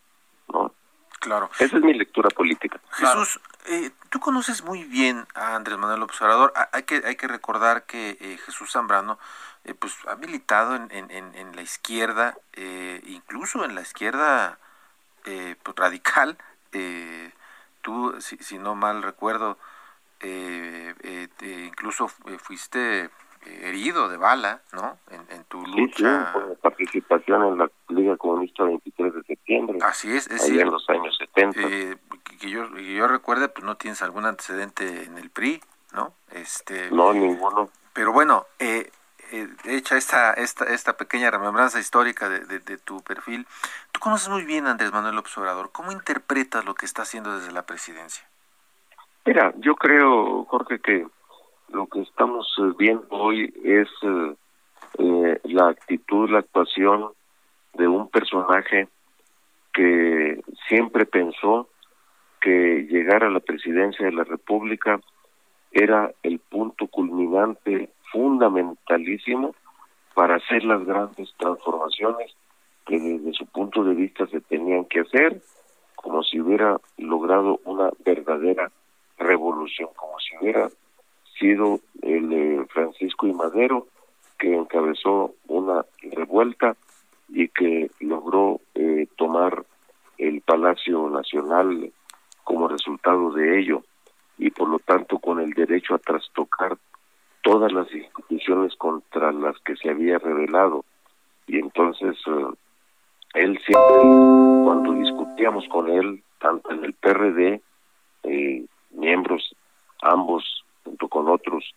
¿no? 0.53 0.73
Claro. 1.21 1.51
Esa 1.59 1.77
es 1.77 1.83
mi 1.83 1.93
lectura 1.93 2.31
política. 2.31 2.81
Jesús, 2.93 3.41
eh, 3.67 3.91
tú 4.09 4.21
conoces 4.21 4.65
muy 4.65 4.85
bien 4.85 5.27
a 5.35 5.55
Andrés 5.55 5.77
Manuel 5.77 6.03
Observador. 6.03 6.53
Hay 6.73 6.85
que, 6.85 7.03
hay 7.05 7.17
que 7.17 7.29
recordar 7.29 7.85
que 7.85 8.17
eh, 8.21 8.39
Jesús 8.39 8.73
Zambrano 8.73 9.19
eh, 9.65 9.75
pues, 9.75 9.95
ha 10.09 10.17
militado 10.17 10.75
en, 10.77 10.91
en, 10.91 11.11
en 11.11 11.57
la 11.57 11.63
izquierda, 11.63 12.39
incluso 13.07 13.65
en 13.65 13.75
la 13.75 13.83
izquierda 13.83 14.59
pues, 15.23 15.77
radical. 15.77 16.39
tú, 17.83 18.15
si, 18.21 18.39
si, 18.39 18.59
no 18.59 18.75
mal 18.75 19.03
recuerdo, 19.03 19.59
incluso 20.23 22.09
fuiste 22.09 23.11
herido 23.47 24.09
de 24.09 24.17
bala, 24.17 24.61
¿no? 24.73 24.99
En, 25.11 25.45
tu 25.45 25.65
lucha. 25.67 26.33
Sí, 26.33 26.39
participación 26.61 27.45
en 27.45 27.59
la 27.59 27.71
Liga 27.89 28.17
Comunista 28.17 28.65
23 28.65 29.15
de 29.15 29.23
septiembre. 29.25 29.79
Así 29.83 30.13
es, 30.13 30.27
es 30.29 30.49
en 30.49 30.71
los 30.71 30.89
años 30.91 31.17
70. 31.19 31.61
Eh, 31.61 31.97
que, 32.39 32.51
yo, 32.51 32.73
que 32.73 32.95
yo 32.95 33.09
recuerde, 33.09 33.49
pues 33.49 33.65
no 33.65 33.77
tienes 33.77 34.03
algún 34.03 34.27
antecedente 34.27 35.05
en 35.05 35.19
el 35.19 35.31
PRI, 35.31 35.61
¿no? 35.93 36.13
Este, 36.33 36.91
no, 36.91 37.13
ninguno. 37.13 37.71
Pero 37.93 38.13
bueno, 38.13 38.47
eh, 38.59 38.91
eh, 39.33 39.49
hecha 39.65 39.97
esta, 39.97 40.35
esta, 40.35 40.67
esta 40.67 40.97
pequeña 40.97 41.31
remembranza 41.31 41.81
histórica 41.81 42.29
de, 42.29 42.41
de, 42.61 42.79
tu 42.79 43.03
perfil, 43.03 43.47
tú 43.91 44.01
conoces 44.01 44.29
muy 44.29 44.45
bien 44.45 44.67
a 44.67 44.73
Andrés 44.73 44.93
Manuel 44.93 45.19
Observador. 45.19 45.71
¿Cómo 45.73 45.93
interpretas 45.93 46.65
lo 46.65 46.75
que 46.75 46.87
está 46.87 47.03
haciendo 47.03 47.39
desde 47.39 47.53
la 47.53 47.63
presidencia? 47.63 48.25
Mira, 49.33 49.55
yo 49.59 49.77
creo, 49.77 50.45
Jorge, 50.47 50.81
que 50.81 51.07
lo 51.69 51.87
que 51.87 52.01
estamos 52.01 52.53
eh, 52.59 52.73
viendo 52.77 53.07
hoy 53.11 53.55
es 53.63 53.87
eh, 54.03 54.35
eh, 54.99 55.41
la 55.45 55.69
actitud, 55.69 56.29
la 56.29 56.41
actuación 56.41 57.13
de 57.75 57.87
un 57.87 58.09
personaje 58.09 58.89
que 59.73 60.43
siempre 60.67 61.07
pensó 61.07 61.69
que 62.41 62.89
llegar 62.91 63.23
a 63.23 63.31
la 63.31 63.39
presidencia 63.39 64.05
de 64.05 64.11
la 64.11 64.25
República 64.25 64.99
era 65.71 66.11
el 66.25 66.41
punto 66.41 66.89
culminante 66.89 67.89
fundamentalísimo 68.11 69.55
para 70.13 70.39
hacer 70.39 70.65
las 70.65 70.85
grandes 70.85 71.33
transformaciones 71.37 72.35
que 72.85 72.99
desde 72.99 73.33
su 73.35 73.47
punto 73.47 73.85
de 73.85 73.95
vista 73.95 74.27
se 74.27 74.41
tenían 74.41 74.87
que 74.87 75.03
hacer, 75.03 75.41
como 75.95 76.25
si 76.25 76.41
hubiera 76.41 76.81
logrado 76.99 77.61
una 77.65 77.91
verdadera 78.05 78.73
revolución, 79.21 79.91
como 79.95 80.19
si 80.19 80.37
hubiera 80.39 80.69
sido 81.39 81.81
el 82.03 82.67
Francisco 82.69 83.27
y 83.27 83.33
Madero, 83.33 83.87
que 84.39 84.55
encabezó 84.55 85.35
una 85.49 85.85
revuelta 86.03 86.77
y 87.29 87.49
que 87.49 87.91
logró 88.01 88.61
eh, 88.75 89.07
tomar 89.17 89.65
el 90.19 90.41
Palacio 90.41 91.09
Nacional 91.09 91.93
como 92.45 92.69
resultado 92.69 93.33
de 93.33 93.61
ello 93.61 93.83
y 94.39 94.51
por 94.51 94.69
lo 94.69 94.79
tanto 94.79 95.19
con 95.19 95.41
el 95.41 95.51
derecho 95.51 95.95
a 95.95 95.99
trastocar 95.99 96.77
todas 97.43 97.73
las 97.73 97.93
instituciones 97.93 98.75
contra 98.77 99.33
las 99.33 99.59
que 99.61 99.77
se 99.77 99.91
había 99.91 100.19
rebelado. 100.19 100.85
Y 101.47 101.59
entonces 101.59 102.17
eh, 102.27 102.47
él 103.35 103.59
siempre, 103.65 104.65
cuando 104.65 104.93
discutíamos 104.95 105.67
con 105.69 105.89
él, 105.89 106.23
tanto 106.39 106.71
en 106.71 106.85
el 106.85 106.95
PRD, 106.95 107.61
eh, 108.25 108.65
miembros 108.91 109.55
ambos 110.03 110.65
junto 110.85 111.09
con 111.09 111.29
otros 111.29 111.75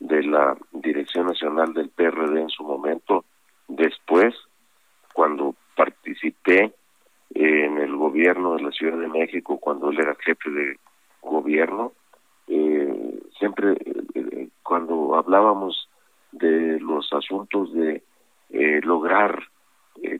de 0.00 0.22
la 0.22 0.56
Dirección 0.72 1.26
Nacional 1.26 1.72
del 1.72 1.88
PRD 1.90 2.42
en 2.42 2.48
su 2.48 2.64
momento. 2.64 3.24
Después, 3.68 4.34
cuando 5.12 5.54
participé 5.76 6.72
en 7.34 7.78
el 7.78 7.96
gobierno 7.96 8.54
de 8.54 8.62
la 8.62 8.70
Ciudad 8.70 8.98
de 8.98 9.08
México, 9.08 9.58
cuando 9.58 9.90
él 9.90 10.00
era 10.00 10.14
jefe 10.16 10.50
de 10.50 10.78
gobierno, 11.22 11.92
eh, 12.48 13.20
siempre 13.38 13.72
eh, 13.72 14.02
eh, 14.14 14.48
cuando 14.62 15.16
hablábamos 15.16 15.88
de 16.32 16.78
los 16.80 17.12
asuntos 17.12 17.72
de 17.72 18.02
lograr 18.82 19.42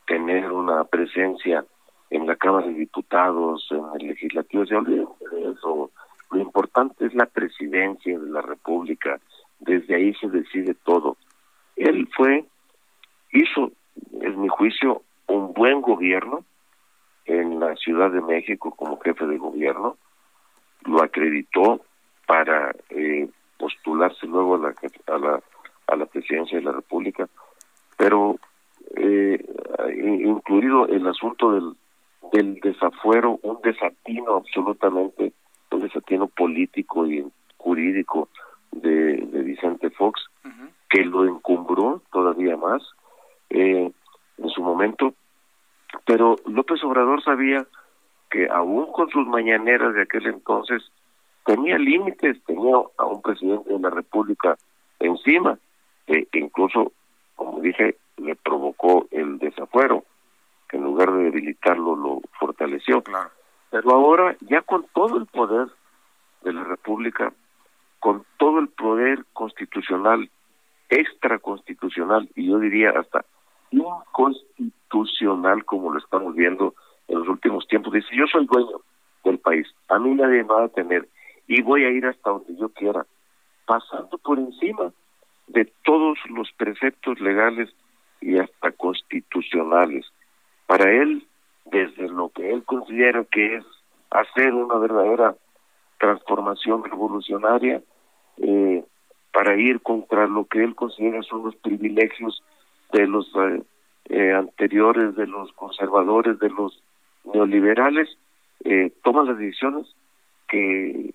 tener 0.06 0.50
una 0.50 0.84
presencia 0.84 1.64
en 2.10 2.26
la 2.26 2.34
Cámara 2.34 2.66
de 2.66 2.74
Diputados, 2.74 3.66
en 3.70 3.84
el 4.00 4.08
Legislativo, 4.08 4.64
se 4.66 4.74
eso 5.50 5.90
lo 6.34 6.40
importante 6.40 7.06
es 7.06 7.14
la 7.14 7.26
presidencia 7.26 8.18
de 8.18 8.28
la 8.28 8.42
República, 8.42 9.20
desde 9.60 9.94
ahí 9.94 10.12
se 10.14 10.28
decide 10.28 10.74
todo. 10.74 11.16
Él 11.76 12.08
fue, 12.16 12.44
hizo, 13.32 13.70
en 14.20 14.40
mi 14.40 14.48
juicio, 14.48 15.02
un 15.28 15.54
buen 15.54 15.80
gobierno 15.80 16.44
en 17.26 17.60
la 17.60 17.76
Ciudad 17.76 18.10
de 18.10 18.20
México 18.20 18.72
como 18.72 18.98
jefe 19.00 19.26
de 19.26 19.38
gobierno, 19.38 19.96
lo 20.86 21.02
acreditó 21.02 21.80
para 22.26 22.74
eh, 22.90 23.28
postularse 23.56 24.26
luego 24.26 24.56
a 24.56 24.58
la, 24.58 24.74
a 25.06 25.18
la 25.18 25.42
a 25.86 25.96
la 25.96 26.06
presidencia 26.06 26.56
de 26.56 26.64
la 26.64 26.72
República, 26.72 27.28
pero 27.98 28.38
eh, 28.96 29.38
incluido 29.92 30.88
el 30.88 31.06
asunto 31.06 31.52
del, 31.52 31.76
del 32.32 32.54
desafuero, 32.60 33.38
un 33.42 33.60
desatino 33.60 34.36
absolutamente 34.36 35.34
un 35.74 35.82
desatino 35.82 36.28
político 36.28 37.06
y 37.06 37.24
jurídico 37.56 38.28
de, 38.72 39.16
de 39.16 39.42
Vicente 39.42 39.90
Fox, 39.90 40.20
que 40.88 41.04
lo 41.04 41.24
encumbró 41.24 42.02
todavía 42.12 42.56
más 42.56 42.82
eh, 43.50 43.90
en 44.38 44.48
su 44.48 44.62
momento. 44.84 45.14
Pero 46.06 46.36
López 46.46 46.82
Obrador 46.84 47.22
sabía 47.22 47.66
que 48.30 48.48
aún 48.48 48.90
con 48.92 49.08
sus 49.10 49.26
mañaneras 49.26 49.94
de 49.94 50.02
aquel 50.02 50.26
entonces 50.26 50.82
tenía 51.46 51.78
límites, 51.78 52.42
tenía 52.44 52.76
a 52.98 53.04
un 53.04 53.22
presidente 53.22 53.72
de 53.72 53.78
la 53.78 53.90
República 53.90 54.56
encima, 54.98 55.58
que 56.06 56.26
incluso, 56.32 56.92
como 57.36 57.60
dije, 57.60 57.96
le 58.16 58.34
provocó 58.36 59.06
el 59.10 59.38
desafuero, 59.38 60.04
que 60.68 60.78
en 60.78 60.84
lugar 60.84 61.12
de 61.12 61.24
debilitarlo 61.24 61.94
lo 61.96 62.20
fortaleció. 62.38 63.02
Claro. 63.02 63.30
Pero 63.70 63.90
ahora, 63.92 64.36
ya 64.40 64.62
con 64.62 64.86
todo 64.94 65.18
el 65.18 65.26
poder 65.26 65.68
de 66.42 66.52
la 66.52 66.64
República, 66.64 67.32
con 68.00 68.24
todo 68.38 68.58
el 68.58 68.68
poder 68.68 69.24
constitucional, 69.32 70.30
extraconstitucional, 70.88 72.28
y 72.34 72.48
yo 72.48 72.58
diría 72.58 72.90
hasta 72.90 73.24
inconstitucional, 73.78 75.64
como 75.64 75.92
lo 75.92 75.98
estamos 75.98 76.34
viendo 76.34 76.74
en 77.08 77.18
los 77.18 77.28
últimos 77.28 77.66
tiempos, 77.68 77.92
dice, 77.92 78.08
yo 78.16 78.26
soy 78.26 78.46
dueño 78.46 78.80
del 79.24 79.38
país, 79.38 79.66
a 79.88 79.98
mí 79.98 80.14
nadie 80.14 80.42
me 80.42 80.54
va 80.54 80.64
a 80.64 80.68
tener, 80.68 81.08
y 81.46 81.62
voy 81.62 81.84
a 81.84 81.90
ir 81.90 82.06
hasta 82.06 82.30
donde 82.30 82.56
yo 82.56 82.68
quiera, 82.70 83.06
pasando 83.66 84.18
por 84.18 84.38
encima 84.38 84.92
de 85.46 85.70
todos 85.84 86.18
los 86.30 86.50
preceptos 86.52 87.20
legales 87.20 87.70
y 88.20 88.38
hasta 88.38 88.72
constitucionales. 88.72 90.06
Para 90.66 90.90
él, 90.90 91.26
desde 91.66 92.08
lo 92.08 92.30
que 92.30 92.50
él 92.50 92.64
considera 92.64 93.24
que 93.24 93.56
es 93.56 93.64
hacer 94.10 94.54
una 94.54 94.76
verdadera 94.76 95.34
transformación 95.98 96.84
revolucionaria 96.84 97.82
eh, 98.38 98.84
para 99.32 99.56
ir 99.56 99.80
contra 99.80 100.26
lo 100.26 100.44
que 100.44 100.62
él 100.62 100.74
considera 100.74 101.22
son 101.22 101.44
los 101.44 101.56
privilegios 101.56 102.42
de 102.94 103.06
los 103.06 103.26
eh, 103.36 103.62
eh, 104.06 104.32
anteriores, 104.32 105.14
de 105.16 105.26
los 105.26 105.52
conservadores, 105.52 106.38
de 106.38 106.48
los 106.48 106.82
neoliberales, 107.24 108.08
toma 109.02 109.24
las 109.24 109.36
decisiones 109.36 109.86
que, 110.48 111.12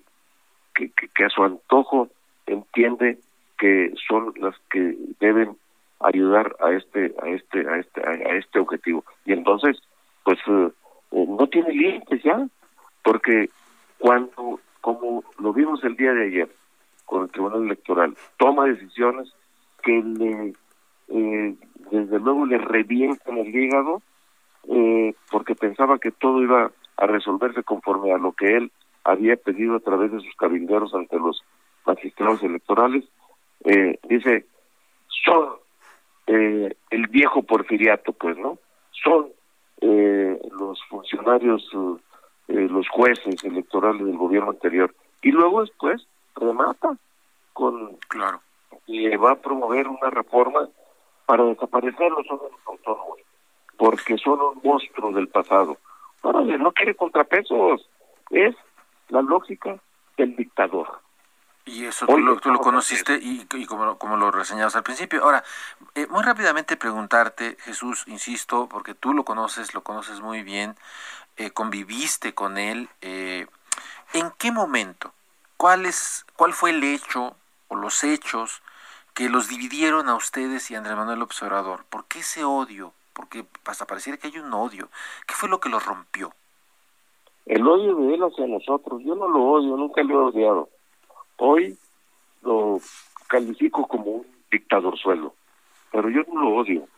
que, 0.74 0.90
que, 0.92 1.24
a 1.24 1.28
su 1.30 1.42
antojo 1.42 2.08
entiende 2.46 3.18
que 3.58 3.92
son 4.08 4.32
las 4.36 4.54
que 4.70 4.96
deben 5.18 5.56
ayudar 5.98 6.54
a 6.60 6.70
este 6.72 7.12
a 7.20 7.28
este 7.28 7.68
a 7.68 7.78
este 7.78 8.00
a 8.06 8.36
este 8.36 8.58
objetivo. 8.60 9.04
Y 9.24 9.32
entonces 9.32 9.80
pues 10.24 10.38
eh, 10.46 10.70
eh, 11.12 11.26
no 11.28 11.46
tiene 11.48 11.72
límites 11.72 12.22
ya, 12.22 12.46
porque 13.02 13.50
cuando, 13.98 14.60
como 14.80 15.24
lo 15.38 15.52
vimos 15.52 15.82
el 15.84 15.96
día 15.96 16.12
de 16.12 16.26
ayer 16.26 16.48
con 17.04 17.24
el 17.24 17.30
Tribunal 17.30 17.64
electoral 17.64 18.16
toma 18.38 18.66
decisiones 18.66 19.32
que 19.82 20.02
le, 20.02 20.54
eh, 21.08 21.54
desde 21.90 22.18
luego 22.18 22.46
le 22.46 22.58
revientan 22.58 23.38
el 23.38 23.54
hígado 23.54 24.02
eh, 24.68 25.14
porque 25.30 25.54
pensaba 25.54 25.98
que 25.98 26.10
todo 26.10 26.42
iba 26.42 26.70
a 26.96 27.06
resolverse 27.06 27.62
conforme 27.62 28.12
a 28.12 28.18
lo 28.18 28.32
que 28.32 28.56
él 28.56 28.70
había 29.04 29.36
pedido 29.36 29.76
a 29.76 29.80
través 29.80 30.12
de 30.12 30.20
sus 30.20 30.34
cabilderos 30.36 30.94
ante 30.94 31.18
los 31.18 31.42
magistrados 31.86 32.42
electorales. 32.42 33.04
Eh, 33.64 33.98
dice, 34.08 34.46
son 35.24 35.48
eh, 36.26 36.74
el 36.90 37.06
viejo 37.08 37.42
porfiriato, 37.42 38.12
pues, 38.12 38.36
¿no? 38.38 38.58
Son 39.02 39.28
eh, 39.80 40.38
los 40.52 40.78
funcionarios, 40.88 41.68
eh, 42.48 42.68
los 42.70 42.88
jueces 42.88 43.42
electorales 43.42 44.04
del 44.04 44.16
gobierno 44.16 44.50
anterior. 44.50 44.94
Y 45.22 45.32
luego 45.32 45.62
después 45.62 46.06
remata 46.36 46.96
con 47.52 47.96
claro. 48.08 48.40
que 48.86 49.16
va 49.16 49.32
a 49.32 49.40
promover 49.40 49.88
una 49.88 50.10
reforma 50.10 50.68
para 51.26 51.44
desaparecer 51.44 52.10
los 52.10 52.30
órganos 52.30 52.60
autónomos, 52.66 53.18
porque 53.76 54.18
son 54.18 54.40
un 54.40 54.60
monstruo 54.62 55.12
del 55.12 55.28
pasado. 55.28 55.76
Órale, 56.22 56.58
no 56.58 56.72
quiere 56.72 56.94
contrapesos, 56.94 57.88
es 58.30 58.54
la 59.08 59.22
lógica 59.22 59.78
del 60.16 60.36
dictador. 60.36 61.00
Y 61.64 61.84
eso 61.84 62.06
tú, 62.06 62.18
lo, 62.18 62.36
tú 62.38 62.50
lo 62.50 62.58
conociste 62.58 63.18
y, 63.20 63.46
y, 63.54 63.66
como, 63.66 63.96
como 63.98 64.16
lo 64.16 64.30
reseñabas 64.30 64.74
al 64.76 64.82
principio. 64.82 65.22
Ahora, 65.22 65.44
eh, 65.94 66.06
muy 66.08 66.22
rápidamente 66.22 66.76
preguntarte, 66.76 67.56
Jesús, 67.60 68.04
insisto, 68.06 68.68
porque 68.68 68.94
tú 68.94 69.12
lo 69.12 69.24
conoces, 69.24 69.74
lo 69.74 69.82
conoces 69.82 70.20
muy 70.20 70.42
bien, 70.42 70.74
eh, 71.36 71.50
conviviste 71.50 72.34
con 72.34 72.58
él. 72.58 72.88
Eh, 73.02 73.46
¿En 74.14 74.32
qué 74.38 74.50
momento? 74.50 75.12
¿Cuál, 75.56 75.86
es, 75.86 76.26
¿Cuál 76.34 76.54
fue 76.54 76.70
el 76.70 76.82
hecho 76.82 77.36
o 77.68 77.76
los 77.76 78.02
hechos 78.02 78.62
que 79.20 79.28
los 79.28 79.48
dividieron 79.48 80.08
a 80.08 80.16
ustedes 80.16 80.70
y 80.70 80.74
a 80.74 80.78
Andrés 80.78 80.96
Manuel 80.96 81.20
Observador? 81.20 81.84
¿Por 81.90 82.06
qué 82.06 82.20
ese 82.20 82.42
odio? 82.42 82.94
Porque 83.12 83.44
hasta 83.66 83.84
pareciera 83.84 84.16
que 84.16 84.28
hay 84.28 84.38
un 84.38 84.50
odio. 84.54 84.88
¿Qué 85.28 85.34
fue 85.34 85.50
lo 85.50 85.60
que 85.60 85.68
los 85.68 85.84
rompió? 85.84 86.32
El 87.44 87.68
odio 87.68 87.96
de 87.96 88.14
él 88.14 88.22
hacia 88.22 88.46
nosotros, 88.46 89.02
yo 89.04 89.14
no 89.14 89.28
lo 89.28 89.42
odio, 89.44 89.76
nunca 89.76 90.02
lo 90.04 90.14
he 90.14 90.24
odiado. 90.30 90.70
Hoy 91.36 91.76
lo 92.40 92.78
califico 93.28 93.86
como 93.86 94.04
un 94.04 94.26
dictador 94.50 94.98
suelo, 94.98 95.34
pero 95.92 96.08
yo 96.08 96.22
no 96.32 96.40
lo 96.40 96.56
odio. 96.56 96.88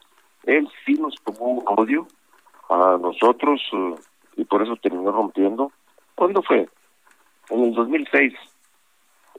Él 0.44 0.70
sí 0.86 0.94
nos 0.94 1.16
tomó 1.24 1.46
un 1.46 1.64
odio 1.66 2.06
a 2.68 2.98
nosotros 3.00 3.60
uh, 3.72 3.98
y 4.36 4.44
por 4.44 4.62
eso 4.62 4.76
terminó 4.76 5.10
rompiendo. 5.10 5.72
¿Cuándo 6.14 6.40
fue? 6.40 6.68
En 7.50 7.64
el 7.64 7.74
2006, 7.74 8.32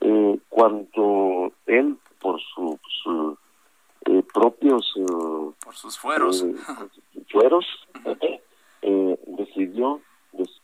eh, 0.02 0.38
cuando 0.50 1.54
él, 1.66 1.98
por 2.24 2.42
sus 2.42 2.80
su, 3.04 3.38
eh, 4.06 4.24
propios... 4.34 4.94
Por 5.64 5.76
sus 5.76 6.00
fueros. 6.00 6.42
Eh, 6.42 6.56
fueros, 7.30 7.66
decidió 9.28 10.02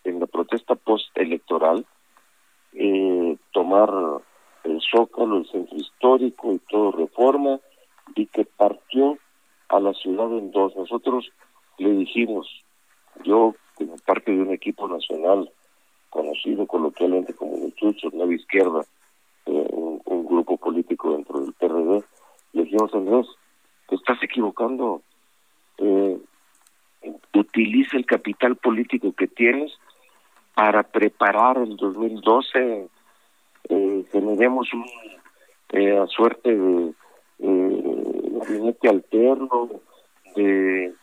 en 0.04 0.20
la 0.20 0.26
protesta 0.26 0.76
postelectoral 0.76 1.86
eh, 2.74 3.38
tomar 3.52 3.90
el 4.64 4.82
Zócalo, 4.82 5.38
el 5.38 5.48
centro 5.50 5.78
histórico 5.78 6.54
y 6.54 6.60
todo 6.60 6.92
reforma, 6.92 7.60
y 8.16 8.26
que 8.28 8.46
partió 8.46 9.18
a 9.68 9.80
la 9.80 9.94
ciudad 9.94 10.32
en 10.38 10.52
dos. 10.52 10.76
Nosotros 10.76 11.30
le 11.78 11.92
dijimos, 11.92 12.48
yo 13.24 13.56
como 13.76 13.96
parte 14.06 14.32
de 14.32 14.42
un 14.42 14.52
equipo 14.52 14.88
nacional 14.88 15.52
conocido 16.10 16.66
coloquialmente 16.66 17.34
como 17.34 17.58
Muchachos, 17.58 18.14
Nueva 18.14 18.34
Izquierda, 18.34 18.82
eh, 19.46 19.68
un, 19.72 20.02
un, 20.06 20.26
grupo 20.26 20.58
político 20.58 21.14
dentro 21.14 21.40
del 21.40 21.54
PRD, 21.54 22.04
dijimos, 22.88 22.94
Andrés, 22.94 23.28
te 23.88 23.96
estás 23.96 24.22
equivocando. 24.24 25.02
Eh, 25.78 26.18
utiliza 27.34 27.98
el 27.98 28.06
capital 28.06 28.56
político 28.58 29.14
que 29.14 29.28
tienes 29.28 29.72
para 30.54 30.84
preparar 30.84 31.58
el 31.58 31.78
2012, 31.78 32.88
eh, 33.70 34.06
generemos 34.12 34.74
un 34.74 34.86
eh, 35.70 36.04
suerte 36.08 36.56
de 36.56 36.94
eh, 37.40 37.84
gabinete 38.42 38.90
alterno, 38.90 39.70
de, 40.36 40.94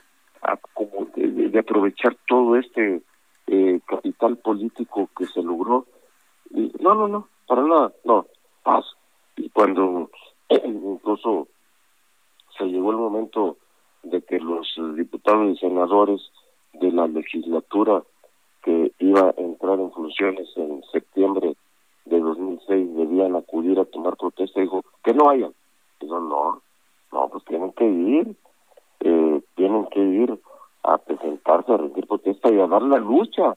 como 0.75 1.07
de, 1.17 1.59
aprovechar 1.59 2.17
todo 2.27 2.57
este 2.57 3.01
eh, 3.47 3.81
capital 3.87 4.37
político 4.39 5.09
que 5.17 5.27
se 5.27 5.43
logró. 5.43 5.87
Y, 6.51 6.73
no, 6.81 6.95
no, 6.95 7.09
no, 7.09 7.29
para 7.47 7.63
nada, 7.63 7.93
no, 8.05 8.27
paz. 8.63 8.85
Y 9.37 9.49
cuando 9.51 10.11
incluso 10.51 11.49
se 12.59 12.65
llegó 12.65 12.91
el 12.91 12.97
momento 12.97 13.57
de 14.03 14.23
que 14.23 14.39
los 14.39 14.67
diputados 14.95 15.51
y 15.51 15.59
senadores 15.59 16.21
de 16.75 16.93
la 16.93 17.07
legislatura 17.07 18.03
que 18.63 18.93
iba 18.99 19.29
a 19.29 19.35
entrar 19.37 19.79
en 19.79 19.91
funciones 19.93 20.49
en 20.57 20.83
septiembre 20.93 21.57
de 22.05 22.21
2006 22.21 22.97
debían 22.97 23.37
acudir 23.37 23.79
a 23.79 23.85
tomar 23.85 24.17
protesta, 24.17 24.61
dijo 24.61 24.85
que 25.05 25.15
no 25.15 25.25
vayan. 25.25 25.53
Dijo, 26.01 26.21
no, 26.21 26.63
no, 27.13 27.29
pues 27.29 27.45
tienen 27.45 27.73
que 27.73 27.87
ir, 27.87 28.37
eh, 29.01 29.41
tienen 29.55 29.87
que 29.87 30.01
ir 30.01 30.39
a 30.83 30.99
presentarse, 30.99 31.73
a 31.73 31.77
rendir 31.77 32.07
protesta 32.07 32.53
y 32.53 32.61
a 32.61 32.67
dar 32.67 32.83
la 32.83 32.99
lucha 32.99 33.57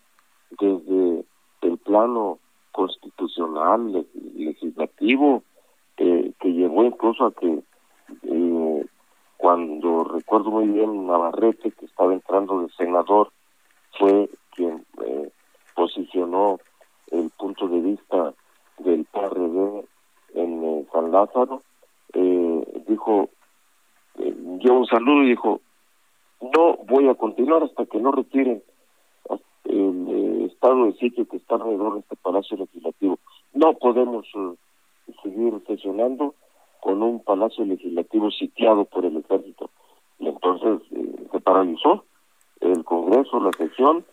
desde 0.59 1.25
el 1.61 1.77
plano 1.77 2.39
constitucional, 2.71 4.05
legislativo, 4.35 5.43
eh, 5.97 6.31
que 6.39 6.49
llevó 6.49 6.83
incluso 6.85 7.25
a 7.25 7.33
que 7.33 7.59
eh, 8.23 8.48
cuando 9.39 10.03
recuerdo 10.03 10.51
muy 10.51 10.67
bien 10.67 11.07
Navarrete, 11.07 11.71
que 11.71 11.85
estaba 11.85 12.11
entrando 12.13 12.61
de 12.61 12.69
senador, 12.73 13.31
fue 13.97 14.29
quien 14.51 14.85
eh, 15.01 15.31
posicionó 15.73 16.59
el 17.09 17.29
punto 17.29 17.69
de 17.69 17.79
vista 17.79 18.33
del 18.79 19.05
PRD 19.05 19.85
en 20.33 20.63
eh, 20.65 20.85
San 20.91 21.13
Lázaro, 21.13 21.61
eh, 22.15 22.83
dijo, 22.85 23.29
dio 24.17 24.73
un 24.73 24.85
saludo 24.87 25.23
y 25.23 25.29
dijo, 25.29 25.61
no 26.41 26.75
voy 26.89 27.07
a 27.07 27.15
continuar 27.15 27.63
hasta 27.63 27.85
que 27.85 27.97
no 27.97 28.11
retiren 28.11 28.61
el 29.63 30.51
estado 30.51 30.87
de 30.87 30.93
sitio 30.95 31.25
que 31.29 31.37
está 31.37 31.55
alrededor 31.55 31.93
de 31.93 31.99
este 32.01 32.17
Palacio 32.17 32.57
Legislativo. 32.57 33.19
No 33.53 33.71
podemos 33.75 34.27
seguir 35.23 35.63
sesionando 35.65 36.35
con 36.81 37.01
un 37.03 37.23
Palacio 37.23 37.65
Legislativo 37.65 38.31
sitiado 38.31 38.85
por 38.85 39.05
el 39.05 39.17
ejército. 39.17 39.69
Y 40.19 40.27
entonces 40.27 40.81
se 41.31 41.39
paralizó 41.39 42.05
el 42.61 42.83
Congreso, 42.83 43.39
la 43.39 43.51
sesión, 43.53 44.05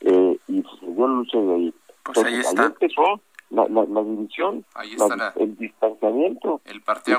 eh, 0.00 0.38
y 0.48 0.62
pues 0.62 0.80
yo 0.80 1.06
lucha 1.06 1.38
de 1.38 1.54
ahí. 1.54 1.74
Pues 2.02 2.18
Entonces, 2.18 2.32
ahí 2.32 2.40
está. 2.40 2.62
Ahí 2.62 2.68
empezó 2.68 3.20
la, 3.50 3.66
la, 3.68 3.84
la 3.84 4.02
división, 4.02 4.64
ahí 4.74 4.92
está 4.92 5.16
la, 5.16 5.32
el 5.36 5.56
distanciamiento. 5.56 6.60
El 6.64 6.80
partido 6.82 7.18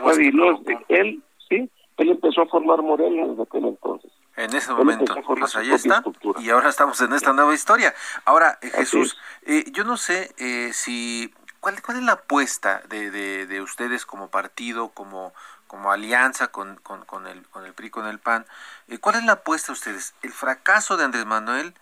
él, 0.89 1.23
sí, 1.49 1.69
él 1.97 2.09
empezó 2.09 2.41
a 2.41 2.45
formar 2.47 2.81
Morelia 2.81 3.27
desde 3.27 3.43
aquel 3.43 3.65
entonces. 3.65 4.11
En 4.37 4.55
ese 4.55 4.73
momento, 4.73 5.13
pues 5.27 5.55
ahí 5.55 5.71
está. 5.71 6.03
Y 6.39 6.49
ahora 6.49 6.69
estamos 6.69 6.99
en 7.01 7.11
esta 7.13 7.33
nueva 7.33 7.53
historia. 7.53 7.93
Ahora, 8.25 8.57
eh, 8.61 8.69
Jesús, 8.69 9.17
eh, 9.45 9.65
yo 9.71 9.83
no 9.83 9.97
sé 9.97 10.31
eh, 10.37 10.71
si 10.71 11.31
¿Cuál, 11.61 11.81
¿Cuál 11.83 11.97
es 11.97 12.03
la 12.03 12.13
apuesta 12.13 12.81
de, 12.89 13.11
de, 13.11 13.45
de 13.45 13.61
ustedes 13.61 14.05
como 14.07 14.29
partido, 14.29 14.89
como, 14.89 15.31
como 15.67 15.91
alianza 15.91 16.47
con, 16.47 16.77
con, 16.77 17.05
con, 17.05 17.27
el, 17.27 17.47
con 17.49 17.65
el 17.65 17.73
PRI, 17.73 17.91
con 17.91 18.07
el 18.07 18.17
PAN? 18.17 18.47
Eh, 18.87 18.97
¿Cuál 18.97 19.17
es 19.17 19.25
la 19.25 19.33
apuesta 19.33 19.67
de 19.67 19.73
ustedes? 19.73 20.15
¿El 20.23 20.33
fracaso 20.33 20.97
de 20.97 21.05
Andrés 21.05 21.25
Manuel? 21.27 21.75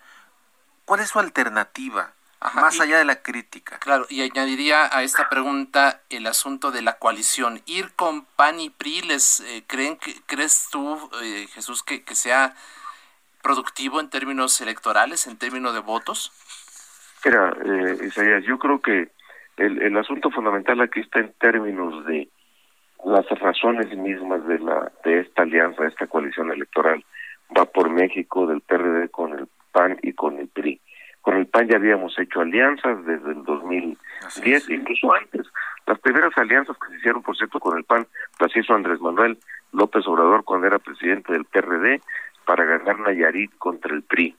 ¿Cuál 0.84 1.00
es 1.00 1.10
su 1.10 1.20
alternativa? 1.20 2.12
Ajá, 2.42 2.60
más 2.60 2.76
y, 2.76 2.82
allá 2.82 2.98
de 2.98 3.06
la 3.06 3.22
crítica. 3.22 3.80
Claro, 3.80 4.06
y 4.10 4.22
añadiría 4.22 4.96
a 4.96 5.04
esta 5.04 5.30
pregunta 5.30 6.02
el 6.10 6.28
asunto 6.28 6.72
de 6.72 6.82
la 6.82 6.98
coalición. 6.98 7.62
¿Ir 7.66 7.94
con 7.94 8.26
PAN 8.26 8.60
y 8.60 8.70
PRI 8.70 9.04
les 9.04 9.40
eh, 9.40 9.64
creen 9.66 9.96
que, 9.96 10.22
crees 10.26 10.68
tú, 10.70 11.10
eh, 11.22 11.48
Jesús, 11.54 11.84
que, 11.84 12.04
que 12.04 12.16
sea 12.16 12.54
productivo 13.42 14.02
en 14.02 14.10
términos 14.10 14.60
electorales, 14.60 15.26
en 15.26 15.38
términos 15.38 15.74
de 15.74 15.80
votos? 15.80 16.34
Mira, 17.24 17.54
eh, 17.64 17.98
Isaías, 18.06 18.44
yo 18.44 18.60
creo 18.60 18.82
que 18.82 19.12
el, 19.60 19.82
el 19.82 19.98
asunto 19.98 20.32
fundamental 20.32 20.82
aquí 20.82 21.02
está 21.02 21.20
en 21.20 21.34
términos 21.40 22.06
de 22.06 22.30
las 23.06 23.28
razones 23.40 23.96
mismas 23.96 24.46
de 24.48 24.60
la 24.60 24.92
de 25.04 25.22
esta 25.22 25.44
alianza, 25.44 25.84
de 25.84 25.90
esta 25.90 26.08
coalición 26.08 26.52
electoral. 26.52 27.04
Va 27.58 27.66
por 27.66 27.90
México 27.90 28.48
del 28.48 28.62
PRD 28.62 29.10
con 29.10 29.38
el 29.38 29.48
PAN 29.72 29.98
y 30.02 30.14
con 30.14 30.38
el 30.38 30.48
PRI. 30.48 30.80
Con 31.22 31.38
el 31.38 31.48
PAN 31.48 31.68
ya 31.68 31.78
habíamos 31.78 32.18
hecho 32.20 32.42
alianzas 32.42 33.06
desde 33.06 33.32
el 33.32 33.44
2010, 33.44 34.64
sí. 34.64 34.74
incluso 34.74 35.14
antes. 35.14 35.48
Las 35.86 36.00
primeras 36.00 36.38
alianzas 36.38 36.78
que 36.78 36.90
se 36.90 36.98
hicieron, 36.98 37.24
por 37.24 37.36
cierto, 37.36 37.60
con 37.60 37.78
el 37.78 37.84
PAN 37.84 38.08
las 38.40 38.56
hizo 38.56 38.74
Andrés 38.74 39.00
Manuel 39.02 39.38
López 39.72 40.08
Obrador 40.08 40.44
cuando 40.44 40.68
era 40.68 40.80
presidente 40.80 41.34
del 41.34 41.46
PRD 41.46 42.02
para 42.46 42.66
ganar 42.66 43.00
Nayarit 43.00 43.52
contra 43.58 43.94
el 43.94 44.04
PRI, 44.04 44.36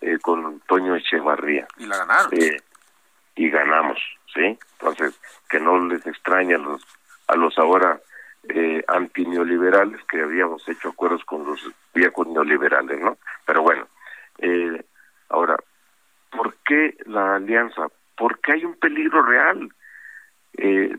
eh, 0.00 0.18
con 0.20 0.60
Toño 0.60 0.96
Echevarría. 0.96 1.66
Y 1.78 1.86
la 1.86 1.98
ganaron. 1.98 2.30
Eh, 2.32 2.56
y 3.36 3.50
ganamos, 3.50 3.98
¿sí? 4.34 4.58
Entonces, 4.78 5.18
que 5.48 5.60
no 5.60 5.78
les 5.86 6.06
extraña 6.06 6.56
a 6.56 6.60
los 6.60 6.86
a 7.28 7.36
los 7.36 7.58
ahora 7.58 8.00
eh, 8.48 8.82
antineoliberales 8.88 10.02
que 10.04 10.22
habíamos 10.22 10.66
hecho 10.68 10.88
acuerdos 10.88 11.24
con 11.24 11.44
los 11.44 11.60
viejos 11.94 12.26
neoliberales, 12.28 13.00
¿no? 13.00 13.18
Pero 13.44 13.62
bueno, 13.62 13.86
eh, 14.38 14.82
ahora, 15.28 15.56
¿por 16.30 16.54
qué 16.64 16.96
la 17.06 17.36
alianza? 17.36 17.88
Porque 18.16 18.52
hay 18.52 18.64
un 18.64 18.76
peligro 18.76 19.22
real 19.22 19.68
eh, 20.56 20.96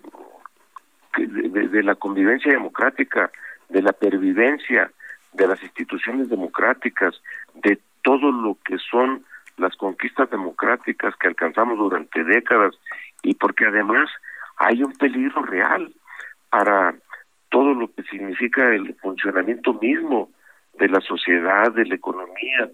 de, 1.17 1.67
de 1.67 1.83
la 1.83 1.95
convivencia 1.95 2.51
democrática, 2.51 3.31
de 3.69 3.81
la 3.81 3.93
pervivencia 3.93 4.91
de 5.33 5.47
las 5.47 5.61
instituciones 5.63 6.29
democráticas, 6.29 7.21
de 7.55 7.79
todo 8.03 8.31
lo 8.31 8.57
que 8.63 8.77
son 8.77 9.25
las 9.57 9.75
conquistas 9.75 10.29
democráticas 10.29 11.15
que 11.17 11.27
alcanzamos 11.27 11.77
durante 11.77 12.23
décadas 12.23 12.75
y 13.23 13.33
porque 13.35 13.65
además 13.65 14.09
hay 14.57 14.83
un 14.83 14.93
peligro 14.93 15.41
real 15.43 15.93
para 16.49 16.95
todo 17.49 17.73
lo 17.73 17.91
que 17.93 18.03
significa 18.03 18.73
el 18.73 18.95
funcionamiento 18.95 19.73
mismo 19.73 20.29
de 20.77 20.87
la 20.87 21.01
sociedad, 21.01 21.71
de 21.71 21.85
la 21.85 21.95
economía, 21.95 22.69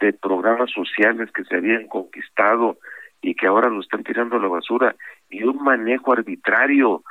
de 0.00 0.12
programas 0.12 0.70
sociales 0.70 1.30
que 1.32 1.44
se 1.44 1.56
habían 1.56 1.86
conquistado 1.88 2.78
y 3.22 3.34
que 3.34 3.46
ahora 3.46 3.68
lo 3.68 3.80
están 3.80 4.04
tirando 4.04 4.36
a 4.36 4.40
la 4.40 4.48
basura 4.48 4.94
y 5.30 5.42
un 5.42 5.62
manejo 5.62 6.12
arbitrario 6.12 7.02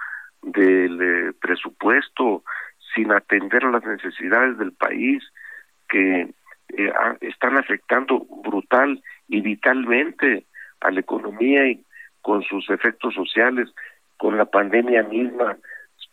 del 0.41 1.01
eh, 1.01 1.33
presupuesto 1.41 2.43
sin 2.93 3.11
atender 3.11 3.65
a 3.65 3.71
las 3.71 3.85
necesidades 3.85 4.57
del 4.57 4.71
país 4.73 5.23
que 5.89 6.29
eh, 6.77 6.93
están 7.21 7.57
afectando 7.57 8.19
brutal 8.43 9.01
y 9.27 9.41
vitalmente 9.41 10.45
a 10.81 10.91
la 10.91 10.99
economía 10.99 11.67
y 11.67 11.83
con 12.25 12.41
sus 12.41 12.67
efectos 12.71 13.13
sociales, 13.13 13.69
con 14.17 14.35
la 14.35 14.45
pandemia 14.45 15.03
misma, 15.03 15.57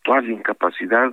toda 0.04 0.20
la 0.20 0.32
incapacidad 0.32 1.10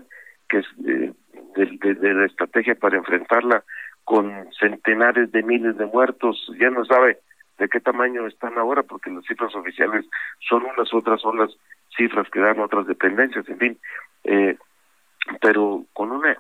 que 0.49 0.57
es 0.57 0.65
eh, 0.85 1.13
de, 1.55 2.13
la 2.13 2.25
estrategia 2.25 2.75
para 2.75 2.97
enfrentarla 2.97 3.63
con 4.03 4.29
centenares 4.59 5.31
de 5.31 5.41
miles 5.41 5.77
de 5.77 5.85
muertos, 5.85 6.51
ya 6.59 6.69
no 6.69 6.83
sabe 6.83 7.17
de 7.59 7.69
qué 7.69 7.79
tamaño 7.79 8.27
están 8.27 8.57
ahora, 8.57 8.83
porque 8.83 9.09
las 9.09 9.23
cifras 9.23 9.55
oficiales 9.55 10.05
son 10.49 10.65
unas, 10.65 10.93
otras 10.93 11.21
son 11.21 11.37
las 11.37 11.55
cifras 11.95 12.29
que 12.29 12.41
dan 12.41 12.59
otras 12.59 12.85
dependencias, 12.85 13.47
en 13.47 13.57
fin, 13.57 13.77
eh, 14.25 14.57
pero 15.39 15.85
con 15.93 16.11
una 16.11 16.35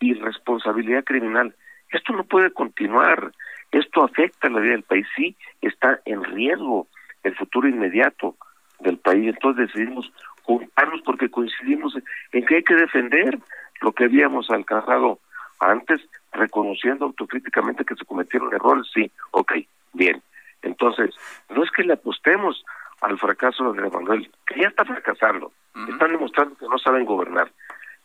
irresponsabilidad 0.00 1.04
criminal. 1.04 1.54
Esto 1.92 2.14
no 2.14 2.24
puede 2.24 2.52
continuar, 2.52 3.32
esto 3.70 4.02
afecta 4.02 4.48
la 4.48 4.60
vida 4.60 4.72
del 4.72 4.84
país, 4.84 5.06
sí, 5.14 5.36
está 5.60 6.00
en 6.06 6.24
riesgo 6.24 6.88
el 7.22 7.36
futuro 7.36 7.68
inmediato 7.68 8.36
del 8.80 8.98
país, 8.98 9.28
entonces 9.28 9.68
decidimos 9.68 10.12
juntarnos 10.42 11.02
porque 11.02 11.30
coincidimos 11.30 11.94
en 12.32 12.46
que 12.46 12.56
hay 12.56 12.62
que 12.62 12.74
defender 12.74 13.38
lo 13.80 13.92
que 13.92 14.04
habíamos 14.04 14.50
alcanzado 14.50 15.18
antes, 15.60 16.00
reconociendo 16.32 17.06
autocríticamente 17.06 17.84
que 17.84 17.96
se 17.96 18.04
cometieron 18.04 18.52
errores, 18.54 18.86
sí, 18.92 19.10
ok, 19.32 19.52
bien. 19.92 20.22
Entonces, 20.62 21.14
no 21.50 21.62
es 21.64 21.70
que 21.70 21.84
le 21.84 21.94
apostemos 21.94 22.64
al 23.00 23.18
fracaso 23.18 23.72
de 23.72 23.88
Manuel, 23.90 24.30
que 24.46 24.60
ya 24.60 24.68
está 24.68 24.84
fracasando, 24.84 25.52
están 25.88 26.10
demostrando 26.10 26.56
que 26.56 26.66
no 26.66 26.78
saben 26.78 27.04
gobernar. 27.04 27.52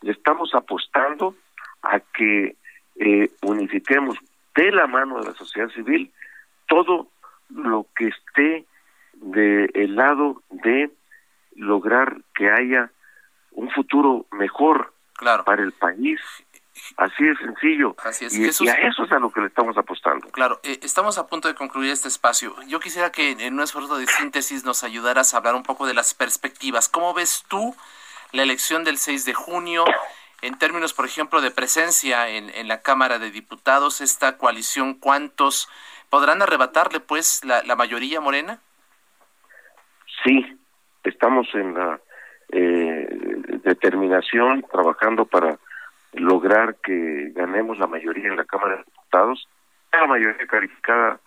Le 0.02 0.12
estamos 0.12 0.54
apostando 0.54 1.34
a 1.82 1.98
que 1.98 2.56
eh, 2.96 3.30
unifiquemos 3.42 4.16
de 4.54 4.70
la 4.70 4.86
mano 4.86 5.18
de 5.18 5.26
la 5.26 5.34
sociedad 5.34 5.68
civil 5.70 6.12
todo 6.66 7.08
lo 7.48 7.86
que 7.96 8.08
esté 8.08 8.64
del 9.24 9.96
lado 9.96 10.42
de 10.50 10.90
lograr 11.56 12.18
que 12.34 12.50
haya 12.50 12.90
un 13.52 13.70
futuro 13.70 14.26
mejor 14.32 14.92
para 15.44 15.62
el 15.62 15.72
país. 15.72 16.20
Así 16.96 17.24
de 17.24 17.36
sencillo. 17.36 17.94
Así 18.04 18.26
es. 18.26 18.34
Y, 18.60 18.68
a 18.68 18.74
eso 18.74 19.04
es 19.04 19.12
a 19.12 19.18
lo 19.18 19.30
que 19.30 19.40
le 19.40 19.46
estamos 19.46 19.76
apostando. 19.78 20.28
Claro, 20.28 20.60
eh, 20.64 20.80
estamos 20.82 21.16
a 21.18 21.26
punto 21.26 21.48
de 21.48 21.54
concluir 21.54 21.90
este 21.90 22.08
espacio. 22.08 22.54
Yo 22.66 22.80
quisiera 22.80 23.10
que 23.12 23.30
en 23.30 23.54
un 23.54 23.60
esfuerzo 23.60 23.96
de 23.96 24.06
síntesis 24.06 24.64
nos 24.64 24.84
ayudaras 24.84 25.32
a 25.32 25.38
hablar 25.38 25.54
un 25.54 25.62
poco 25.62 25.86
de 25.86 25.94
las 25.94 26.14
perspectivas. 26.14 26.88
¿Cómo 26.88 27.14
ves 27.14 27.44
tú 27.48 27.74
la 28.32 28.42
elección 28.42 28.84
del 28.84 28.98
6 28.98 29.24
de 29.24 29.34
junio? 29.34 29.84
En 30.42 30.58
términos, 30.58 30.92
por 30.92 31.06
ejemplo, 31.06 31.40
de 31.40 31.50
presencia 31.50 32.28
en, 32.28 32.50
en 32.50 32.68
la 32.68 32.82
Cámara 32.82 33.18
de 33.18 33.30
Diputados, 33.30 34.00
esta 34.02 34.36
coalición, 34.36 34.94
¿cuántos 34.94 35.70
podrán 36.10 36.42
arrebatarle, 36.42 37.00
pues, 37.00 37.42
la, 37.44 37.62
la 37.62 37.76
mayoría 37.76 38.20
morena? 38.20 38.60
Sí, 40.24 40.58
estamos 41.04 41.46
en 41.54 41.74
la 41.74 42.00
eh, 42.50 43.06
determinación, 43.62 44.64
trabajando 44.72 45.26
para 45.26 45.58
lograr 46.14 46.76
que 46.76 47.30
ganemos 47.34 47.78
la 47.78 47.86
mayoría 47.86 48.28
en 48.28 48.36
la 48.36 48.44
Cámara 48.44 48.76
de 48.76 48.84
Diputados. 48.84 49.46
La 49.92 50.06
mayoría 50.06 50.46
calificada, 50.46 51.20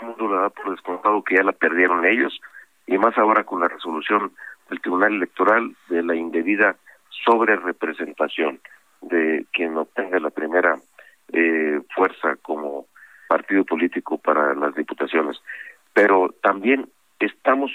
el 0.00 0.06
mundo 0.06 0.28
la 0.28 0.42
da 0.42 0.50
por 0.50 0.70
descontado 0.72 1.24
que 1.24 1.36
ya 1.36 1.42
la 1.42 1.52
perdieron 1.52 2.04
ellos, 2.04 2.38
y 2.86 2.98
más 2.98 3.16
ahora 3.16 3.44
con 3.44 3.60
la 3.60 3.68
resolución 3.68 4.32
del 4.68 4.80
Tribunal 4.80 5.14
Electoral 5.14 5.74
de 5.88 6.02
la 6.02 6.14
indebida 6.14 6.76
sobre 7.24 7.56
representación 7.56 8.60
de 9.00 9.46
quien 9.52 9.76
obtenga 9.76 10.18
la 10.18 10.30
primera 10.30 10.76
eh, 11.32 11.80
fuerza 11.94 12.36
como 12.42 12.86
partido 13.28 13.64
político 13.64 14.18
para 14.18 14.54
las 14.54 14.74
diputaciones. 14.74 15.40
Pero 15.94 16.34
también 16.42 16.90
estamos 17.20 17.70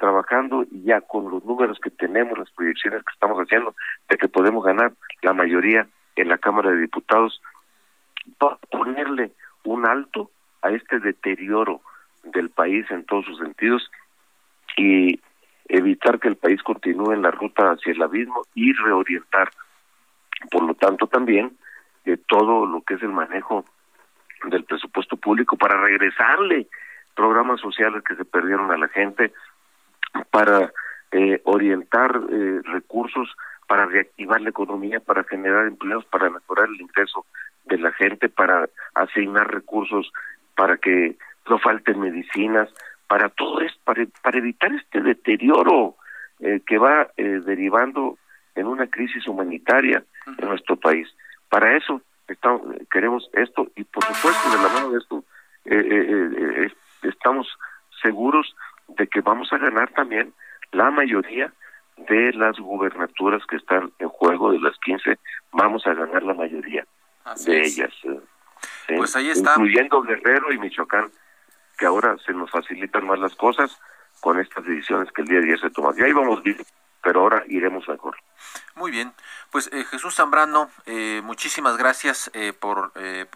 trabajando 0.00 0.64
ya 0.72 1.02
con 1.02 1.30
los 1.30 1.44
números 1.44 1.78
que 1.78 1.90
tenemos, 1.90 2.38
las 2.38 2.50
proyecciones 2.52 3.04
que 3.04 3.12
estamos 3.12 3.38
haciendo, 3.38 3.76
de 4.08 4.16
que 4.16 4.28
podemos 4.28 4.64
ganar 4.64 4.92
la 5.22 5.34
mayoría 5.34 5.86
en 6.16 6.28
la 6.28 6.38
Cámara 6.38 6.70
de 6.70 6.80
Diputados, 6.80 7.40
para 8.38 8.56
ponerle 8.70 9.32
un 9.64 9.86
alto 9.86 10.30
a 10.62 10.70
este 10.70 10.98
deterioro 11.00 11.82
del 12.24 12.48
país 12.48 12.90
en 12.90 13.04
todos 13.04 13.26
sus 13.26 13.38
sentidos 13.38 13.90
y 14.76 15.20
evitar 15.68 16.18
que 16.18 16.28
el 16.28 16.36
país 16.36 16.62
continúe 16.62 17.12
en 17.12 17.22
la 17.22 17.30
ruta 17.30 17.70
hacia 17.70 17.92
el 17.92 18.02
abismo 18.02 18.42
y 18.54 18.72
reorientar, 18.72 19.50
por 20.50 20.62
lo 20.62 20.74
tanto, 20.74 21.06
también 21.08 21.52
de 22.06 22.16
todo 22.16 22.64
lo 22.64 22.80
que 22.82 22.94
es 22.94 23.02
el 23.02 23.12
manejo 23.12 23.66
del 24.44 24.64
presupuesto 24.64 25.18
público 25.18 25.58
para 25.58 25.78
regresarle 25.78 26.66
programas 27.14 27.60
sociales 27.60 28.02
que 28.02 28.16
se 28.16 28.24
perdieron 28.24 28.70
a 28.70 28.78
la 28.78 28.88
gente, 28.88 29.32
para 30.30 30.72
eh, 31.12 31.40
orientar 31.44 32.20
eh, 32.30 32.60
recursos 32.64 33.28
para 33.66 33.86
reactivar 33.86 34.40
la 34.40 34.50
economía, 34.50 34.98
para 34.98 35.22
generar 35.24 35.66
empleos, 35.66 36.04
para 36.06 36.28
mejorar 36.28 36.68
el 36.68 36.80
ingreso 36.80 37.24
de 37.66 37.78
la 37.78 37.92
gente, 37.92 38.28
para 38.28 38.68
asignar 38.94 39.52
recursos 39.52 40.12
para 40.56 40.76
que 40.76 41.16
no 41.48 41.58
falten 41.58 42.00
medicinas, 42.00 42.68
para 43.06 43.28
todo 43.28 43.60
esto, 43.60 43.78
para, 43.84 44.04
para 44.22 44.38
evitar 44.38 44.72
este 44.72 45.00
deterioro 45.00 45.94
eh, 46.40 46.60
que 46.66 46.78
va 46.78 47.08
derivando 47.16 48.18
en 48.56 48.66
una 48.66 48.88
crisis 48.88 49.26
humanitaria 49.28 50.02
en 50.26 50.48
nuestro 50.48 50.76
país. 50.76 51.08
Para 51.48 51.76
eso 51.76 52.02
estamos, 52.26 52.62
queremos 52.90 53.30
esto 53.34 53.68
y 53.76 53.84
por 53.84 54.04
supuesto 54.04 54.50
de 54.50 54.56
la 54.56 54.68
mano 54.68 54.90
de 54.90 54.98
esto 54.98 55.24
estamos 57.02 57.48
seguros 58.02 58.54
de 58.96 59.06
que 59.08 59.20
vamos 59.20 59.52
a 59.52 59.58
ganar 59.58 59.90
también 59.92 60.32
la 60.72 60.90
mayoría 60.90 61.52
de 62.08 62.32
las 62.32 62.58
gubernaturas 62.58 63.44
que 63.46 63.56
están 63.56 63.92
en 63.98 64.08
juego, 64.08 64.52
de 64.52 64.60
las 64.60 64.76
15, 64.78 65.18
vamos 65.52 65.86
a 65.86 65.94
ganar 65.94 66.22
la 66.22 66.34
mayoría 66.34 66.86
de 67.44 67.60
ellas. 67.60 67.92
¿eh? 68.04 68.20
Pues 68.96 69.14
ahí 69.16 69.30
está. 69.30 69.52
Incluyendo 69.52 70.02
Guerrero 70.02 70.52
y 70.52 70.58
Michoacán, 70.58 71.10
que 71.78 71.86
ahora 71.86 72.16
se 72.24 72.32
nos 72.32 72.50
facilitan 72.50 73.06
más 73.06 73.18
las 73.18 73.34
cosas 73.34 73.78
con 74.20 74.38
estas 74.40 74.64
decisiones 74.64 75.10
que 75.12 75.22
el 75.22 75.28
día 75.28 75.38
a 75.38 75.42
día 75.42 75.56
se 75.58 75.70
toman. 75.70 75.94
Ya 75.96 76.08
íbamos 76.08 76.42
bien, 76.42 76.58
pero 77.02 77.20
ahora 77.20 77.44
iremos 77.48 77.88
mejor. 77.88 78.16
Muy 78.74 78.90
bien, 78.90 79.12
pues 79.50 79.68
eh, 79.72 79.84
Jesús 79.84 80.14
Zambrano, 80.14 80.70
eh, 80.86 81.20
muchísimas 81.24 81.76
gracias 81.76 82.30
por 82.60 82.92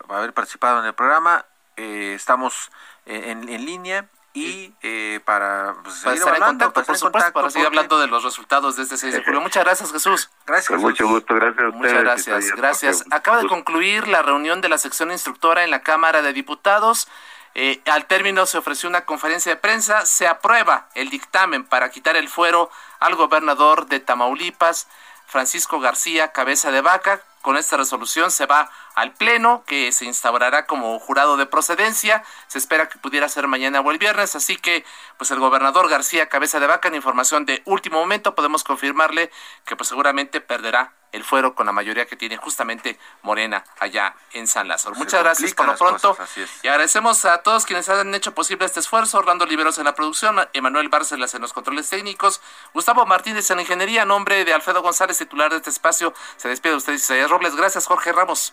haber 0.08 0.32
participado 0.32 0.80
en 0.80 0.86
el 0.86 0.94
programa. 0.94 1.44
estamos 1.76 2.70
en, 3.04 3.48
en 3.48 3.66
línea 3.66 4.08
y 4.36 4.74
eh, 4.82 5.20
para, 5.24 5.76
pues, 5.84 5.94
seguir 5.94 6.18
estar 6.18 6.34
hablando, 6.34 6.72
por 6.72 6.96
supuesto, 6.96 7.32
para 7.32 7.50
seguir 7.50 7.68
hablando 7.68 8.00
de 8.00 8.08
los 8.08 8.24
resultados 8.24 8.74
de 8.76 8.82
este 8.82 8.96
6 8.96 9.14
de 9.14 9.22
julio. 9.22 9.40
Muchas 9.40 9.62
gracias, 9.62 9.92
Jesús. 9.92 10.28
Gracias. 10.44 10.68
Con 10.68 10.80
mucho 10.80 11.06
gusto, 11.06 11.36
gracias 11.36 11.64
a 11.64 11.68
ustedes. 11.68 11.92
Muchas 11.92 12.02
gracias, 12.02 12.56
gracias. 12.56 13.04
Acaba 13.12 13.40
de 13.40 13.46
concluir 13.46 14.08
la 14.08 14.22
reunión 14.22 14.60
de 14.60 14.68
la 14.68 14.78
sección 14.78 15.12
instructora 15.12 15.62
en 15.62 15.70
la 15.70 15.82
Cámara 15.82 16.20
de 16.20 16.32
Diputados. 16.32 17.06
Eh, 17.54 17.80
al 17.86 18.06
término 18.06 18.44
se 18.46 18.58
ofreció 18.58 18.88
una 18.88 19.04
conferencia 19.04 19.54
de 19.54 19.60
prensa, 19.60 20.04
se 20.04 20.26
aprueba 20.26 20.88
el 20.96 21.10
dictamen 21.10 21.64
para 21.64 21.90
quitar 21.90 22.16
el 22.16 22.28
fuero 22.28 22.68
al 22.98 23.14
gobernador 23.14 23.86
de 23.86 24.00
Tamaulipas, 24.00 24.88
Francisco 25.26 25.78
García 25.78 26.32
Cabeza 26.32 26.72
de 26.72 26.80
Vaca. 26.80 27.22
Con 27.42 27.56
esta 27.56 27.76
resolución 27.76 28.32
se 28.32 28.46
va 28.46 28.68
al 28.94 29.12
Pleno, 29.12 29.64
que 29.66 29.92
se 29.92 30.04
instaurará 30.04 30.66
como 30.66 30.98
jurado 30.98 31.36
de 31.36 31.46
procedencia. 31.46 32.24
Se 32.46 32.58
espera 32.58 32.88
que 32.88 32.98
pudiera 32.98 33.28
ser 33.28 33.46
mañana 33.46 33.80
o 33.80 33.90
el 33.90 33.98
viernes, 33.98 34.34
así 34.36 34.56
que 34.56 34.84
pues 35.16 35.30
el 35.30 35.38
gobernador 35.38 35.88
García 35.88 36.28
Cabeza 36.28 36.60
de 36.60 36.66
Vaca, 36.66 36.88
en 36.88 36.94
información 36.94 37.44
de 37.46 37.62
último 37.64 37.98
momento, 37.98 38.34
podemos 38.34 38.64
confirmarle 38.64 39.30
que 39.64 39.76
pues 39.76 39.88
seguramente 39.88 40.40
perderá 40.40 40.92
el 41.14 41.22
fuero 41.22 41.54
con 41.54 41.66
la 41.66 41.72
mayoría 41.72 42.06
que 42.06 42.16
tiene 42.16 42.36
justamente 42.36 42.98
Morena 43.22 43.64
allá 43.78 44.16
en 44.32 44.48
San 44.48 44.66
Lázaro. 44.66 44.96
Muchas 44.96 45.22
gracias 45.22 45.54
por 45.54 45.66
lo 45.66 45.76
pronto. 45.76 46.16
y 46.62 46.68
agradecemos 46.68 47.24
a 47.24 47.38
todos 47.38 47.64
quienes 47.64 47.88
han 47.88 48.12
hecho 48.14 48.34
posible 48.34 48.66
este 48.66 48.80
esfuerzo. 48.80 49.18
Orlando 49.18 49.46
Liberos 49.46 49.78
en 49.78 49.84
la 49.84 49.94
producción, 49.94 50.36
Emanuel 50.52 50.88
Bárcelas 50.88 51.34
en 51.34 51.42
los 51.42 51.52
controles 51.52 51.88
técnicos, 51.88 52.40
Gustavo 52.72 53.06
Martínez 53.06 53.48
en 53.50 53.56
la 53.56 53.62
ingeniería, 53.62 54.04
nombre 54.04 54.44
de 54.44 54.52
Alfredo 54.52 54.82
González, 54.82 55.16
titular 55.16 55.50
de 55.50 55.58
este 55.58 55.70
espacio. 55.70 56.12
Se 56.36 56.48
despide 56.48 56.72
de 56.72 56.78
ustedes, 56.78 57.02
Isaías 57.02 57.30
Robles. 57.30 57.54
Gracias, 57.54 57.86
Jorge 57.86 58.12
Ramos. 58.12 58.52